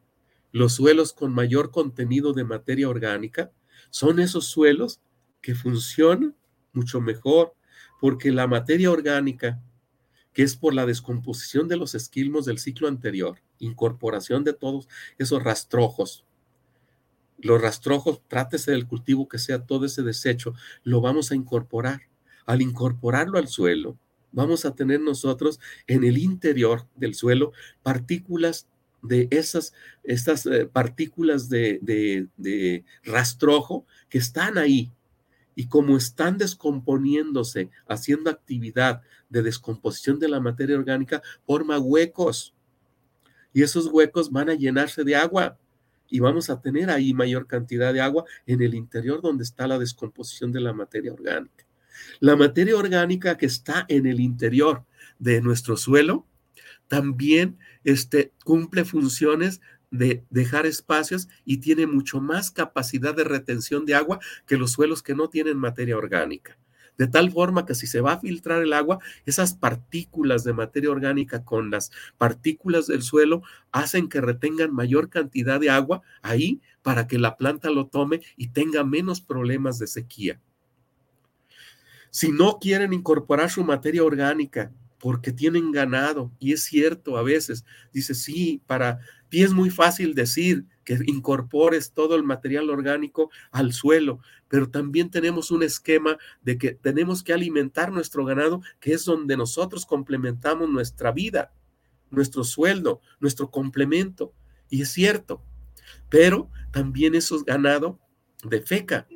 Los 0.51 0.73
suelos 0.73 1.13
con 1.13 1.33
mayor 1.33 1.71
contenido 1.71 2.33
de 2.33 2.43
materia 2.43 2.89
orgánica 2.89 3.51
son 3.89 4.19
esos 4.19 4.47
suelos 4.47 4.99
que 5.41 5.55
funcionan 5.55 6.35
mucho 6.73 7.01
mejor, 7.01 7.55
porque 7.99 8.31
la 8.31 8.47
materia 8.47 8.91
orgánica, 8.91 9.61
que 10.33 10.43
es 10.43 10.55
por 10.55 10.73
la 10.73 10.85
descomposición 10.85 11.67
de 11.67 11.77
los 11.77 11.95
esquilmos 11.95 12.45
del 12.45 12.59
ciclo 12.59 12.87
anterior, 12.87 13.39
incorporación 13.59 14.43
de 14.43 14.53
todos 14.53 14.87
esos 15.17 15.43
rastrojos, 15.43 16.25
los 17.41 17.61
rastrojos, 17.61 18.21
trátese 18.27 18.71
del 18.71 18.87
cultivo 18.87 19.27
que 19.27 19.39
sea 19.39 19.65
todo 19.65 19.85
ese 19.85 20.03
desecho, 20.03 20.53
lo 20.83 21.01
vamos 21.01 21.31
a 21.31 21.35
incorporar. 21.35 22.01
Al 22.45 22.61
incorporarlo 22.61 23.37
al 23.37 23.47
suelo, 23.47 23.97
vamos 24.31 24.65
a 24.65 24.75
tener 24.75 24.99
nosotros 25.01 25.59
en 25.87 26.03
el 26.03 26.17
interior 26.17 26.87
del 26.95 27.15
suelo 27.15 27.51
partículas 27.83 28.67
de 29.01 29.27
esas 29.31 29.73
estas, 30.03 30.45
eh, 30.45 30.67
partículas 30.71 31.49
de, 31.49 31.79
de 31.81 32.85
rastrojo 33.03 33.85
que 34.09 34.19
están 34.19 34.57
ahí. 34.57 34.91
Y 35.53 35.67
como 35.67 35.97
están 35.97 36.37
descomponiéndose, 36.37 37.69
haciendo 37.87 38.29
actividad 38.29 39.01
de 39.29 39.41
descomposición 39.41 40.17
de 40.17 40.29
la 40.29 40.39
materia 40.39 40.77
orgánica, 40.77 41.21
forma 41.45 41.77
huecos. 41.77 42.53
Y 43.53 43.63
esos 43.63 43.87
huecos 43.87 44.31
van 44.31 44.49
a 44.49 44.53
llenarse 44.53 45.03
de 45.03 45.15
agua 45.15 45.57
y 46.11 46.19
vamos 46.19 46.49
a 46.49 46.61
tener 46.61 46.89
ahí 46.89 47.13
mayor 47.13 47.47
cantidad 47.47 47.93
de 47.93 48.01
agua 48.01 48.25
en 48.45 48.61
el 48.61 48.75
interior 48.75 49.21
donde 49.21 49.43
está 49.43 49.67
la 49.67 49.79
descomposición 49.79 50.51
de 50.51 50.59
la 50.59 50.73
materia 50.73 51.13
orgánica. 51.13 51.65
La 52.19 52.35
materia 52.35 52.75
orgánica 52.77 53.37
que 53.37 53.45
está 53.45 53.85
en 53.87 54.05
el 54.05 54.19
interior 54.19 54.85
de 55.19 55.41
nuestro 55.41 55.77
suelo 55.77 56.27
también 56.87 57.57
este, 57.83 58.33
cumple 58.43 58.85
funciones 58.85 59.61
de 59.91 60.23
dejar 60.29 60.65
espacios 60.65 61.27
y 61.45 61.57
tiene 61.57 61.85
mucho 61.85 62.21
más 62.21 62.49
capacidad 62.51 63.13
de 63.13 63.23
retención 63.23 63.85
de 63.85 63.95
agua 63.95 64.19
que 64.47 64.57
los 64.57 64.71
suelos 64.71 65.03
que 65.03 65.15
no 65.15 65.29
tienen 65.29 65.57
materia 65.57 65.97
orgánica. 65.97 66.57
De 66.97 67.07
tal 67.07 67.31
forma 67.31 67.65
que 67.65 67.75
si 67.75 67.87
se 67.87 68.01
va 68.01 68.13
a 68.13 68.19
filtrar 68.19 68.61
el 68.61 68.73
agua, 68.73 68.99
esas 69.25 69.53
partículas 69.53 70.43
de 70.43 70.53
materia 70.53 70.91
orgánica 70.91 71.43
con 71.43 71.71
las 71.71 71.91
partículas 72.17 72.87
del 72.87 73.01
suelo 73.01 73.41
hacen 73.71 74.07
que 74.07 74.21
retengan 74.21 74.73
mayor 74.73 75.09
cantidad 75.09 75.59
de 75.59 75.69
agua 75.69 76.01
ahí 76.21 76.61
para 76.81 77.07
que 77.07 77.17
la 77.17 77.37
planta 77.37 77.69
lo 77.69 77.87
tome 77.87 78.21
y 78.37 78.49
tenga 78.49 78.83
menos 78.83 79.21
problemas 79.21 79.79
de 79.79 79.87
sequía. 79.87 80.39
Si 82.11 82.31
no 82.31 82.59
quieren 82.59 82.93
incorporar 82.93 83.49
su 83.49 83.63
materia 83.63 84.03
orgánica 84.03 84.71
porque 84.99 85.31
tienen 85.31 85.71
ganado, 85.71 86.31
y 86.37 86.53
es 86.53 86.63
cierto 86.63 87.17
a 87.17 87.23
veces, 87.23 87.65
dice, 87.91 88.13
sí, 88.13 88.61
para 88.67 88.99
ti 89.29 89.41
es 89.41 89.51
muy 89.51 89.71
fácil 89.71 90.13
decir 90.13 90.65
que 90.83 90.99
incorpores 91.05 91.93
todo 91.93 92.15
el 92.15 92.23
material 92.23 92.69
orgánico 92.69 93.31
al 93.51 93.73
suelo, 93.73 94.19
pero 94.47 94.69
también 94.69 95.09
tenemos 95.09 95.49
un 95.49 95.63
esquema 95.63 96.17
de 96.41 96.57
que 96.57 96.73
tenemos 96.73 97.23
que 97.23 97.33
alimentar 97.33 97.91
nuestro 97.91 98.25
ganado, 98.25 98.61
que 98.79 98.93
es 98.93 99.05
donde 99.05 99.37
nosotros 99.37 99.85
complementamos 99.85 100.69
nuestra 100.69 101.11
vida, 101.11 101.53
nuestro 102.09 102.43
sueldo, 102.43 102.99
nuestro 103.19 103.49
complemento. 103.49 104.33
Y 104.69 104.81
es 104.81 104.89
cierto, 104.89 105.41
pero 106.09 106.51
también 106.71 107.15
esos 107.15 107.45
ganado 107.45 107.99
de 108.43 108.61
feca 108.61 109.07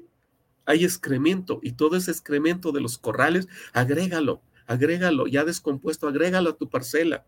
hay 0.65 0.83
excremento 0.83 1.59
y 1.61 1.73
todo 1.73 1.95
ese 1.95 2.11
excremento 2.11 2.71
de 2.71 2.81
los 2.81 2.97
corrales, 2.97 3.47
agrégalo, 3.73 4.41
agrégalo, 4.65 5.27
ya 5.27 5.43
descompuesto, 5.45 6.07
agrégalo 6.07 6.51
a 6.51 6.57
tu 6.57 6.69
parcela. 6.69 7.25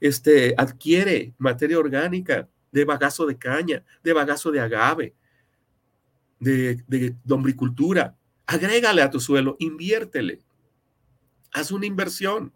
Este, 0.00 0.54
adquiere 0.56 1.34
materia 1.38 1.78
orgánica 1.78 2.48
de 2.70 2.84
bagazo 2.84 3.26
de 3.26 3.38
caña, 3.38 3.84
de 4.02 4.12
bagazo 4.12 4.50
de 4.50 4.60
agave, 4.60 5.14
de, 6.38 6.84
de. 6.86 7.16
Agrégale 8.46 9.02
a 9.02 9.10
tu 9.10 9.20
suelo, 9.20 9.56
inviértele. 9.58 10.40
Haz 11.52 11.70
una 11.70 11.86
inversión. 11.86 12.52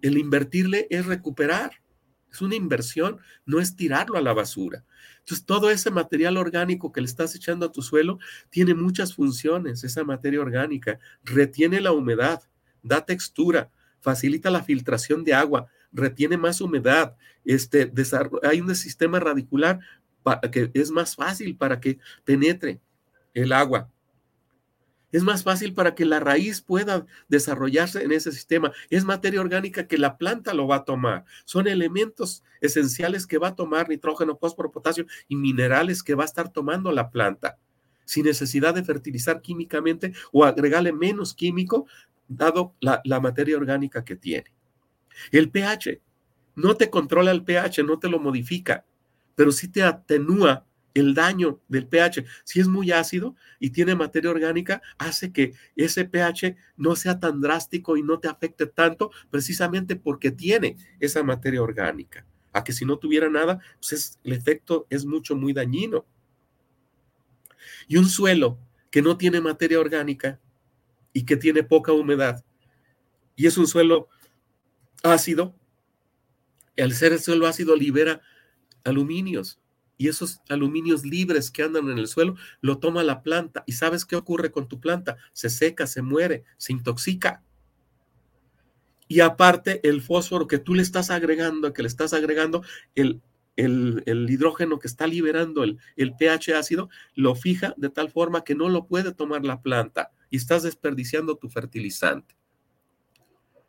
El 0.00 0.18
invertirle 0.18 0.86
es 0.90 1.06
recuperar. 1.06 1.82
Es 2.30 2.40
una 2.40 2.54
inversión, 2.54 3.18
no 3.44 3.60
es 3.60 3.76
tirarlo 3.76 4.16
a 4.16 4.22
la 4.22 4.32
basura. 4.32 4.84
Entonces, 5.20 5.44
todo 5.44 5.70
ese 5.70 5.90
material 5.90 6.36
orgánico 6.36 6.92
que 6.92 7.00
le 7.00 7.06
estás 7.06 7.34
echando 7.34 7.66
a 7.66 7.72
tu 7.72 7.82
suelo 7.82 8.18
tiene 8.50 8.74
muchas 8.74 9.14
funciones, 9.14 9.84
esa 9.84 10.04
materia 10.04 10.40
orgánica. 10.40 10.98
Retiene 11.24 11.80
la 11.80 11.92
humedad, 11.92 12.42
da 12.82 13.04
textura, 13.04 13.70
facilita 14.00 14.50
la 14.50 14.62
filtración 14.62 15.24
de 15.24 15.34
agua, 15.34 15.68
retiene 15.92 16.36
más 16.36 16.60
humedad, 16.60 17.16
este, 17.44 17.92
hay 18.42 18.60
un 18.60 18.74
sistema 18.74 19.20
radicular 19.20 19.80
que 20.50 20.70
es 20.74 20.90
más 20.90 21.16
fácil 21.16 21.56
para 21.56 21.80
que 21.80 21.98
penetre 22.24 22.80
el 23.34 23.52
agua. 23.52 23.90
Es 25.12 25.22
más 25.22 25.44
fácil 25.44 25.74
para 25.74 25.94
que 25.94 26.04
la 26.04 26.20
raíz 26.20 26.62
pueda 26.62 27.06
desarrollarse 27.28 28.02
en 28.02 28.12
ese 28.12 28.32
sistema. 28.32 28.72
Es 28.90 29.04
materia 29.04 29.40
orgánica 29.40 29.86
que 29.86 29.98
la 29.98 30.16
planta 30.16 30.54
lo 30.54 30.66
va 30.66 30.76
a 30.76 30.84
tomar. 30.84 31.24
Son 31.44 31.68
elementos 31.68 32.42
esenciales 32.60 33.26
que 33.26 33.38
va 33.38 33.48
a 33.48 33.56
tomar 33.56 33.88
nitrógeno, 33.88 34.36
fósforo, 34.36 34.72
potasio 34.72 35.06
y 35.28 35.36
minerales 35.36 36.02
que 36.02 36.14
va 36.14 36.24
a 36.24 36.26
estar 36.26 36.50
tomando 36.50 36.90
la 36.90 37.10
planta 37.10 37.58
sin 38.04 38.24
necesidad 38.24 38.74
de 38.74 38.84
fertilizar 38.84 39.40
químicamente 39.40 40.12
o 40.32 40.44
agregarle 40.44 40.92
menos 40.92 41.34
químico, 41.34 41.86
dado 42.28 42.74
la, 42.80 43.00
la 43.04 43.20
materia 43.20 43.56
orgánica 43.56 44.04
que 44.04 44.16
tiene. 44.16 44.52
El 45.30 45.50
pH 45.50 46.00
no 46.54 46.76
te 46.76 46.90
controla 46.90 47.30
el 47.30 47.44
pH, 47.44 47.82
no 47.84 47.98
te 47.98 48.08
lo 48.08 48.18
modifica, 48.18 48.84
pero 49.34 49.52
sí 49.52 49.68
te 49.68 49.82
atenúa 49.82 50.66
el 50.94 51.14
daño 51.14 51.60
del 51.68 51.86
pH. 51.86 52.24
Si 52.44 52.60
es 52.60 52.68
muy 52.68 52.92
ácido 52.92 53.36
y 53.58 53.70
tiene 53.70 53.94
materia 53.94 54.30
orgánica, 54.30 54.82
hace 54.98 55.32
que 55.32 55.54
ese 55.76 56.04
pH 56.04 56.56
no 56.76 56.96
sea 56.96 57.18
tan 57.18 57.40
drástico 57.40 57.96
y 57.96 58.02
no 58.02 58.18
te 58.18 58.28
afecte 58.28 58.66
tanto, 58.66 59.10
precisamente 59.30 59.96
porque 59.96 60.30
tiene 60.30 60.76
esa 61.00 61.22
materia 61.22 61.62
orgánica. 61.62 62.26
A 62.52 62.64
que 62.64 62.72
si 62.72 62.84
no 62.84 62.98
tuviera 62.98 63.30
nada, 63.30 63.60
pues 63.80 64.18
el 64.22 64.32
efecto 64.32 64.86
es 64.90 65.04
mucho, 65.06 65.36
muy 65.36 65.52
dañino. 65.52 66.04
Y 67.88 67.96
un 67.96 68.06
suelo 68.06 68.58
que 68.90 69.00
no 69.00 69.16
tiene 69.16 69.40
materia 69.40 69.80
orgánica 69.80 70.38
y 71.12 71.24
que 71.24 71.36
tiene 71.36 71.62
poca 71.62 71.92
humedad, 71.92 72.44
y 73.36 73.46
es 73.46 73.56
un 73.56 73.66
suelo 73.66 74.08
ácido, 75.02 75.54
al 76.78 76.92
ser 76.92 77.12
el 77.12 77.20
suelo 77.20 77.46
ácido 77.46 77.76
libera 77.76 78.20
aluminios 78.84 79.61
y 80.02 80.08
esos 80.08 80.40
aluminios 80.48 81.04
libres 81.04 81.52
que 81.52 81.62
andan 81.62 81.88
en 81.88 81.96
el 81.96 82.08
suelo 82.08 82.34
lo 82.60 82.78
toma 82.78 83.04
la 83.04 83.22
planta. 83.22 83.62
¿Y 83.68 83.72
sabes 83.74 84.04
qué 84.04 84.16
ocurre 84.16 84.50
con 84.50 84.66
tu 84.66 84.80
planta? 84.80 85.16
Se 85.32 85.48
seca, 85.48 85.86
se 85.86 86.02
muere, 86.02 86.42
se 86.56 86.72
intoxica. 86.72 87.44
Y 89.06 89.20
aparte, 89.20 89.80
el 89.88 90.02
fósforo 90.02 90.48
que 90.48 90.58
tú 90.58 90.74
le 90.74 90.82
estás 90.82 91.08
agregando, 91.10 91.72
que 91.72 91.82
le 91.82 91.86
estás 91.86 92.14
agregando, 92.14 92.64
el, 92.96 93.22
el, 93.54 94.26
hidrógeno 94.28 94.80
que 94.80 94.88
está 94.88 95.06
liberando 95.06 95.62
el, 95.62 95.78
el 95.94 96.16
pH 96.16 96.56
ácido, 96.56 96.90
lo 97.14 97.36
fija 97.36 97.72
de 97.76 97.88
tal 97.88 98.10
forma 98.10 98.42
que 98.42 98.56
no 98.56 98.68
lo 98.68 98.88
puede 98.88 99.14
tomar 99.14 99.44
la 99.44 99.62
planta 99.62 100.10
y 100.30 100.36
estás 100.36 100.64
desperdiciando 100.64 101.36
tu 101.36 101.48
fertilizante. 101.48 102.34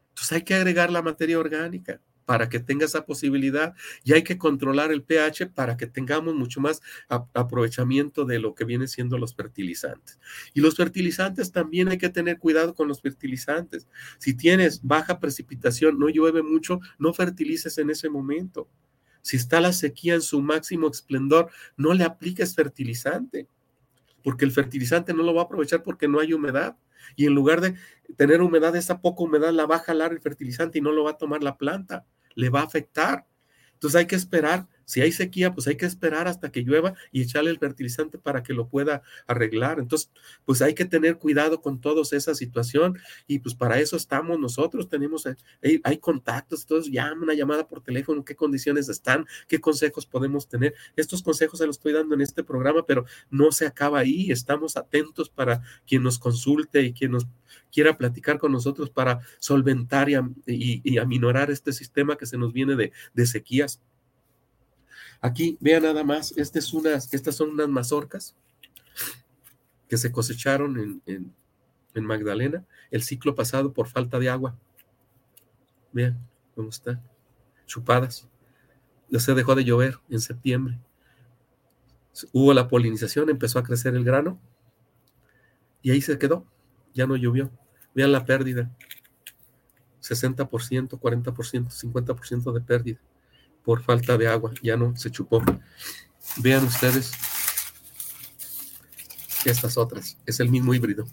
Entonces 0.10 0.32
hay 0.32 0.42
que 0.42 0.56
agregar 0.56 0.90
la 0.90 1.04
materia 1.04 1.38
orgánica 1.38 2.02
para 2.26 2.50
que 2.50 2.60
tenga 2.60 2.86
esa 2.86 3.06
posibilidad 3.06 3.74
y 4.04 4.14
hay 4.14 4.24
que 4.24 4.38
controlar 4.38 4.92
el 4.92 5.04
pH 5.04 5.48
para 5.48 5.78
que 5.78 5.88
tengamos 5.88 6.36
mucho 6.36 6.62
más 6.62 6.82
aprovechamiento 7.08 8.26
de 8.26 8.40
lo 8.40 8.56
que 8.56 8.66
viene 8.66 8.88
siendo 8.88 9.18
los 9.18 9.36
fertilizantes. 9.36 10.20
Y 10.54 10.62
los 10.62 10.76
fertilizantes 10.76 11.52
también 11.52 11.90
hay 11.90 11.98
que 11.98 12.10
tener 12.10 12.40
cuidado 12.40 12.74
con 12.74 12.88
los 12.88 13.02
fertilizantes. 13.02 13.88
Si 14.18 14.34
tienes 14.34 14.82
baja 14.84 15.20
precipitación, 15.20 16.00
no 16.00 16.10
llueve 16.10 16.44
mucho, 16.44 16.80
no 16.98 17.14
fertilices 17.14 17.78
en 17.78 17.90
ese 17.90 18.10
momento. 18.10 18.68
Si 19.22 19.38
está 19.38 19.62
la 19.62 19.72
sequía 19.72 20.16
en 20.16 20.22
su 20.22 20.42
máximo 20.42 20.90
esplendor, 20.90 21.50
no 21.78 21.94
le 21.94 22.04
apliques 22.04 22.56
fertilizante, 22.56 23.48
porque 24.24 24.46
el 24.46 24.52
fertilizante 24.52 25.14
no 25.14 25.24
lo 25.24 25.34
va 25.34 25.42
a 25.42 25.46
aprovechar 25.46 25.84
porque 25.84 26.08
no 26.08 26.20
hay 26.20 26.34
humedad. 26.34 26.78
Y 27.16 27.26
en 27.26 27.34
lugar 27.34 27.62
de 27.62 27.76
tener 28.16 28.42
humedad, 28.42 28.76
esa 28.76 29.02
poca 29.02 29.24
humedad 29.24 29.52
la 29.52 29.66
va 29.66 29.76
a 29.78 29.80
jalar 29.80 30.14
el 30.14 30.22
fertilizante 30.22 30.78
y 30.78 30.82
no 30.82 30.92
lo 30.92 31.04
va 31.04 31.12
a 31.12 31.18
tomar 31.18 31.44
la 31.44 31.58
planta 31.58 32.06
le 32.36 32.50
va 32.50 32.62
a 32.62 32.66
afectar. 32.66 33.26
Entonces 33.74 34.00
hay 34.00 34.08
que 34.08 34.16
esperar, 34.16 34.68
si 34.94 35.02
hay 35.02 35.12
sequía, 35.12 35.54
pues 35.54 35.66
hay 35.68 35.76
que 35.76 35.88
esperar 35.88 36.28
hasta 36.28 36.52
que 36.52 36.62
llueva 36.62 36.94
y 37.12 37.24
echarle 37.24 37.50
el 37.50 37.58
fertilizante 37.58 38.20
para 38.20 38.44
que 38.44 38.54
lo 38.54 38.68
pueda 38.68 39.02
arreglar. 39.26 39.80
Entonces, 39.80 40.12
pues 40.46 40.62
hay 40.62 40.76
que 40.76 40.86
tener 40.86 41.18
cuidado 41.18 41.62
con 41.62 41.82
toda 41.82 42.04
esa 42.12 42.36
situación 42.36 43.00
y 43.26 43.40
pues 43.40 43.56
para 43.56 43.80
eso 43.80 43.98
estamos 43.98 44.40
nosotros, 44.40 44.90
tenemos, 44.90 45.26
hay, 45.26 45.82
hay 45.84 45.98
contactos, 45.98 46.62
entonces 46.62 46.94
llama 46.94 47.24
una 47.24 47.34
llamada 47.34 47.68
por 47.68 47.82
teléfono, 47.82 48.24
qué 48.24 48.36
condiciones 48.36 48.88
están, 48.88 49.26
qué 49.48 49.60
consejos 49.60 50.06
podemos 50.06 50.48
tener. 50.48 50.76
Estos 50.96 51.24
consejos 51.24 51.58
se 51.58 51.66
los 51.66 51.78
estoy 51.78 51.94
dando 51.94 52.14
en 52.14 52.22
este 52.22 52.44
programa, 52.44 52.86
pero 52.86 53.06
no 53.32 53.52
se 53.52 53.66
acaba 53.66 54.00
ahí, 54.00 54.32
estamos 54.32 54.78
atentos 54.78 55.30
para 55.30 55.62
quien 55.88 56.04
nos 56.04 56.20
consulte 56.20 56.84
y 56.84 56.94
quien 56.94 57.12
nos 57.12 57.26
quiera 57.72 57.98
platicar 57.98 58.38
con 58.38 58.52
nosotros 58.52 58.90
para 58.90 59.20
solventar 59.40 60.08
y, 60.10 60.98
aminorar 60.98 61.52
este 61.52 61.74
sistema 61.74 62.18
que 62.18 62.26
se 62.26 62.38
nos 62.38 62.54
viene 62.54 62.76
de, 62.76 63.26
sequías. 63.26 63.82
Aquí, 65.24 65.58
vean 65.62 65.84
nada 65.84 66.04
más, 66.04 66.34
es 66.36 66.74
unas, 66.74 67.14
estas 67.14 67.38
son 67.38 67.52
unas 67.52 67.70
mazorcas 67.70 68.36
que 69.88 69.96
se 69.96 70.12
cosecharon 70.12 71.02
en, 71.06 71.34
en, 71.94 72.06
Magdalena 72.06 72.66
el 72.92 73.04
ciclo 73.04 73.34
pasado 73.34 73.72
por 73.72 73.88
falta 73.88 74.20
de 74.20 74.30
agua. 74.30 74.60
Vean 75.94 76.20
cómo 76.54 76.68
están, 76.68 77.02
chupadas. 77.66 78.28
Se 79.18 79.34
dejó 79.34 79.56
de 79.56 79.64
llover 79.64 79.98
en 80.10 80.20
septiembre. 80.20 80.78
Hubo 82.34 82.54
la 82.54 82.68
polinización, 82.68 83.30
empezó 83.30 83.60
a 83.60 83.64
crecer 83.64 83.96
el 83.96 84.04
grano 84.04 84.42
y 85.82 85.92
ahí 85.92 86.02
se 86.02 86.18
quedó, 86.18 86.46
ya 86.94 87.08
no 87.08 87.16
llovió. 87.16 87.50
Vean 87.96 88.12
la 88.12 88.26
pérdida. 88.26 88.76
60%, 90.02 91.00
40%, 91.00 91.70
50% 91.70 92.52
de 92.52 92.60
pérdida. 92.60 93.00
Por 93.64 93.82
falta 93.84 94.18
de 94.18 94.28
agua, 94.28 94.52
ya 94.62 94.78
no 94.78 94.96
se 94.96 95.12
chupó. 95.12 95.44
Vean 96.38 96.66
ustedes 96.66 97.12
estas 99.46 99.78
otras, 99.78 100.18
es 100.26 100.40
el 100.40 100.50
mismo 100.50 100.74
híbrido, 100.74 101.06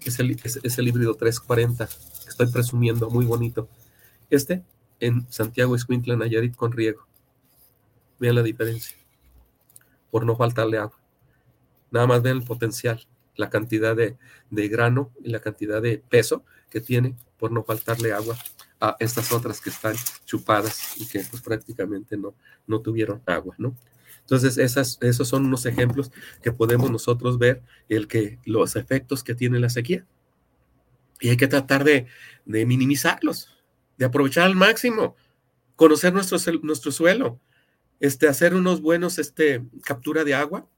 es 0.00 0.18
el, 0.18 0.38
es, 0.42 0.78
el 0.78 0.88
híbrido 0.88 1.14
340, 1.14 1.88
estoy 2.28 2.46
presumiendo, 2.48 3.08
muy 3.10 3.24
bonito. 3.24 3.68
Este 4.28 4.62
en 5.00 5.26
Santiago 5.30 5.74
Escuintla, 5.74 6.16
Nayarit 6.16 6.54
con 6.54 6.72
riego. 6.72 7.06
Vean 8.18 8.34
la 8.34 8.42
diferencia, 8.42 8.96
por 10.10 10.24
no 10.24 10.36
faltarle 10.36 10.78
agua. 10.78 10.98
Nada 11.90 12.06
más 12.06 12.22
vean 12.22 12.38
el 12.38 12.44
potencial, 12.44 13.06
la 13.36 13.50
cantidad 13.50 13.94
de, 13.94 14.16
de 14.50 14.68
grano 14.68 15.12
y 15.22 15.30
la 15.30 15.40
cantidad 15.40 15.82
de 15.82 15.98
peso 15.98 16.44
que 16.70 16.80
tiene 16.80 17.16
por 17.38 17.52
no 17.52 17.62
faltarle 17.62 18.12
agua 18.12 18.36
a 18.80 18.96
estas 19.00 19.32
otras 19.32 19.60
que 19.60 19.70
están 19.70 19.96
chupadas 20.24 21.00
y 21.00 21.06
que 21.06 21.20
pues 21.30 21.42
prácticamente 21.42 22.16
no, 22.16 22.34
no 22.66 22.80
tuvieron 22.80 23.22
agua, 23.26 23.54
¿no? 23.58 23.76
Entonces, 24.20 24.58
esas, 24.58 24.98
esos 25.02 25.28
son 25.28 25.46
unos 25.46 25.66
ejemplos 25.66 26.10
que 26.42 26.50
podemos 26.50 26.90
nosotros 26.90 27.38
ver 27.38 27.62
el 27.88 28.08
que 28.08 28.40
los 28.44 28.74
efectos 28.74 29.22
que 29.22 29.36
tiene 29.36 29.60
la 29.60 29.70
sequía. 29.70 30.04
Y 31.20 31.28
hay 31.28 31.36
que 31.36 31.46
tratar 31.46 31.84
de, 31.84 32.06
de 32.44 32.66
minimizarlos, 32.66 33.56
de 33.96 34.04
aprovechar 34.04 34.44
al 34.44 34.56
máximo, 34.56 35.14
conocer 35.76 36.12
nuestro, 36.12 36.38
nuestro 36.62 36.90
suelo, 36.90 37.40
este, 38.00 38.26
hacer 38.26 38.54
unos 38.54 38.80
buenos 38.80 39.18
este, 39.18 39.62
captura 39.84 40.24
de 40.24 40.34
agua, 40.34 40.68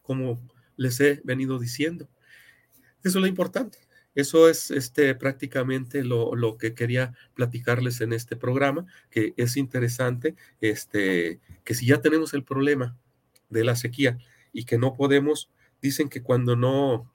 como 0.00 0.40
les 0.76 0.98
he 1.00 1.20
venido 1.24 1.58
diciendo. 1.58 2.08
Eso 3.04 3.18
es 3.18 3.22
lo 3.22 3.26
importante. 3.26 3.78
Eso 4.18 4.48
es 4.48 4.72
este, 4.72 5.14
prácticamente 5.14 6.02
lo, 6.02 6.56
que 6.58 6.74
quería 6.74 7.14
platicarles 7.34 8.00
en 8.00 8.12
este 8.12 8.34
programa, 8.34 8.84
que 9.10 9.32
es 9.36 9.56
interesante, 9.56 10.34
este, 10.60 11.38
que 11.62 11.74
si 11.74 11.86
ya 11.86 12.00
tenemos 12.00 12.34
el 12.34 12.42
problema 12.42 12.96
de 13.48 13.62
la 13.62 13.76
sequía 13.76 14.18
y 14.52 14.64
que 14.64 14.76
no 14.76 14.94
podemos, 14.94 15.50
dicen 15.80 16.08
que 16.08 16.20
cuando 16.20 16.56
no 16.56 17.08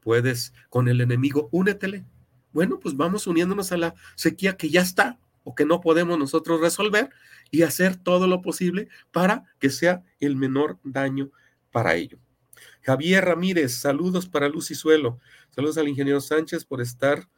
puedes 0.00 0.54
con 0.70 0.88
el 0.88 1.02
enemigo, 1.02 1.50
únetele. 1.52 2.06
Bueno, 2.54 2.80
pues 2.80 2.96
vamos 2.96 3.26
uniéndonos 3.26 3.70
a 3.72 3.76
la 3.76 3.94
sequía 4.14 4.56
que 4.56 4.70
ya 4.70 4.80
está 4.80 5.18
o 5.44 5.54
que 5.54 5.66
no 5.66 5.82
podemos 5.82 6.18
nosotros 6.18 6.62
resolver 6.62 7.10
y 7.50 7.64
hacer 7.64 7.96
todo 7.96 8.26
lo 8.26 8.40
posible 8.40 8.88
para 9.12 9.44
que 9.58 9.68
sea 9.68 10.04
el 10.20 10.36
menor 10.36 10.78
daño 10.84 11.30
para 11.70 11.96
ello. 11.96 12.18
Javier 12.86 13.24
Ramírez, 13.24 13.74
saludos 13.74 14.28
para 14.28 14.48
Luz 14.48 14.70
y 14.70 14.76
Suelo. 14.76 15.18
Saludos 15.50 15.76
al 15.76 15.88
ingeniero 15.88 16.20
Sánchez 16.20 16.64
por 16.64 16.80
estar 16.80 17.28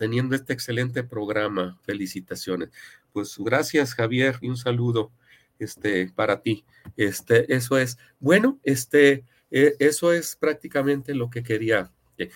teniendo 0.00 0.34
este 0.34 0.52
excelente 0.52 1.04
programa. 1.04 1.78
Felicitaciones. 1.84 2.70
Pues 3.12 3.36
gracias, 3.38 3.94
Javier, 3.94 4.38
y 4.40 4.48
un 4.48 4.56
saludo 4.56 5.12
este, 5.60 6.10
para 6.16 6.42
ti. 6.42 6.64
Este, 6.96 7.54
eso 7.54 7.78
es, 7.78 7.98
bueno, 8.18 8.58
este, 8.64 9.24
e, 9.52 9.76
eso 9.78 10.12
es 10.12 10.34
prácticamente 10.34 11.14
lo 11.14 11.30
que 11.30 11.44
quería. 11.44 11.92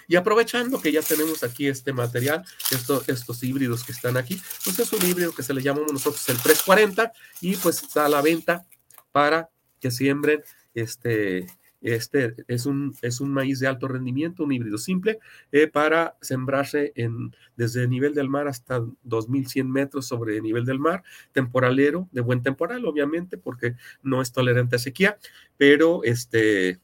Y 0.07 0.15
aprovechando 0.15 0.81
que 0.81 0.93
ya 0.93 1.03
tenemos 1.03 1.43
aquí 1.43 1.67
este 1.67 1.93
material, 1.93 2.45
estos 3.09 3.43
híbridos 3.43 3.83
que 3.83 3.91
están 3.91 4.17
aquí, 4.17 4.41
pues 4.65 4.79
es 4.79 4.93
un 4.93 5.05
híbrido 5.05 5.35
que 5.35 5.43
se 5.43 5.53
le 5.53 5.61
llamamos 5.61 5.93
nosotros 5.93 6.29
el 6.29 6.37
340 6.37 7.13
y 7.41 7.57
pues 7.57 7.83
está 7.83 8.07
a 8.07 8.09
la 8.09 8.23
venta 8.23 8.65
para 9.11 9.51
que 9.81 9.91
siembren 9.91 10.43
este, 10.73 11.47
este 11.95 12.35
es 12.49 12.67
un, 12.67 12.95
es 13.01 13.21
un 13.21 13.33
maíz 13.33 13.61
de 13.61 13.69
alto 13.69 13.87
rendimiento, 13.87 14.45
un 14.45 14.53
híbrido 14.53 14.77
simple, 14.77 15.19
eh, 15.53 15.69
para 15.69 16.17
sembrarse 16.21 16.93
en, 16.97 17.35
desde 17.57 17.85
el 17.85 17.91
nivel 17.91 18.15
del 18.15 18.29
mar 18.29 18.49
hasta 18.49 18.85
2100 19.05 19.71
metros 19.71 20.07
sobre 20.07 20.37
el 20.37 20.43
nivel 20.43 20.65
del 20.65 20.81
mar, 20.81 21.05
temporalero, 21.33 22.09
de 22.11 22.21
buen 22.21 22.43
temporal, 22.43 22.85
obviamente, 22.87 23.39
porque 23.39 23.77
no 24.03 24.21
es 24.21 24.33
tolerante 24.33 24.77
a 24.77 24.81
sequía, 24.81 25.19
pero 25.57 26.03
este, 26.03 26.81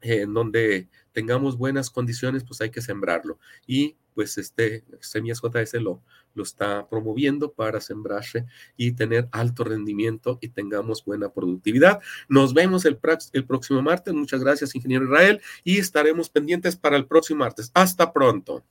en 0.00 0.32
donde 0.32 0.88
tengamos 1.12 1.58
buenas 1.58 1.90
condiciones, 1.90 2.44
pues 2.44 2.60
hay 2.60 2.70
que 2.70 2.80
sembrarlo. 2.80 3.38
Y 3.66 3.96
pues 4.14 4.38
este 4.38 4.84
Semillas 5.00 5.40
JS 5.40 5.74
lo, 5.74 6.02
lo 6.34 6.42
está 6.42 6.88
promoviendo 6.88 7.52
para 7.52 7.80
sembrarse 7.80 8.46
y 8.76 8.92
tener 8.92 9.28
alto 9.32 9.64
rendimiento 9.64 10.38
y 10.40 10.48
tengamos 10.48 11.04
buena 11.04 11.32
productividad. 11.32 12.00
Nos 12.28 12.54
vemos 12.54 12.84
el, 12.84 12.98
el 13.32 13.44
próximo 13.44 13.82
martes. 13.82 14.14
Muchas 14.14 14.42
gracias, 14.42 14.74
ingeniero 14.74 15.04
Israel, 15.04 15.40
y 15.64 15.78
estaremos 15.78 16.30
pendientes 16.30 16.76
para 16.76 16.96
el 16.96 17.06
próximo 17.06 17.40
martes. 17.40 17.70
Hasta 17.74 18.12
pronto. 18.12 18.64